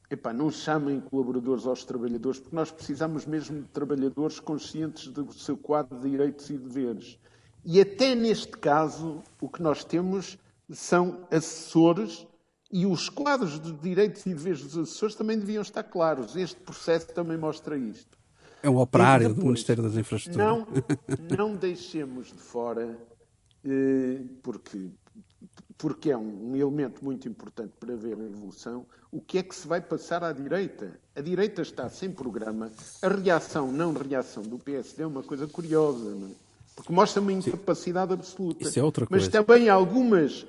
epá, 0.10 0.34
não 0.34 0.50
chamem 0.50 1.00
colaboradores 1.00 1.66
aos 1.66 1.84
trabalhadores, 1.84 2.40
porque 2.40 2.56
nós 2.56 2.72
precisamos 2.72 3.26
mesmo 3.26 3.62
de 3.62 3.68
trabalhadores 3.70 4.40
conscientes 4.40 5.08
do 5.08 5.32
seu 5.34 5.56
quadro 5.58 6.00
de 6.00 6.10
direitos 6.10 6.50
e 6.50 6.58
deveres. 6.58 7.20
E 7.64 7.80
até 7.80 8.16
neste 8.16 8.58
caso, 8.58 9.22
o 9.40 9.48
que 9.50 9.62
nós 9.62 9.84
temos 9.84 10.38
são 10.72 11.28
assessores 11.30 12.26
e 12.72 12.86
os 12.86 13.10
quadros 13.10 13.60
de 13.60 13.74
direitos 13.74 14.26
e 14.26 14.34
deveres 14.34 14.62
dos 14.62 14.78
assessores 14.78 15.16
também 15.16 15.38
deviam 15.38 15.62
estar 15.62 15.84
claros. 15.84 16.36
Este 16.36 16.60
processo 16.60 17.08
também 17.08 17.38
mostra 17.38 17.78
isto. 17.78 18.18
É 18.62 18.70
um 18.70 18.78
operário 18.78 19.30
depois, 19.30 19.40
do 19.40 19.46
Ministério 19.46 19.84
das 19.84 19.96
Infraestruturas. 19.96 20.48
Não, 20.48 20.68
não 21.38 21.56
deixemos 21.56 22.28
de 22.28 22.42
fora, 22.42 22.98
eh, 23.64 24.22
porque, 24.44 24.92
porque 25.80 26.12
é 26.12 26.18
um 26.18 26.56
elemento 26.56 27.04
muito 27.04 27.28
importante 27.28 27.72
para 27.80 27.96
ver 27.96 28.20
a 28.20 28.24
evolução, 28.24 28.86
o 29.12 29.20
que 29.20 29.40
é 29.40 29.44
que 29.44 29.56
se 29.56 29.68
vai 29.68 29.82
passar 29.82 30.24
à 30.24 30.32
direita. 30.32 31.00
A 31.16 31.22
direita 31.22 31.64
está 31.64 31.90
sem 31.90 32.12
programa. 32.12 32.70
A 33.02 33.08
reação, 33.08 33.72
não 33.72 33.94
reação 33.94 34.44
do 34.44 34.60
PSD 34.60 35.04
é 35.04 35.08
uma 35.08 35.24
coisa 35.24 35.48
curiosa, 35.48 36.14
não 36.14 36.28
é? 36.28 36.50
porque 36.80 36.94
mostra 36.94 37.22
uma 37.22 37.34
incapacidade 37.34 38.14
absoluta. 38.14 38.64
Isso 38.64 38.80
é 38.80 38.84
outra 38.84 39.06
coisa. 39.06 39.26
Mas 39.26 39.30
também 39.30 39.68
algumas 39.68 40.46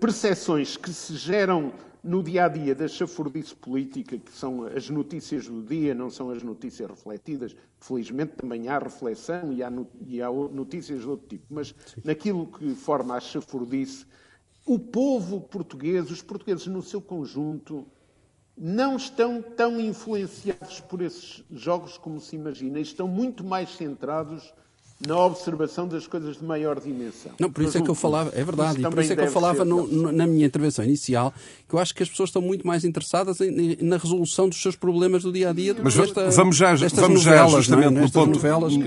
percepções 0.00 0.78
que 0.78 0.90
se 0.90 1.14
geram 1.14 1.74
no 2.02 2.22
dia 2.22 2.46
a 2.46 2.48
dia 2.48 2.74
da 2.74 2.88
chafurdice 2.88 3.54
política, 3.54 4.16
que 4.16 4.32
são 4.32 4.64
as 4.64 4.88
notícias 4.88 5.46
do 5.46 5.62
dia, 5.62 5.94
não 5.94 6.08
são 6.08 6.30
as 6.30 6.42
notícias 6.42 6.88
refletidas. 6.88 7.54
Felizmente 7.78 8.32
também 8.32 8.68
há 8.68 8.78
reflexão 8.78 9.52
e 9.52 9.62
há, 9.62 9.70
e 10.06 10.22
há 10.22 10.30
notícias 10.30 11.00
de 11.00 11.06
outro 11.06 11.28
tipo. 11.28 11.44
Mas 11.50 11.74
Sim. 11.86 12.00
naquilo 12.02 12.46
que 12.46 12.74
forma 12.74 13.14
a 13.14 13.20
chafurdice, 13.20 14.06
o 14.64 14.78
povo 14.78 15.40
português, 15.40 16.10
os 16.10 16.22
portugueses 16.22 16.66
no 16.66 16.82
seu 16.82 17.00
conjunto, 17.00 17.86
não 18.56 18.96
estão 18.96 19.42
tão 19.42 19.80
influenciados 19.80 20.80
por 20.80 21.00
esses 21.02 21.42
jogos 21.50 21.98
como 21.98 22.20
se 22.20 22.36
imagina. 22.36 22.78
Estão 22.78 23.08
muito 23.08 23.42
mais 23.42 23.70
centrados 23.70 24.52
na 25.06 25.18
observação 25.18 25.88
das 25.88 26.06
coisas 26.06 26.38
de 26.38 26.44
maior 26.44 26.78
dimensão. 26.78 27.32
Não, 27.38 27.50
por 27.50 27.64
isso 27.64 27.76
é 27.76 27.82
que 27.82 27.90
eu 27.90 27.94
falava, 27.94 28.30
é 28.34 28.44
verdade, 28.44 28.80
e 28.80 28.82
por 28.82 28.98
isso 29.00 29.12
é 29.12 29.16
que 29.16 29.22
eu 29.22 29.30
falava 29.30 29.64
no, 29.64 29.86
no, 29.86 30.12
na 30.12 30.26
minha 30.26 30.46
intervenção 30.46 30.84
inicial, 30.84 31.34
que 31.68 31.74
eu 31.74 31.78
acho 31.78 31.94
que 31.94 32.02
as 32.02 32.08
pessoas 32.08 32.28
estão 32.28 32.40
muito 32.40 32.66
mais 32.66 32.84
interessadas 32.84 33.40
em, 33.40 33.78
na 33.80 33.96
resolução 33.96 34.48
dos 34.48 34.62
seus 34.62 34.76
problemas 34.76 35.24
do 35.24 35.32
dia 35.32 35.50
a 35.50 35.52
dia. 35.52 35.74
Mas 35.82 35.98
esta, 35.98 36.30
vamos 36.30 36.56
já, 36.56 36.74
vamos 36.74 37.22
já 37.22 37.46
justamente 37.48 37.86
é? 37.86 38.00
no, 38.00 38.10
ponto, 38.10 38.38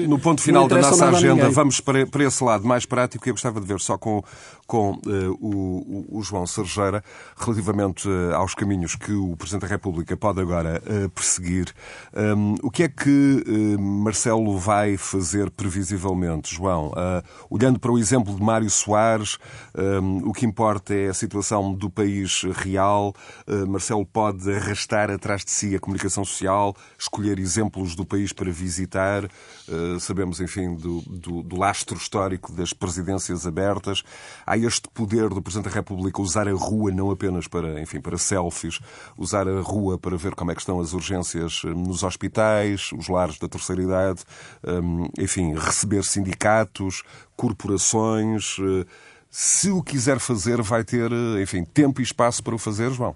no 0.08 0.20
ponto 0.20 0.42
final 0.42 0.68
da 0.68 0.78
nossa 0.78 1.10
agenda, 1.10 1.50
vamos 1.50 1.82
para, 1.82 2.08
para 2.08 2.24
esse 2.24 2.44
lado 2.44 2.66
mais 2.66 2.86
prático 2.86 3.24
que 3.24 3.30
eu 3.30 3.34
gostava 3.34 3.60
de 3.60 3.68
ver 3.68 3.80
só 3.82 3.98
com, 3.98 4.24
com 4.66 4.92
uh, 4.92 5.38
o, 5.42 6.18
o, 6.18 6.22
João 6.24 6.48
Sergeira, 6.48 7.04
relativamente 7.38 8.08
uh, 8.08 8.36
aos 8.36 8.56
caminhos 8.56 8.96
que 8.96 9.12
o 9.12 9.36
Presidente 9.36 9.64
da 9.64 9.68
República 9.68 10.16
pode 10.16 10.40
agora 10.40 10.82
uh, 10.86 11.10
perseguir. 11.10 11.74
Um, 12.16 12.56
o 12.64 12.72
que 12.72 12.84
é 12.84 12.88
que 12.88 13.44
Marcelo 13.78 14.58
vai 14.58 14.96
fazer 14.96 15.50
previsivelmente? 15.52 16.05
João. 16.46 16.88
Uh, 16.90 17.24
olhando 17.50 17.80
para 17.80 17.92
o 17.92 17.98
exemplo 17.98 18.36
de 18.36 18.42
Mário 18.42 18.70
Soares, 18.70 19.38
um, 19.76 20.30
o 20.30 20.34
que 20.34 20.46
importa 20.46 20.94
é 20.94 21.08
a 21.08 21.14
situação 21.14 21.74
do 21.74 21.90
país 21.90 22.44
real. 22.54 23.14
Uh, 23.48 23.68
Marcelo 23.68 24.06
pode 24.06 24.52
arrastar 24.54 25.10
atrás 25.10 25.44
de 25.44 25.52
si 25.52 25.76
a 25.76 25.80
comunicação 25.80 26.24
social, 26.24 26.76
escolher 26.98 27.40
exemplos 27.40 27.96
do 27.96 28.06
país 28.06 28.34
para 28.34 28.52
visitar. 28.52 29.26
Uh, 29.26 30.00
sabemos, 30.00 30.40
enfim, 30.40 30.76
do, 30.76 31.02
do, 31.02 31.44
do 31.44 31.58
lastro 31.58 31.98
histórico 31.98 32.52
das 32.52 32.74
presidências 32.74 33.48
abertas. 33.48 34.04
Há 34.46 34.58
este 34.58 34.88
poder 34.90 35.30
do 35.30 35.42
Presidente 35.42 35.70
da 35.70 35.76
República 35.76 36.22
usar 36.22 36.48
a 36.48 36.54
rua 36.54 36.92
não 36.92 37.12
apenas 37.12 37.48
para, 37.48 37.82
enfim, 37.82 38.00
para 38.00 38.18
selfies, 38.18 38.80
usar 39.18 39.48
a 39.48 39.62
rua 39.62 39.98
para 39.98 40.18
ver 40.18 40.36
como 40.36 40.52
é 40.52 40.56
que 40.56 40.62
estão 40.62 40.80
as 40.80 40.94
urgências 40.94 41.64
nos 41.64 42.04
hospitais, 42.04 42.92
os 42.92 43.08
lares 43.08 43.38
da 43.38 43.48
terceira 43.48 43.82
idade, 43.82 44.24
um, 44.66 45.08
enfim, 45.18 45.54
receber 45.54 45.95
receber 45.96 46.04
sindicatos, 46.04 47.04
corporações. 47.36 48.58
Eh, 48.60 48.86
se 49.30 49.70
o 49.70 49.84
quiser 49.84 50.20
fazer, 50.20 50.62
vai 50.62 50.84
ter, 50.84 51.12
eh, 51.12 51.42
enfim, 51.42 51.64
tempo 51.64 52.02
e 52.02 52.04
espaço 52.04 52.44
para 52.44 52.56
o 52.56 52.58
fazer, 52.58 52.92
João? 52.92 53.16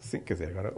Sim, 0.00 0.20
quer 0.20 0.34
dizer, 0.34 0.48
agora, 0.50 0.72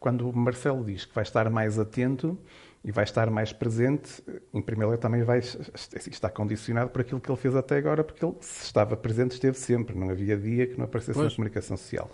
quando 0.00 0.28
o 0.28 0.36
Marcelo 0.36 0.84
diz 0.84 1.04
que 1.04 1.14
vai 1.14 1.22
estar 1.22 1.48
mais 1.48 1.78
atento 1.78 2.38
e 2.84 2.90
vai 2.90 3.04
estar 3.04 3.30
mais 3.30 3.52
presente, 3.52 4.22
em 4.52 4.60
primeiro 4.60 4.90
lugar 4.90 5.00
também 5.00 5.22
vai 5.22 5.38
está 5.38 6.28
condicionado 6.28 6.90
por 6.90 7.00
aquilo 7.00 7.20
que 7.20 7.30
ele 7.30 7.38
fez 7.38 7.56
até 7.56 7.78
agora, 7.78 8.04
porque 8.04 8.22
ele, 8.22 8.34
se 8.40 8.64
estava 8.64 8.96
presente, 8.96 9.32
esteve 9.32 9.56
sempre. 9.56 9.96
Não 9.96 10.10
havia 10.10 10.36
dia 10.36 10.66
que 10.66 10.76
não 10.76 10.84
aparecesse 10.84 11.18
pois. 11.18 11.32
na 11.32 11.36
comunicação 11.36 11.76
social. 11.76 12.10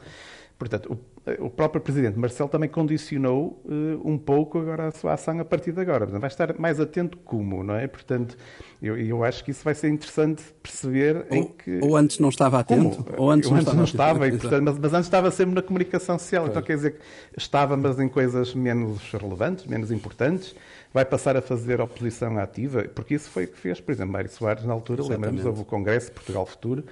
Portanto, 0.60 0.92
o, 0.92 1.46
o, 1.46 1.48
próprio 1.48 1.80
Presidente 1.80 2.18
Marcelo 2.18 2.50
também 2.50 2.68
condicionou 2.68 3.62
uh, 3.64 4.06
um 4.06 4.18
pouco 4.18 4.58
agora 4.58 4.88
a 4.88 4.90
sua 4.90 5.14
ação 5.14 5.40
a 5.40 5.44
partir 5.44 5.72
de 5.72 5.80
agora. 5.80 6.00
Portanto, 6.00 6.20
vai 6.20 6.28
estar 6.28 6.58
mais 6.58 6.78
atento 6.78 7.16
como, 7.16 7.64
não 7.64 7.76
é? 7.76 7.86
Portanto, 7.86 8.36
eu, 8.82 8.94
eu 8.98 9.24
acho 9.24 9.42
que 9.42 9.52
isso 9.52 9.64
vai 9.64 9.74
ser 9.74 9.88
interessante 9.88 10.42
perceber 10.62 11.24
ou, 11.30 11.34
em 11.34 11.44
que... 11.44 11.80
Ou 11.82 11.96
antes 11.96 12.18
não 12.18 12.28
estava 12.28 12.58
atento, 12.58 13.02
como? 13.02 13.22
ou 13.22 13.30
antes, 13.30 13.48
não, 13.48 13.56
antes 13.56 13.68
estava, 13.68 13.78
não 13.78 13.84
estava. 13.84 14.28
E, 14.28 14.32
portanto, 14.32 14.64
mas, 14.64 14.78
mas, 14.78 14.92
antes 14.92 15.06
estava 15.06 15.30
sempre 15.30 15.54
na 15.54 15.62
comunicação 15.62 16.18
social. 16.18 16.46
Então, 16.46 16.60
quer 16.60 16.76
dizer 16.76 16.90
que 16.92 17.00
estava, 17.38 17.74
mas 17.74 17.98
em 17.98 18.06
coisas 18.06 18.54
menos 18.54 19.00
relevantes, 19.12 19.64
menos 19.64 19.90
importantes. 19.90 20.54
Vai 20.92 21.04
passar 21.04 21.36
a 21.36 21.42
fazer 21.42 21.80
oposição 21.80 22.36
ativa, 22.38 22.82
porque 22.94 23.14
isso 23.14 23.30
foi 23.30 23.44
o 23.44 23.48
que 23.48 23.56
fez, 23.56 23.80
por 23.80 23.92
exemplo, 23.92 24.12
Mário 24.12 24.30
Soares 24.30 24.64
na 24.64 24.72
altura, 24.72 25.04
lembramos, 25.04 25.44
houve 25.44 25.60
o 25.60 25.64
Congresso 25.64 26.10
Portugal 26.10 26.44
Futuro, 26.44 26.84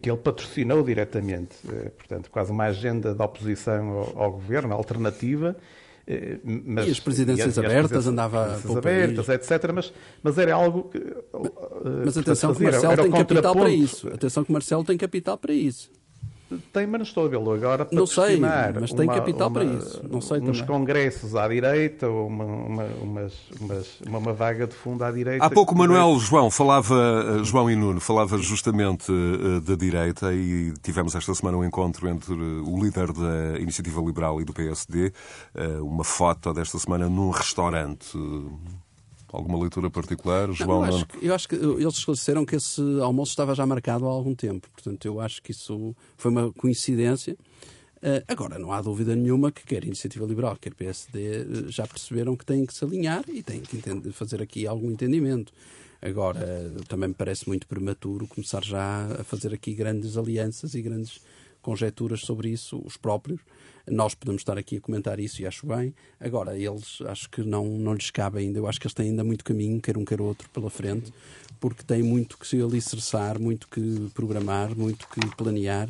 que 0.00 0.08
ele 0.08 0.18
patrocinou 0.18 0.82
diretamente, 0.84 1.56
eh, 1.68 1.90
portanto, 1.90 2.30
quase 2.30 2.52
uma 2.52 2.64
agenda 2.64 3.14
de 3.14 3.22
oposição 3.22 3.88
ao, 3.90 4.22
ao 4.22 4.32
governo, 4.32 4.72
alternativa. 4.72 5.56
Eh, 6.06 6.38
mas, 6.44 6.86
e 6.86 6.90
as 6.92 7.00
presidências 7.00 7.56
e, 7.56 7.60
abertas, 7.60 8.06
andava 8.06 8.44
presidências 8.44 8.76
abertas, 8.76 9.28
etc. 9.28 9.72
Mas, 9.74 9.92
mas 10.22 10.38
era 10.38 10.54
algo 10.54 10.84
que. 10.84 11.02
Mas 12.04 12.16
atenção 12.16 12.54
que 12.54 12.62
Marcelo 12.62 12.96
tem 12.96 13.10
capital 13.10 13.54
para 13.56 13.70
isso. 13.70 14.08
Atenção 14.08 14.44
que 14.44 14.52
Marcelo 14.52 14.84
tem 14.84 14.96
capital 14.96 15.36
para 15.36 15.52
isso. 15.52 15.90
Tem, 16.72 16.86
mas 16.86 17.00
não 17.00 17.02
estou 17.02 17.26
a 17.26 17.28
vê-lo 17.28 17.52
agora 17.52 17.84
para 17.84 17.98
Não 17.98 18.06
sei, 18.06 18.38
mas 18.38 18.92
tem 18.92 19.08
capital 19.08 19.48
uma, 19.48 19.54
para 19.54 19.64
isso. 19.64 20.00
Não 20.08 20.20
sei 20.20 20.38
uns 20.38 20.60
também. 20.60 20.66
congressos 20.66 21.34
à 21.34 21.48
direita, 21.48 22.08
ou 22.08 22.28
uma, 22.28 22.44
uma, 22.44 22.84
umas, 23.02 23.32
umas, 23.60 24.00
uma, 24.02 24.32
vaga 24.32 24.64
de 24.66 24.74
fundo 24.74 25.02
à 25.02 25.10
direita. 25.10 25.44
Há 25.44 25.50
pouco 25.50 25.76
Manuel 25.76 26.16
João 26.20 26.48
falava, 26.48 26.94
eh, 27.40 27.44
João 27.44 27.68
e 27.68 27.74
Nuno, 27.74 28.00
falava 28.00 28.38
justamente 28.38 29.10
uh, 29.10 29.60
da 29.60 29.74
direita 29.74 30.32
e 30.32 30.72
tivemos 30.82 31.16
esta 31.16 31.34
semana 31.34 31.56
um 31.56 31.64
encontro 31.64 32.08
entre 32.08 32.34
o 32.34 32.78
líder 32.78 33.12
da 33.12 33.58
Iniciativa 33.58 34.00
Liberal 34.00 34.40
e 34.40 34.44
do 34.44 34.52
PSD, 34.52 35.12
uh, 35.54 35.84
uma 35.84 36.04
foto 36.04 36.52
desta 36.52 36.78
semana 36.78 37.08
num 37.08 37.30
restaurante. 37.30 38.16
Alguma 39.36 39.58
leitura 39.58 39.90
particular, 39.90 40.50
João? 40.50 40.80
Não, 40.80 40.88
eu, 40.88 40.94
acho 40.94 41.06
que, 41.06 41.26
eu 41.26 41.34
acho 41.34 41.46
que 41.46 41.54
eles 41.56 41.94
esclareceram 41.98 42.46
que 42.46 42.56
esse 42.56 42.80
almoço 43.02 43.32
estava 43.32 43.54
já 43.54 43.66
marcado 43.66 44.06
há 44.06 44.10
algum 44.10 44.34
tempo. 44.34 44.66
Portanto, 44.72 45.04
eu 45.04 45.20
acho 45.20 45.42
que 45.42 45.50
isso 45.50 45.94
foi 46.16 46.30
uma 46.30 46.50
coincidência. 46.54 47.36
Uh, 47.96 48.24
agora, 48.26 48.58
não 48.58 48.72
há 48.72 48.80
dúvida 48.80 49.14
nenhuma 49.14 49.52
que 49.52 49.62
quer 49.62 49.84
Iniciativa 49.84 50.24
Liberal, 50.24 50.56
quer 50.58 50.72
PSD, 50.72 51.20
eh, 51.20 51.44
já 51.68 51.86
perceberam 51.86 52.34
que 52.34 52.46
têm 52.46 52.64
que 52.64 52.72
se 52.72 52.82
alinhar 52.82 53.24
e 53.28 53.42
têm 53.42 53.60
que 53.60 54.10
fazer 54.10 54.40
aqui 54.40 54.66
algum 54.66 54.90
entendimento. 54.90 55.52
Agora, 56.00 56.72
também 56.88 57.08
me 57.10 57.14
parece 57.14 57.46
muito 57.46 57.66
prematuro 57.66 58.26
começar 58.26 58.64
já 58.64 59.06
a 59.20 59.24
fazer 59.24 59.52
aqui 59.52 59.74
grandes 59.74 60.16
alianças 60.16 60.74
e 60.74 60.80
grandes 60.80 61.20
conjecturas 61.60 62.20
sobre 62.20 62.48
isso, 62.48 62.80
os 62.86 62.96
próprios. 62.96 63.40
Nós 63.88 64.14
podemos 64.14 64.40
estar 64.40 64.58
aqui 64.58 64.78
a 64.78 64.80
comentar 64.80 65.20
isso 65.20 65.40
e 65.40 65.46
acho 65.46 65.66
bem. 65.66 65.94
Agora, 66.18 66.58
eles 66.58 66.98
acho 67.06 67.30
que 67.30 67.42
não, 67.42 67.64
não 67.64 67.94
lhes 67.94 68.10
cabe 68.10 68.40
ainda. 68.40 68.58
Eu 68.58 68.66
acho 68.66 68.80
que 68.80 68.86
eles 68.86 68.94
têm 68.94 69.10
ainda 69.10 69.22
muito 69.22 69.44
caminho, 69.44 69.80
quer 69.80 69.96
um, 69.96 70.04
quer 70.04 70.20
outro, 70.20 70.48
pela 70.50 70.68
frente, 70.68 71.12
porque 71.60 71.84
têm 71.84 72.02
muito 72.02 72.36
que 72.36 72.46
se 72.46 72.60
alicerçar, 72.60 73.40
muito 73.40 73.68
que 73.68 74.10
programar, 74.12 74.76
muito 74.76 75.06
que 75.08 75.20
planear, 75.36 75.88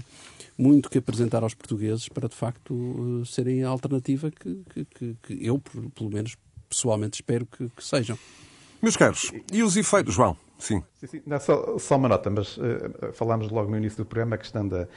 muito 0.59 0.90
que 0.90 0.99
apresentar 0.99 1.42
aos 1.42 1.55
portugueses 1.55 2.09
para, 2.09 2.28
de 2.28 2.34
facto, 2.34 2.74
eh, 3.22 3.24
serem 3.26 3.64
a 3.64 3.68
alternativa 3.68 4.30
que, 4.30 4.62
que, 4.70 4.84
que, 4.84 5.16
que 5.22 5.47
eu, 5.47 5.59
pelo 5.94 6.11
menos, 6.11 6.36
pessoalmente 6.68 7.16
espero 7.16 7.47
que, 7.47 7.68
que, 7.68 7.84
sejam. 7.84 8.18
Meus 8.82 8.97
caros, 8.97 9.32
e 9.53 9.62
os 9.62 9.76
efeitos, 9.76 10.14
João? 10.14 10.36
Sim. 10.59 10.82
sim, 11.01 11.07
sim. 11.07 11.22
Não, 11.26 11.38
só, 11.38 11.78
só, 11.78 11.97
uma 11.97 12.09
nota, 12.09 12.30
mas 12.30 12.57
uh, 12.57 13.12
falámos 13.12 13.51
logo 13.51 13.70
no 13.70 13.76
início 13.76 13.99
do 13.99 14.07
programa 14.07 14.36
a 14.36 14.38
questão 14.38 14.66
da, 14.66 14.88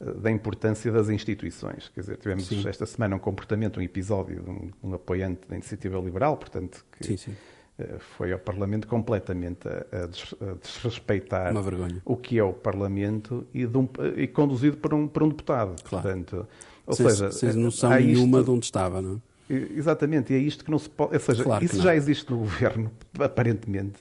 da 0.00 0.30
importância 0.30 0.90
das 0.90 1.08
instituições. 1.08 1.90
Quer 1.94 2.00
dizer, 2.00 2.16
tivemos 2.16 2.46
sim. 2.46 2.66
esta 2.68 2.84
semana 2.86 3.16
um 3.16 3.18
comportamento, 3.18 3.78
um 3.78 3.82
episódio 3.82 4.42
de 4.42 4.50
um, 4.50 4.70
um, 4.82 4.94
apoiante 4.94 5.48
da 5.48 5.54
Iniciativa 5.54 5.98
Liberal, 5.98 6.36
portanto, 6.36 6.84
que 6.92 7.06
sim, 7.06 7.16
sim. 7.16 7.34
Eh, 7.78 7.96
foi 8.16 8.32
ao 8.32 8.38
Parlamento 8.38 8.86
completamente 8.86 9.68
a, 9.68 10.04
a 10.04 10.54
desrespeitar 10.60 11.52
o 12.04 12.16
que 12.16 12.38
é 12.38 12.44
o 12.44 12.52
Parlamento 12.52 13.46
e, 13.52 13.66
um, 13.66 13.88
e 14.16 14.26
conduzido 14.26 14.76
por 14.76 14.94
um, 14.94 15.08
por 15.08 15.22
um 15.22 15.28
deputado. 15.28 15.74
Claro. 15.82 16.02
Portanto, 16.02 16.48
ou 16.86 16.94
sem, 16.94 17.08
seja, 17.08 17.32
sem 17.32 17.52
noção 17.54 17.90
nenhuma 17.90 18.38
isto, 18.38 18.44
de 18.44 18.50
onde 18.50 18.64
estava, 18.66 19.00
não 19.00 19.20
é? 19.50 19.54
Exatamente, 19.76 20.32
e 20.32 20.36
é 20.36 20.38
isto 20.38 20.64
que 20.64 20.70
não 20.70 20.78
se 20.78 20.88
pode. 20.88 21.14
Ou 21.14 21.20
seja, 21.20 21.42
claro 21.42 21.64
isso 21.64 21.80
já 21.80 21.94
existe 21.94 22.30
no 22.30 22.38
governo, 22.38 22.90
aparentemente 23.18 24.00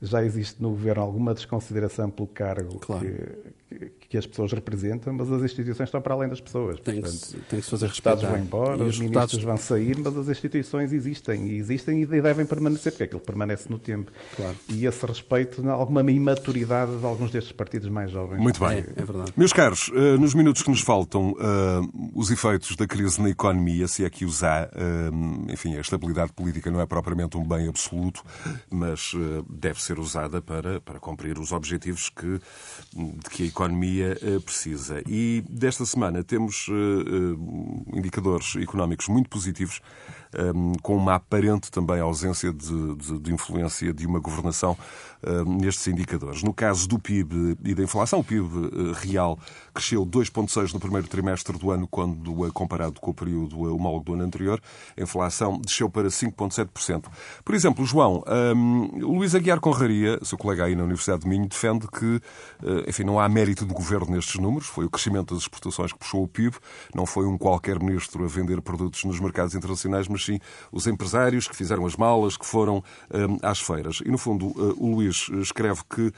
já 0.00 0.24
existe 0.24 0.62
no 0.62 0.70
governo 0.70 1.02
alguma 1.02 1.34
desconsideração 1.34 2.10
pelo 2.10 2.28
cargo 2.28 2.78
claro. 2.78 3.06
que, 3.06 3.92
que, 4.08 4.18
as 4.18 4.26
pessoas 4.26 4.52
representam, 4.52 5.12
mas 5.12 5.30
as 5.30 5.42
instituições 5.42 5.88
estão 5.88 6.00
para 6.00 6.14
além 6.14 6.28
das 6.28 6.40
pessoas. 6.40 6.80
Tem, 6.80 7.00
Portanto, 7.00 7.26
que, 7.26 7.40
tem 7.40 7.58
que 7.58 7.64
se 7.64 7.70
fazer 7.70 7.86
os 7.86 7.92
Estados 7.92 8.24
vão 8.24 8.38
embora, 8.38 8.82
os, 8.82 8.94
os 8.94 9.00
ministros 9.00 9.42
vão 9.42 9.56
sair, 9.56 9.98
mas 9.98 10.16
as 10.16 10.28
instituições 10.28 10.92
existem 10.92 11.48
e 11.48 11.56
existem 11.56 12.02
e 12.02 12.06
devem 12.06 12.46
permanecer, 12.46 12.92
porque 12.92 13.04
aquilo 13.04 13.20
permanece 13.20 13.68
no 13.70 13.78
tempo. 13.78 14.10
Claro. 14.36 14.56
E 14.68 14.86
esse 14.86 15.04
respeito, 15.04 15.68
alguma 15.68 16.02
imaturidade 16.10 16.96
de 16.96 17.04
alguns 17.04 17.30
destes 17.30 17.52
partidos 17.52 17.88
mais 17.88 18.10
jovens. 18.10 18.40
Muito 18.40 18.60
bem. 18.60 18.78
É, 18.78 18.92
é 18.96 19.04
verdade. 19.04 19.32
Meus 19.36 19.52
caros, 19.52 19.88
uh, 19.88 20.18
nos 20.18 20.34
minutos 20.34 20.62
que 20.62 20.70
nos 20.70 20.80
faltam, 20.80 21.32
uh, 21.32 22.12
os 22.14 22.30
efeitos 22.30 22.76
da 22.76 22.86
crise 22.86 23.20
na 23.20 23.30
economia, 23.30 23.88
se 23.88 24.04
é 24.04 24.10
que 24.10 24.24
os 24.24 24.42
há, 24.42 24.68
uh, 24.72 25.52
enfim, 25.52 25.76
a 25.76 25.80
estabilidade 25.80 26.32
política 26.32 26.70
não 26.70 26.80
é 26.80 26.86
propriamente 26.86 27.36
um 27.36 27.46
bem 27.46 27.68
absoluto, 27.68 28.22
mas 28.70 29.12
deve 29.48 29.82
ser 29.86 29.98
usada 29.98 30.42
para, 30.42 30.80
para 30.80 30.98
cumprir 30.98 31.38
os 31.38 31.52
objetivos 31.52 32.08
que, 32.08 32.40
de 32.94 33.30
que 33.30 33.44
a 33.44 33.46
economia 33.46 34.18
eh, 34.20 34.38
precisa. 34.40 35.02
E 35.06 35.44
desta 35.48 35.86
semana 35.86 36.24
temos 36.24 36.66
eh, 36.68 36.72
eh, 36.72 37.98
indicadores 37.98 38.56
económicos 38.56 39.08
muito 39.08 39.28
positivos 39.30 39.80
com 40.82 40.94
uma 40.94 41.14
aparente 41.14 41.70
também 41.70 41.98
ausência 41.98 42.52
de, 42.52 42.94
de, 42.96 43.18
de 43.20 43.32
influência 43.32 43.90
de 43.90 44.06
uma 44.06 44.18
governação 44.18 44.76
nestes 45.44 45.86
indicadores. 45.88 46.42
No 46.42 46.52
caso 46.52 46.88
do 46.88 46.98
PIB 46.98 47.56
e 47.64 47.74
da 47.74 47.82
inflação, 47.82 48.20
o 48.20 48.24
PIB 48.24 48.46
uh, 48.46 48.92
real 48.92 49.38
cresceu 49.74 50.06
2,6% 50.06 50.74
no 50.74 50.80
primeiro 50.80 51.08
trimestre 51.08 51.58
do 51.58 51.70
ano, 51.70 51.86
quando 51.88 52.34
comparado 52.52 53.00
com 53.00 53.10
o 53.10 53.14
período 53.14 53.74
homólogo 53.74 54.04
do 54.04 54.14
ano 54.14 54.22
anterior. 54.22 54.60
A 54.96 55.02
inflação 55.02 55.60
desceu 55.60 55.90
para 55.90 56.08
5,7%. 56.08 57.04
Por 57.44 57.54
exemplo, 57.54 57.84
João, 57.84 58.22
um, 58.54 58.98
Luís 59.16 59.34
Aguiar 59.34 59.60
Conraria, 59.60 60.18
seu 60.22 60.38
colega 60.38 60.64
aí 60.64 60.74
na 60.74 60.84
Universidade 60.84 61.22
de 61.22 61.28
Minho, 61.28 61.48
defende 61.48 61.86
que, 61.88 62.20
enfim, 62.86 63.04
não 63.04 63.18
há 63.18 63.28
mérito 63.28 63.64
do 63.64 63.74
governo 63.74 64.14
nestes 64.14 64.40
números. 64.40 64.66
Foi 64.66 64.84
o 64.84 64.90
crescimento 64.90 65.34
das 65.34 65.42
exportações 65.42 65.92
que 65.92 65.98
puxou 65.98 66.22
o 66.22 66.28
PIB. 66.28 66.56
Não 66.94 67.04
foi 67.04 67.26
um 67.26 67.36
qualquer 67.36 67.78
ministro 67.78 68.24
a 68.24 68.28
vender 68.28 68.60
produtos 68.60 69.04
nos 69.04 69.20
mercados 69.20 69.54
internacionais, 69.54 70.08
mas 70.08 70.24
sim 70.24 70.38
os 70.70 70.86
empresários 70.86 71.48
que 71.48 71.56
fizeram 71.56 71.84
as 71.84 71.96
malas, 71.96 72.36
que 72.36 72.46
foram 72.46 72.82
um, 73.12 73.38
às 73.42 73.60
feiras. 73.60 74.00
E, 74.04 74.10
no 74.10 74.18
fundo, 74.18 74.52
o 74.78 74.94
Luís 74.94 75.15
escreve 75.40 75.80
que 75.88 76.12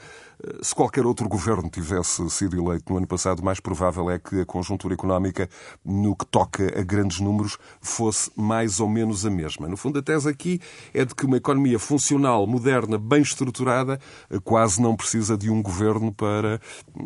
se 0.61 0.73
qualquer 0.73 1.05
outro 1.05 1.27
governo 1.27 1.69
tivesse 1.69 2.29
sido 2.29 2.57
eleito 2.57 2.91
no 2.91 2.97
ano 2.97 3.07
passado, 3.07 3.43
mais 3.43 3.59
provável 3.59 4.09
é 4.09 4.17
que 4.17 4.41
a 4.41 4.45
conjuntura 4.45 4.93
económica, 4.93 5.49
no 5.83 6.15
que 6.15 6.25
toca 6.25 6.79
a 6.79 6.83
grandes 6.83 7.19
números, 7.19 7.57
fosse 7.81 8.31
mais 8.35 8.79
ou 8.79 8.87
menos 8.87 9.25
a 9.25 9.29
mesma. 9.29 9.67
No 9.67 9.75
fundo, 9.75 9.99
a 9.99 10.01
tese 10.01 10.29
aqui 10.29 10.61
é 10.93 11.03
de 11.03 11.13
que 11.13 11.25
uma 11.25 11.37
economia 11.37 11.77
funcional, 11.77 12.47
moderna, 12.47 12.97
bem 12.97 13.21
estruturada, 13.21 13.99
quase 14.43 14.81
não 14.81 14.95
precisa 14.95 15.37
de 15.37 15.49
um 15.49 15.61
governo 15.61 16.13
para, 16.13 16.61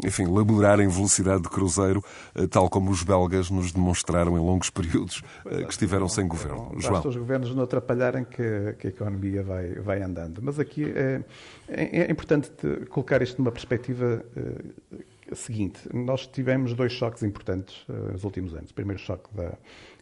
enfim, 0.05 0.25
laborar 0.25 0.79
em 0.79 0.87
velocidade 0.87 1.43
de 1.43 1.49
cruzeiro, 1.49 2.03
tal 2.51 2.69
como 2.69 2.91
os 2.91 3.01
belgas 3.01 3.49
nos 3.49 3.71
demonstraram 3.71 4.37
em 4.37 4.41
longos 4.41 4.69
períodos 4.69 5.23
que 5.43 5.71
estiveram 5.71 6.07
sem 6.07 6.27
governo. 6.27 6.71
João. 6.77 6.93
Basta 6.93 7.09
os 7.09 7.17
governos 7.17 7.55
não 7.55 7.63
atrapalharem 7.63 8.25
que, 8.25 8.43
a 8.43 8.87
economia 8.87 9.41
vai, 9.41 9.73
vai 9.75 10.01
andando. 10.01 10.41
Mas 10.41 10.59
aqui 10.59 10.85
é, 10.85 11.21
é, 11.67 12.01
é 12.01 12.11
importante 12.11 12.51
colocar 12.89 13.22
isto 13.23 13.39
numa 13.39 13.51
perspectiva 13.51 14.23
uh, 14.35 15.35
seguinte. 15.35 15.81
Nós 15.93 16.27
tivemos 16.27 16.73
dois 16.73 16.91
choques 16.91 17.23
importantes 17.23 17.83
uh, 17.89 18.11
nos 18.11 18.23
últimos 18.23 18.53
anos. 18.53 18.71
O 18.71 18.73
primeiro 18.73 19.01
choque 19.01 19.33
da, 19.33 19.57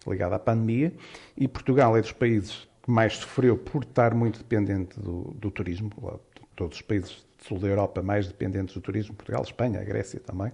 ligado 0.07 0.33
à 0.33 0.39
pandemia 0.39 0.93
e 1.37 1.47
Portugal 1.47 1.95
é 1.97 2.01
dos 2.01 2.11
países 2.11 2.67
que 2.83 2.91
mais 2.91 3.17
sofreu 3.17 3.57
por 3.57 3.83
estar 3.83 4.13
muito 4.13 4.39
dependente 4.39 4.99
do, 4.99 5.33
do 5.35 5.51
turismo. 5.51 5.91
Todos 6.55 6.77
os 6.77 6.81
países 6.81 7.25
do 7.39 7.45
sul 7.45 7.59
da 7.59 7.67
Europa 7.67 8.01
mais 8.01 8.27
dependentes 8.27 8.73
do 8.73 8.81
turismo, 8.81 9.15
Portugal, 9.15 9.41
Espanha, 9.43 9.83
Grécia 9.83 10.19
também, 10.19 10.51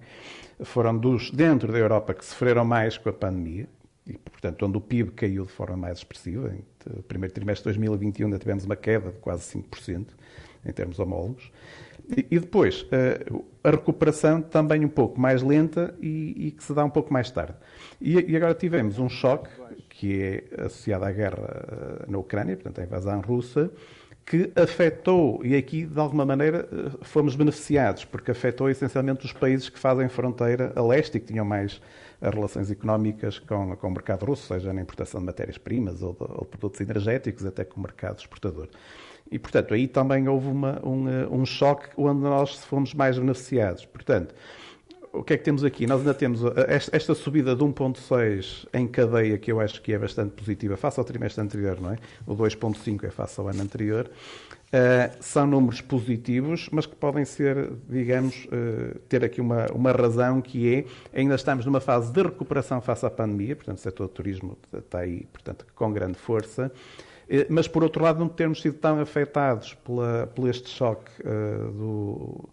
foram 0.60 0.96
dos 0.96 1.30
dentro 1.30 1.72
da 1.72 1.78
Europa 1.78 2.14
que 2.14 2.24
sofreram 2.24 2.64
mais 2.64 2.96
com 2.96 3.08
a 3.08 3.12
pandemia 3.12 3.68
e, 4.06 4.16
portanto, 4.16 4.64
onde 4.64 4.78
o 4.78 4.80
PIB 4.80 5.10
caiu 5.12 5.44
de 5.44 5.52
forma 5.52 5.76
mais 5.76 5.98
expressiva. 5.98 6.54
No 6.86 7.02
primeiro 7.02 7.34
trimestre 7.34 7.70
de 7.70 7.78
2021 7.78 8.26
ainda 8.26 8.38
tivemos 8.38 8.64
uma 8.64 8.76
queda 8.76 9.10
de 9.10 9.18
quase 9.18 9.58
5% 9.58 10.06
em 10.64 10.72
termos 10.72 10.98
homólogos. 10.98 11.52
E, 12.30 12.38
depois, 12.38 12.86
eh, 12.90 13.26
a 13.62 13.70
recuperação 13.70 14.40
também 14.40 14.84
um 14.84 14.88
pouco 14.88 15.20
mais 15.20 15.42
lenta 15.42 15.94
e, 16.00 16.46
e 16.46 16.50
que 16.52 16.64
se 16.64 16.72
dá 16.72 16.84
um 16.84 16.90
pouco 16.90 17.12
mais 17.12 17.30
tarde. 17.30 17.54
E, 18.00 18.18
e, 18.18 18.36
agora 18.36 18.54
tivemos 18.54 18.98
um 18.98 19.08
choque, 19.08 19.50
que 19.90 20.22
é 20.22 20.64
associado 20.64 21.04
à 21.04 21.12
guerra 21.12 21.66
eh, 21.70 22.04
na 22.08 22.18
Ucrânia, 22.18 22.56
portanto, 22.56 22.80
a 22.80 22.84
invasão 22.84 23.20
russa, 23.20 23.70
que 24.24 24.50
afetou, 24.56 25.44
e 25.44 25.54
aqui 25.54 25.84
de 25.84 25.98
alguma 25.98 26.24
maneira 26.24 26.66
eh, 26.70 26.90
fomos 27.02 27.34
beneficiados, 27.34 28.06
porque 28.06 28.30
afetou 28.30 28.70
essencialmente 28.70 29.26
os 29.26 29.32
países 29.32 29.68
que 29.68 29.78
fazem 29.78 30.08
fronteira 30.08 30.72
a 30.76 30.82
leste 30.82 31.16
e 31.16 31.20
que 31.20 31.26
tinham 31.26 31.44
mais 31.44 31.80
relações 32.22 32.70
económicas 32.70 33.38
com, 33.38 33.76
com 33.76 33.88
o 33.88 33.90
mercado 33.90 34.24
russo, 34.24 34.46
seja 34.46 34.72
na 34.72 34.80
importação 34.80 35.20
de 35.20 35.26
matérias-primas 35.26 36.02
ou, 36.02 36.16
ou 36.18 36.44
produtos 36.44 36.80
energéticos, 36.80 37.44
até 37.44 37.64
com 37.64 37.80
o 37.80 37.82
mercado 37.82 38.18
exportador. 38.18 38.68
E, 39.30 39.38
portanto, 39.38 39.74
aí 39.74 39.86
também 39.86 40.28
houve 40.28 40.48
uma, 40.48 40.80
um, 40.84 41.08
eh, 41.08 41.28
um 41.30 41.44
choque 41.44 41.88
onde 41.96 42.20
nós 42.22 42.56
fomos 42.64 42.94
mais 42.94 43.18
beneficiados. 43.18 43.84
Portanto, 43.84 44.34
o 45.12 45.22
que 45.22 45.34
é 45.34 45.36
que 45.36 45.44
temos 45.44 45.64
aqui? 45.64 45.86
Nós 45.86 46.00
ainda 46.00 46.14
temos 46.14 46.42
eh, 46.44 46.80
esta 46.92 47.14
subida 47.14 47.54
de 47.54 47.62
1.6 47.62 48.66
em 48.72 48.86
cadeia, 48.86 49.38
que 49.38 49.50
eu 49.50 49.60
acho 49.60 49.82
que 49.82 49.92
é 49.92 49.98
bastante 49.98 50.32
positiva, 50.32 50.76
face 50.76 50.98
ao 50.98 51.04
trimestre 51.04 51.42
anterior, 51.42 51.80
não 51.80 51.92
é? 51.92 51.98
O 52.26 52.34
2.5 52.34 53.04
é 53.04 53.10
face 53.10 53.40
ao 53.40 53.48
ano 53.48 53.62
anterior. 53.62 54.10
Uh, 54.68 55.16
são 55.20 55.46
números 55.46 55.80
positivos, 55.80 56.68
mas 56.70 56.84
que 56.84 56.94
podem 56.94 57.24
ser, 57.24 57.72
digamos, 57.88 58.46
uh, 58.46 58.98
ter 59.08 59.24
aqui 59.24 59.40
uma, 59.40 59.64
uma 59.72 59.92
razão 59.92 60.42
que 60.42 60.74
é, 60.74 60.84
ainda 61.18 61.36
estamos 61.36 61.64
numa 61.64 61.80
fase 61.80 62.12
de 62.12 62.22
recuperação 62.22 62.78
face 62.82 63.06
à 63.06 63.08
pandemia, 63.08 63.56
portanto 63.56 63.78
o 63.78 63.80
setor 63.80 64.08
do 64.08 64.12
turismo 64.12 64.58
está 64.70 64.98
aí, 64.98 65.26
portanto, 65.32 65.64
com 65.74 65.90
grande 65.90 66.18
força. 66.18 66.70
Eh, 67.28 67.46
mas, 67.48 67.68
por 67.68 67.82
outro 67.82 68.02
lado, 68.02 68.18
não 68.18 68.28
termos 68.28 68.62
sido 68.62 68.78
tão 68.78 69.00
afetados 69.00 69.74
pela, 69.74 70.26
por 70.34 70.48
este 70.48 70.70
choque 70.70 71.10
uh, 71.22 71.72
do, 71.72 72.48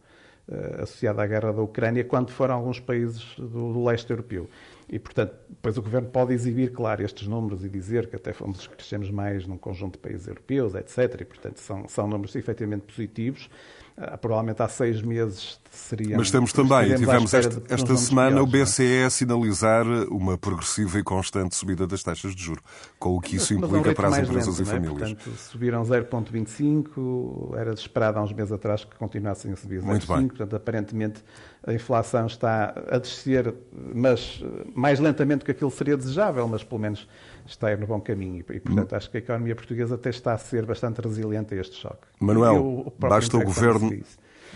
uh, 0.49 0.84
associada 0.84 1.23
à 1.23 1.28
guerra 1.28 1.53
da 1.53 1.61
Ucrânia, 1.61 2.03
quando 2.03 2.32
foram 2.32 2.55
alguns 2.55 2.80
países 2.80 3.36
do, 3.38 3.73
do 3.73 3.84
leste 3.84 4.09
europeu. 4.09 4.49
E, 4.89 4.99
portanto, 4.99 5.34
depois 5.49 5.78
o 5.78 5.82
Governo 5.82 6.09
pode 6.09 6.34
exibir, 6.34 6.71
claro, 6.71 7.03
estes 7.03 7.28
números 7.28 7.63
e 7.63 7.69
dizer 7.69 8.07
que 8.07 8.15
até 8.15 8.34
fomos 8.34 8.59
os 8.59 8.67
que 8.67 8.76
crescemos 8.76 9.09
mais 9.09 9.47
num 9.47 9.57
conjunto 9.57 9.93
de 9.93 9.99
países 9.99 10.28
europeus, 10.28 10.76
etc. 10.76 11.21
E, 11.21 11.26
portanto, 11.26 11.57
são, 11.57 11.88
são 11.88 12.07
números 12.07 12.36
efetivamente 12.36 12.84
positivos. 12.84 13.49
Uh, 13.97 14.17
provavelmente 14.17 14.61
há 14.61 14.67
seis 14.67 15.01
meses 15.01 15.57
seriam. 15.71 16.17
Mas 16.17 16.29
temos 16.29 16.51
também, 16.51 16.95
tivemos 16.95 17.33
esta, 17.33 17.61
esta 17.69 17.95
semana 17.95 18.41
o 18.41 18.45
BCE 18.45 19.03
a 19.05 19.09
sinalizar 19.09 19.85
uma 20.09 20.37
progressiva 20.37 20.99
e 20.99 21.03
constante 21.03 21.55
subida 21.55 21.87
das 21.87 22.03
taxas 22.03 22.35
de 22.35 22.43
juros, 22.43 22.63
com 22.99 23.15
o 23.15 23.21
que 23.21 23.37
isso 23.37 23.53
implica 23.53 23.93
para 23.93 24.09
as 24.09 24.17
empresas 24.17 24.59
lento, 24.59 24.61
e 24.61 24.65
famílias. 24.65 25.11
É? 25.11 25.15
Portanto, 25.15 25.37
subiram 25.37 25.81
0,25, 25.83 27.55
era 27.55 27.73
esperado 27.73 28.19
há 28.19 28.23
uns 28.23 28.33
meses 28.33 28.51
atrás 28.51 28.83
que 28.83 28.95
continuassem 28.97 29.53
a 29.53 29.55
subir 29.55 29.81
0,5, 29.81 30.27
portanto, 30.27 30.55
aparentemente 30.57 31.23
a 31.65 31.73
inflação 31.73 32.27
está 32.27 32.75
a 32.89 32.97
descer, 32.97 33.53
mas 33.93 34.43
mais 34.75 34.99
lentamente 34.99 35.39
do 35.39 35.45
que 35.45 35.51
aquilo 35.51 35.71
seria 35.71 35.95
desejável, 35.95 36.47
mas 36.47 36.63
pelo 36.63 36.81
menos 36.81 37.07
está 37.45 37.67
a 37.67 37.71
ir 37.71 37.79
no 37.79 37.87
bom 37.87 38.01
caminho. 38.01 38.43
E, 38.49 38.59
portanto, 38.59 38.95
acho 38.95 39.09
que 39.09 39.17
a 39.17 39.19
economia 39.19 39.55
portuguesa 39.55 39.95
até 39.95 40.09
está 40.09 40.33
a 40.33 40.37
ser 40.37 40.65
bastante 40.65 41.01
resiliente 41.01 41.53
a 41.53 41.57
este 41.57 41.75
choque. 41.75 42.07
Manuel, 42.19 42.93
basta, 42.99 43.37
o 43.37 43.43
governo, 43.43 43.91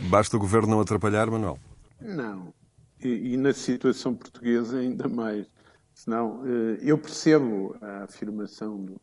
basta 0.10 0.38
o 0.38 0.40
governo 0.40 0.70
não 0.70 0.82
atrapalhar, 0.82 1.30
Manuel? 1.30 1.60
Não. 2.02 2.54
E, 3.02 3.34
e 3.34 3.38
na 3.38 3.54
situação 3.54 4.16
portuguesa 4.16 4.80
ainda 4.80 5.08
mais. 5.08 5.48
Senão, 5.94 6.44
eh, 6.46 6.80
eu 6.82 6.98
percebo 6.98 7.76
a 7.82 8.04
afirmação 8.04 8.86
do, 8.86 9.02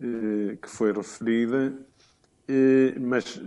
eh, 0.00 0.56
que 0.56 0.68
foi 0.68 0.92
referida, 0.92 1.72
eh, 2.48 2.98
mas 2.98 3.40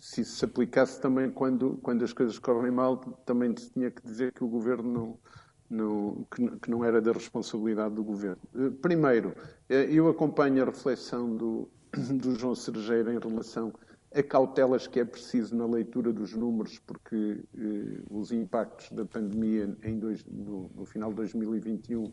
se 0.00 0.20
isso 0.22 0.36
se 0.38 0.44
aplicasse 0.44 1.00
também 1.00 1.30
quando, 1.30 1.78
quando 1.82 2.04
as 2.04 2.12
coisas 2.12 2.38
correm 2.38 2.72
mal, 2.72 2.96
também 3.24 3.56
se 3.56 3.70
tinha 3.70 3.90
que 3.90 4.02
dizer 4.02 4.32
que 4.32 4.42
o 4.42 4.48
governo 4.48 4.92
não 4.92 5.18
no, 5.68 6.26
que, 6.34 6.48
que, 6.58 6.70
não 6.70 6.84
era 6.84 7.00
da 7.00 7.12
responsabilidade 7.12 7.94
do 7.94 8.04
governo. 8.04 8.42
Eh, 8.54 8.70
primeiro, 8.82 9.34
eh, 9.68 9.88
eu 9.90 10.08
acompanho 10.08 10.62
a 10.62 10.66
reflexão 10.66 11.34
do, 11.36 11.68
do 11.92 12.34
João 12.34 12.54
Sergeira 12.54 13.12
em 13.12 13.18
relação 13.18 13.72
a 14.14 14.22
cautelas 14.22 14.86
que 14.86 15.00
é 15.00 15.04
preciso 15.04 15.56
na 15.56 15.66
leitura 15.66 16.12
dos 16.12 16.34
números, 16.34 16.78
porque 16.86 17.40
eh, 17.56 18.00
os 18.08 18.30
impactos 18.30 18.90
da 18.92 19.04
pandemia 19.04 19.76
em 19.82 19.98
dois, 19.98 20.24
no, 20.26 20.70
no, 20.74 20.84
final 20.84 21.10
de 21.10 21.16
2021 21.16 22.12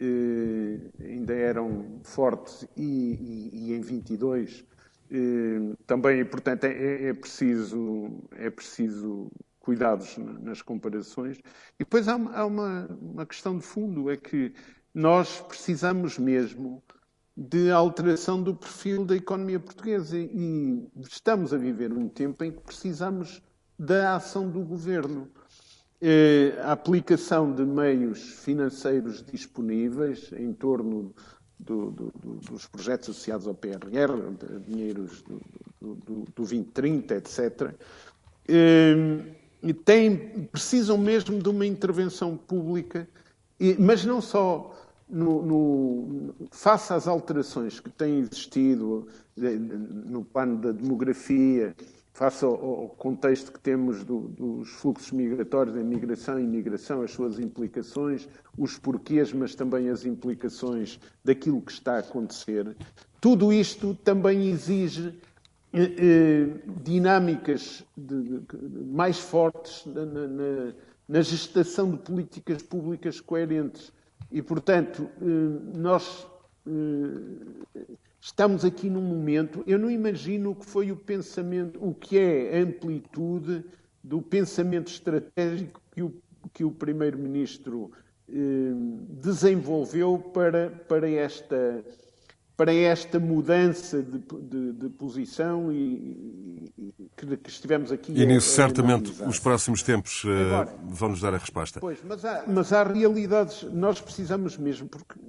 eh, 0.00 0.80
ainda 1.00 1.34
eram 1.34 2.00
fortes 2.02 2.66
e, 2.76 3.50
e, 3.52 3.70
e 3.70 3.74
em 3.74 3.80
22 3.80 4.64
eh, 5.10 5.76
também, 5.86 6.24
portanto, 6.24 6.64
é, 6.64 6.72
é, 6.72 7.08
é, 7.08 7.14
preciso, 7.14 8.10
é 8.32 8.50
preciso 8.50 9.30
cuidados 9.68 10.16
nas 10.40 10.62
comparações. 10.62 11.36
E 11.74 11.80
depois 11.80 12.08
há, 12.08 12.14
há 12.14 12.46
uma, 12.46 12.86
uma 13.02 13.26
questão 13.26 13.58
de 13.58 13.62
fundo, 13.62 14.10
é 14.10 14.16
que 14.16 14.54
nós 14.94 15.42
precisamos 15.42 16.18
mesmo 16.18 16.82
de 17.36 17.70
alteração 17.70 18.42
do 18.42 18.54
perfil 18.54 19.04
da 19.04 19.14
economia 19.14 19.60
portuguesa 19.60 20.16
e 20.16 20.88
estamos 21.02 21.52
a 21.52 21.58
viver 21.58 21.92
um 21.92 22.08
tempo 22.08 22.42
em 22.44 22.50
que 22.50 22.62
precisamos 22.62 23.42
da 23.78 24.16
ação 24.16 24.48
do 24.48 24.60
governo. 24.60 25.30
Eh, 26.00 26.58
a 26.62 26.72
aplicação 26.72 27.52
de 27.52 27.66
meios 27.66 28.22
financeiros 28.42 29.22
disponíveis 29.22 30.32
em 30.32 30.50
torno 30.54 31.14
do, 31.60 31.90
do, 31.90 32.12
do, 32.18 32.34
dos 32.50 32.66
projetos 32.66 33.10
associados 33.10 33.46
ao 33.46 33.54
PRR, 33.54 34.32
dinheiros 34.64 35.22
do, 35.22 35.94
do 35.94 36.24
2030, 36.34 37.16
etc., 37.16 37.74
têm, 39.84 40.16
precisam 40.50 40.96
mesmo 40.98 41.40
de 41.42 41.48
uma 41.48 41.66
intervenção 41.66 42.36
pública, 42.36 43.08
mas 43.78 44.04
não 44.04 44.20
só 44.20 44.74
no, 45.08 45.42
no, 45.42 46.34
face 46.50 46.92
às 46.92 47.08
alterações 47.08 47.80
que 47.80 47.90
têm 47.90 48.20
existido 48.20 49.08
no 49.36 50.24
plano 50.24 50.58
da 50.58 50.72
demografia, 50.72 51.74
face 52.18 52.44
ao, 52.44 52.52
ao 52.52 52.88
contexto 52.88 53.52
que 53.52 53.60
temos 53.60 54.02
do, 54.02 54.22
dos 54.22 54.68
fluxos 54.70 55.12
migratórios, 55.12 55.76
da 55.76 55.84
migração 55.84 56.38
e 56.38 56.42
imigração, 56.42 57.02
as 57.02 57.12
suas 57.12 57.38
implicações, 57.38 58.28
os 58.58 58.76
porquês, 58.76 59.32
mas 59.32 59.54
também 59.54 59.88
as 59.88 60.04
implicações 60.04 60.98
daquilo 61.24 61.62
que 61.62 61.70
está 61.70 61.94
a 61.94 61.98
acontecer. 62.00 62.76
Tudo 63.20 63.52
isto 63.52 63.94
também 64.02 64.48
exige 64.48 65.08
eh, 65.08 65.12
eh, 65.12 65.27
dinâmicas 66.82 67.84
de, 67.96 68.22
de, 68.22 68.42
mais 68.86 69.18
fortes 69.18 69.84
na, 69.86 70.04
na, 70.04 70.72
na, 71.08 71.20
gestação 71.20 71.90
de 71.90 71.98
políticas 71.98 72.62
públicas 72.62 73.20
coerentes. 73.20 73.92
E, 74.30 74.40
portanto, 74.40 75.08
eh, 75.20 75.78
nós 75.78 76.26
estamos 78.20 78.64
aqui 78.64 78.90
num 78.90 79.00
momento, 79.00 79.62
eu 79.66 79.78
não 79.78 79.90
imagino 79.90 80.50
o 80.50 80.54
que 80.54 80.66
foi 80.66 80.92
o 80.92 80.96
pensamento, 80.96 81.78
o 81.82 81.94
que 81.94 82.18
é 82.18 82.58
a 82.58 82.62
amplitude 82.62 83.64
do 84.04 84.20
pensamento 84.20 84.88
estratégico 84.88 85.80
que 85.90 86.02
o, 86.02 86.14
que 86.52 86.64
o 86.64 86.70
Primeiro-Ministro 86.70 87.90
desenvolveu 89.08 90.18
para, 90.18 90.70
para 90.86 91.08
esta 91.08 91.82
para 92.58 92.74
esta 92.74 93.20
mudança 93.20 94.02
de, 94.02 94.18
de, 94.18 94.72
de 94.72 94.88
posição 94.88 95.70
e, 95.70 96.72
e 96.76 97.10
que, 97.16 97.36
que, 97.36 97.48
estivemos 97.48 97.92
aqui 97.92 98.10
E 98.10 98.26
nisso, 98.26 98.48
certamente, 98.48 99.12
os 99.22 99.38
próximos 99.38 99.80
tempos 99.84 100.24
uh, 100.24 100.28
vão-nos 100.82 101.20
dar 101.20 101.32
a 101.32 101.38
resposta. 101.38 101.78
Pois, 101.78 102.00
mas 102.02 102.24
há, 102.24 102.42
mas 102.48 102.72
há 102.72 102.82
realidades, 102.82 103.62
nós 103.62 104.00
precisamos 104.00 104.56
mesmo, 104.56 104.88
porque 104.88 105.20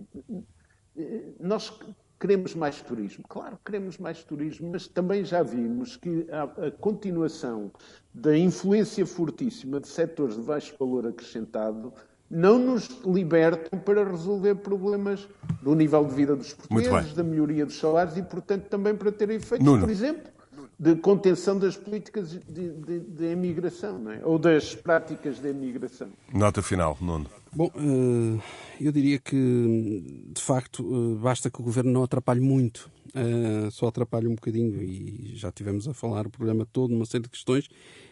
eh, 0.98 1.26
nós 1.40 1.72
queremos 2.20 2.56
mais 2.56 2.82
turismo. 2.82 3.24
Claro, 3.30 3.60
queremos 3.64 4.00
mais 4.00 4.24
turismo, 4.24 4.72
mas 4.72 4.88
também 4.88 5.24
já 5.24 5.44
vimos 5.44 5.98
que 5.98 6.26
a, 6.32 6.66
a 6.66 6.72
continuação 6.72 7.72
da 8.12 8.36
influência 8.36 9.06
fortíssima 9.06 9.80
de 9.80 9.88
setores 9.88 10.36
de 10.36 10.42
baixo 10.42 10.76
valor 10.80 11.06
acrescentado 11.06 11.94
não 12.30 12.60
nos 12.60 12.88
libertam 13.06 13.80
para 13.80 14.04
resolver 14.04 14.56
problemas 14.56 15.28
do 15.62 15.74
nível 15.74 16.06
de 16.06 16.14
vida 16.14 16.36
dos 16.36 16.54
portugueses, 16.54 17.14
da 17.14 17.24
melhoria 17.24 17.66
dos 17.66 17.80
salários 17.80 18.18
e, 18.18 18.22
portanto, 18.22 18.66
também 18.66 18.96
para 18.96 19.12
ter 19.12 19.30
efeitos, 19.30 19.66
Nuno. 19.66 19.82
por 19.82 19.90
exemplo, 19.90 20.32
de 20.80 20.96
contenção 20.96 21.58
das 21.60 21.76
políticas 21.76 22.32
de, 22.32 22.70
de, 22.70 23.00
de 23.00 23.26
emigração, 23.26 24.10
é? 24.12 24.22
ou 24.24 24.40
das 24.40 24.76
práticas 24.76 25.40
de 25.40 25.50
emigração. 25.50 26.08
Nota 26.34 26.62
final, 26.62 26.98
Nuno. 27.02 27.26
Bom, 27.52 27.70
eh, 27.76 28.40
eu 28.80 28.92
diria 28.92 29.20
que, 29.20 30.30
de 30.34 30.42
facto, 30.42 30.84
eh, 30.84 31.22
basta 31.22 31.50
que 31.50 31.60
o 31.60 31.64
governo 31.64 31.92
não 31.92 32.04
atrapalhe 32.04 32.40
muito. 32.40 32.90
Eh, 33.14 33.70
só 33.72 33.88
atrapalhe 33.88 34.28
um 34.28 34.36
bocadinho, 34.36 34.82
e 34.82 35.32
já 35.36 35.52
tivemos 35.52 35.88
a 35.88 35.94
falar 35.94 36.28
o 36.28 36.30
programa 36.30 36.66
todo, 36.72 36.96
uma 36.96 37.06
série 37.06 37.24
de 37.24 37.30
questões 37.30 37.68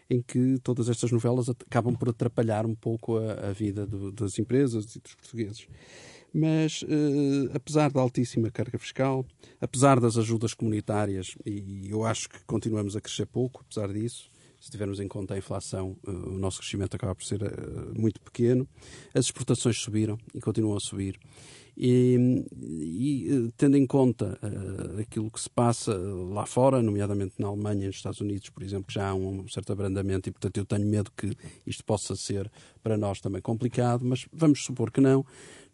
em 0.09 0.21
que 0.21 0.57
todas 0.63 0.89
estas 0.89 1.11
novelas 1.11 1.49
acabam 1.49 1.95
por 1.95 2.09
atrapalhar 2.09 2.65
um 2.65 2.75
pouco 2.75 3.17
a, 3.17 3.49
a 3.49 3.51
vida 3.51 3.85
do, 3.85 4.11
das 4.11 4.37
empresas 4.39 4.95
e 4.95 4.99
dos 4.99 5.15
portugueses. 5.15 5.67
Mas, 6.33 6.83
eh, 6.87 7.51
apesar 7.53 7.91
da 7.91 8.01
altíssima 8.01 8.51
carga 8.51 8.77
fiscal, 8.77 9.25
apesar 9.59 9.99
das 9.99 10.17
ajudas 10.17 10.53
comunitárias, 10.53 11.35
e 11.45 11.89
eu 11.89 12.03
acho 12.03 12.29
que 12.29 12.43
continuamos 12.45 12.95
a 12.95 13.01
crescer 13.01 13.25
pouco, 13.25 13.63
apesar 13.65 13.91
disso, 13.91 14.29
se 14.59 14.71
tivermos 14.71 14.99
em 14.99 15.07
conta 15.07 15.33
a 15.33 15.37
inflação, 15.37 15.95
eh, 16.05 16.11
o 16.11 16.37
nosso 16.37 16.59
crescimento 16.59 16.95
acaba 16.95 17.15
por 17.15 17.23
ser 17.23 17.41
eh, 17.43 17.51
muito 17.97 18.19
pequeno. 18.21 18.67
As 19.13 19.25
exportações 19.25 19.77
subiram 19.77 20.17
e 20.33 20.41
continuam 20.41 20.75
a 20.75 20.79
subir. 20.79 21.19
E, 21.79 22.43
e, 22.59 23.27
eh, 23.29 23.51
tendo 23.55 23.77
em 23.77 23.85
conta 23.85 24.39
uh, 24.41 24.99
aquilo 24.99 25.29
que 25.29 25.39
se 25.39 25.47
passa 25.47 25.95
lá 25.95 26.43
fora, 26.47 26.81
nomeadamente 26.81 27.35
na 27.37 27.49
Alemanha 27.49 27.83
e 27.83 27.87
nos 27.87 27.97
Estados 27.97 28.19
Unidos, 28.19 28.49
por 28.49 28.63
exemplo, 28.63 28.91
já 28.91 29.09
há 29.09 29.13
um 29.13 29.47
certo 29.47 29.73
abrandamento 29.73 30.27
e, 30.27 30.31
portanto, 30.31 30.57
eu 30.57 30.65
tenho 30.65 30.87
medo 30.87 31.11
que 31.15 31.37
isto 31.67 31.85
possa 31.85 32.15
ser 32.15 32.51
para 32.81 32.97
nós 32.97 33.21
também 33.21 33.43
complicado, 33.43 34.03
mas 34.03 34.25
vamos 34.33 34.65
supor 34.65 34.89
que 34.89 34.99
não. 34.99 35.23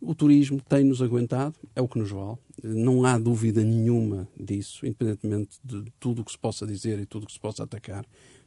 O 0.01 0.14
turismo 0.14 0.60
tem-nos 0.60 1.01
aguentado, 1.01 1.56
é 1.74 1.82
o 1.82 1.88
que 1.88 1.97
nos 1.97 2.12
vale, 2.12 2.38
não 2.62 3.06
há 3.06 3.18
dúvida 3.18 3.64
nenhuma 3.64 4.28
disso, 4.38 4.86
independentemente 4.86 5.58
de 5.64 5.86
tudo 6.01 6.22
o 6.22 6.26
que 6.26 6.34
se 6.34 6.38
possa 6.38 6.68
dizer 6.68 6.99
e 6.99 7.06
tudo 7.06 7.24
o 7.24 7.28
que 7.28 7.32
se 7.32 7.39
possa 7.39 7.64
atacar 7.64 8.06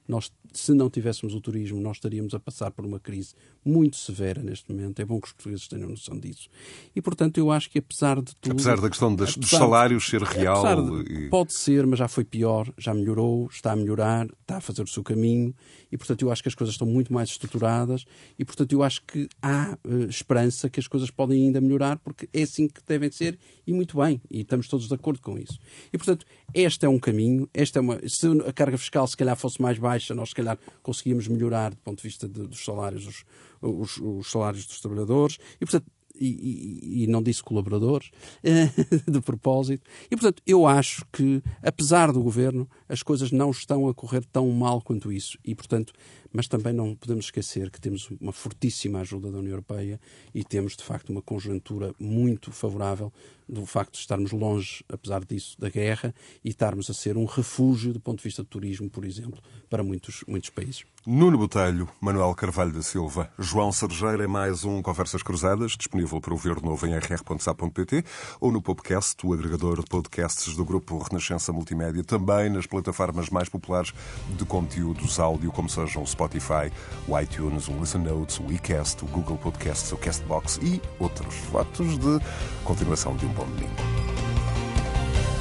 nós, 0.09 0.31
se 0.53 0.73
não 0.73 0.89
tivéssemos 0.89 1.35
o 1.35 1.41
turismo, 1.41 1.81
nós 1.81 1.97
estaríamos 1.97 2.35
a 2.35 2.41
passar 2.41 2.71
por 2.71 2.85
uma 2.85 3.01
crise 3.01 3.35
muito 3.65 3.97
severa 3.97 4.43
neste 4.43 4.71
momento. 4.71 5.01
É 5.01 5.05
bom 5.05 5.21
que 5.21 5.27
os 5.27 5.33
portugueses 5.33 5.67
tenham 5.69 5.89
noção 5.89 6.19
disso. 6.19 6.49
E, 6.95 7.03
portanto, 7.03 7.39
eu 7.39 7.51
acho 7.51 7.69
que 7.71 7.79
apesar 7.79 8.21
de 8.23 8.35
tudo... 8.37 8.53
Apesar 8.53 8.81
da 8.81 8.89
questão 8.89 9.15
das, 9.15 9.37
dos 9.37 9.51
salários 9.51 10.07
ser 10.07 10.23
real... 10.23 11.03
De, 11.03 11.13
e... 11.13 11.29
Pode 11.29 11.53
ser, 11.53 11.87
mas 11.87 11.99
já 11.99 12.09
foi 12.09 12.25
pior, 12.25 12.73
já 12.79 12.95
melhorou, 12.95 13.49
está 13.51 13.73
a 13.73 13.77
melhorar, 13.77 14.27
está 14.41 14.59
a 14.59 14.61
fazer 14.61 14.83
o 14.83 14.87
seu 14.87 15.03
caminho 15.03 15.55
e, 15.91 15.97
portanto, 15.97 16.23
eu 16.23 16.31
acho 16.31 16.43
que 16.43 16.49
as 16.49 16.55
coisas 16.55 16.75
estão 16.75 16.87
muito 16.87 17.13
mais 17.13 17.31
estruturadas 17.31 18.05
e, 18.39 18.45
portanto, 18.45 18.73
eu 18.73 18.83
acho 18.83 19.03
que 19.03 19.29
há 19.43 19.77
uh, 19.85 20.05
esperança 20.09 20.71
que 20.71 20.79
as 20.79 20.87
coisas 20.87 21.11
podem 21.11 21.47
ainda 21.47 21.61
melhorar 21.61 21.99
porque 21.99 22.29
é 22.33 22.43
assim 22.43 22.69
que 22.69 22.81
devem 22.87 23.11
ser 23.11 23.39
e 23.67 23.73
muito 23.73 23.97
bem. 23.97 24.21
E 24.31 24.43
estamos 24.43 24.69
todos 24.69 24.87
de 24.87 24.95
acordo 24.95 25.21
com 25.21 25.37
isso. 25.39 25.59
E, 25.93 25.99
portanto, 25.99 26.25
este 26.55 26.87
é 26.87 26.89
um 26.89 26.99
caminho, 26.99 27.49
esta 27.53 27.79
é 27.79 27.83
uma... 27.83 27.99
Se 28.09 28.27
a 28.47 28.53
carga 28.53 28.79
fiscal 28.79 29.07
se 29.07 29.17
calhar 29.17 29.37
fosse 29.37 29.61
mais 29.61 29.79
baixa, 29.79 29.96
baixa, 29.97 30.15
nós 30.15 30.31
se 30.31 30.35
calhar 30.35 30.59
conseguíamos 30.83 31.27
melhorar 31.29 31.71
do 31.71 31.79
ponto 31.79 31.99
de 31.99 32.03
vista 32.03 32.29
de, 32.29 32.47
dos 32.47 32.65
salários, 32.65 33.07
os, 33.07 33.25
os, 33.61 33.97
os, 33.99 34.31
salários 34.31 34.67
dos 34.67 34.81
trabalhadores, 34.81 35.39
e 35.61 35.65
portanto 35.65 35.87
e, 36.19 36.29
e, 36.29 37.03
e, 37.03 37.07
não 37.07 37.23
disse 37.23 37.43
colaboradores, 37.43 38.11
de 39.07 39.21
propósito. 39.21 39.83
E, 40.07 40.17
portanto, 40.17 40.43
eu 40.47 40.67
acho 40.67 41.05
que, 41.13 41.43
apesar 41.63 42.11
do 42.11 42.23
governo, 42.23 42.67
as 42.89 43.03
coisas 43.03 43.33
não 43.33 43.51
estão 43.51 43.89
a 43.89 43.95
correr 43.95 44.25
tão 44.25 44.51
mal 44.51 44.81
quanto 44.81 45.13
isso. 45.13 45.39
E, 45.45 45.55
portanto, 45.55 45.93
mas 46.33 46.47
também 46.47 46.73
não 46.73 46.95
podemos 46.95 47.27
esquecer 47.27 47.71
que 47.71 47.81
temos 47.81 48.11
uma 48.21 48.33
fortíssima 48.33 49.01
ajuda 49.01 49.31
da 49.31 49.39
União 49.39 49.53
Europeia 49.53 50.01
e 50.35 50.45
temos, 50.45 50.77
de 50.77 50.85
facto, 50.85 51.11
uma 51.11 51.23
conjuntura 51.23 51.95
muito 51.99 52.53
favorável 52.53 53.13
do 53.49 53.65
facto 53.65 53.93
de 53.93 54.01
estarmos 54.01 54.33
longe, 54.33 54.85
apesar 54.89 55.25
disso, 55.25 55.57
da 55.59 55.71
guerra 55.71 56.15
e 56.45 56.49
estarmos 56.49 56.91
a 56.91 56.95
ser 56.95 57.17
um 57.17 57.25
refúgio 57.25 57.93
do 57.93 58.01
ponto 58.01 58.19
de 58.19 58.25
vista 58.25 58.43
do 58.43 58.49
turismo, 58.49 58.91
por 58.91 59.05
exemplo, 59.05 59.41
para 59.71 59.83
muitos, 59.83 60.25
muitos 60.27 60.51
países. 60.51 60.85
Nuno 61.07 61.39
Botelho, 61.39 61.89
Manuel 62.01 62.35
Carvalho 62.35 62.73
da 62.73 62.83
Silva, 62.83 63.31
João 63.39 63.71
Sergeira 63.71 64.25
é 64.25 64.27
mais 64.27 64.65
um 64.65 64.83
Conversas 64.83 65.23
Cruzadas, 65.23 65.77
disponível 65.77 66.21
para 66.21 66.33
ouvir 66.33 66.57
de 66.57 66.65
novo 66.65 66.85
em 66.85 66.93
rr.sa.pt 66.93 68.05
ou 68.41 68.51
no 68.51 68.61
podcast, 68.61 69.25
o 69.25 69.33
agregador 69.33 69.79
de 69.79 69.87
podcasts 69.87 70.57
do 70.57 70.65
grupo 70.65 70.99
Renascença 70.99 71.53
Multimédia, 71.53 72.03
também 72.03 72.51
nas 72.51 72.67
plataformas 72.77 73.31
mais 73.31 73.49
populares 73.49 73.93
de 74.29 74.45
conteúdos 74.45 75.19
áudio, 75.19 75.51
como 75.51 75.69
sejam 75.69 76.03
o 76.03 76.07
Spotify, 76.07 76.71
o 77.09 77.19
iTunes, 77.19 77.69
o 77.69 77.73
Listen 77.73 78.03
Notes, 78.03 78.39
o 78.39 78.53
iCast, 78.53 79.05
o 79.05 79.09
Google 79.09 79.39
Podcasts, 79.39 79.91
o 79.93 79.97
Castbox 79.97 80.59
e 80.63 80.81
outros. 80.99 81.35
Votos 81.51 81.99
de 81.99 82.21
continuação 82.65 83.17
de 83.17 83.27
um 83.27 83.31
bom 83.31 83.45
domingo. 83.45 83.75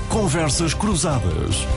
Conversas 0.10 0.74
Cruzadas. 0.74 1.68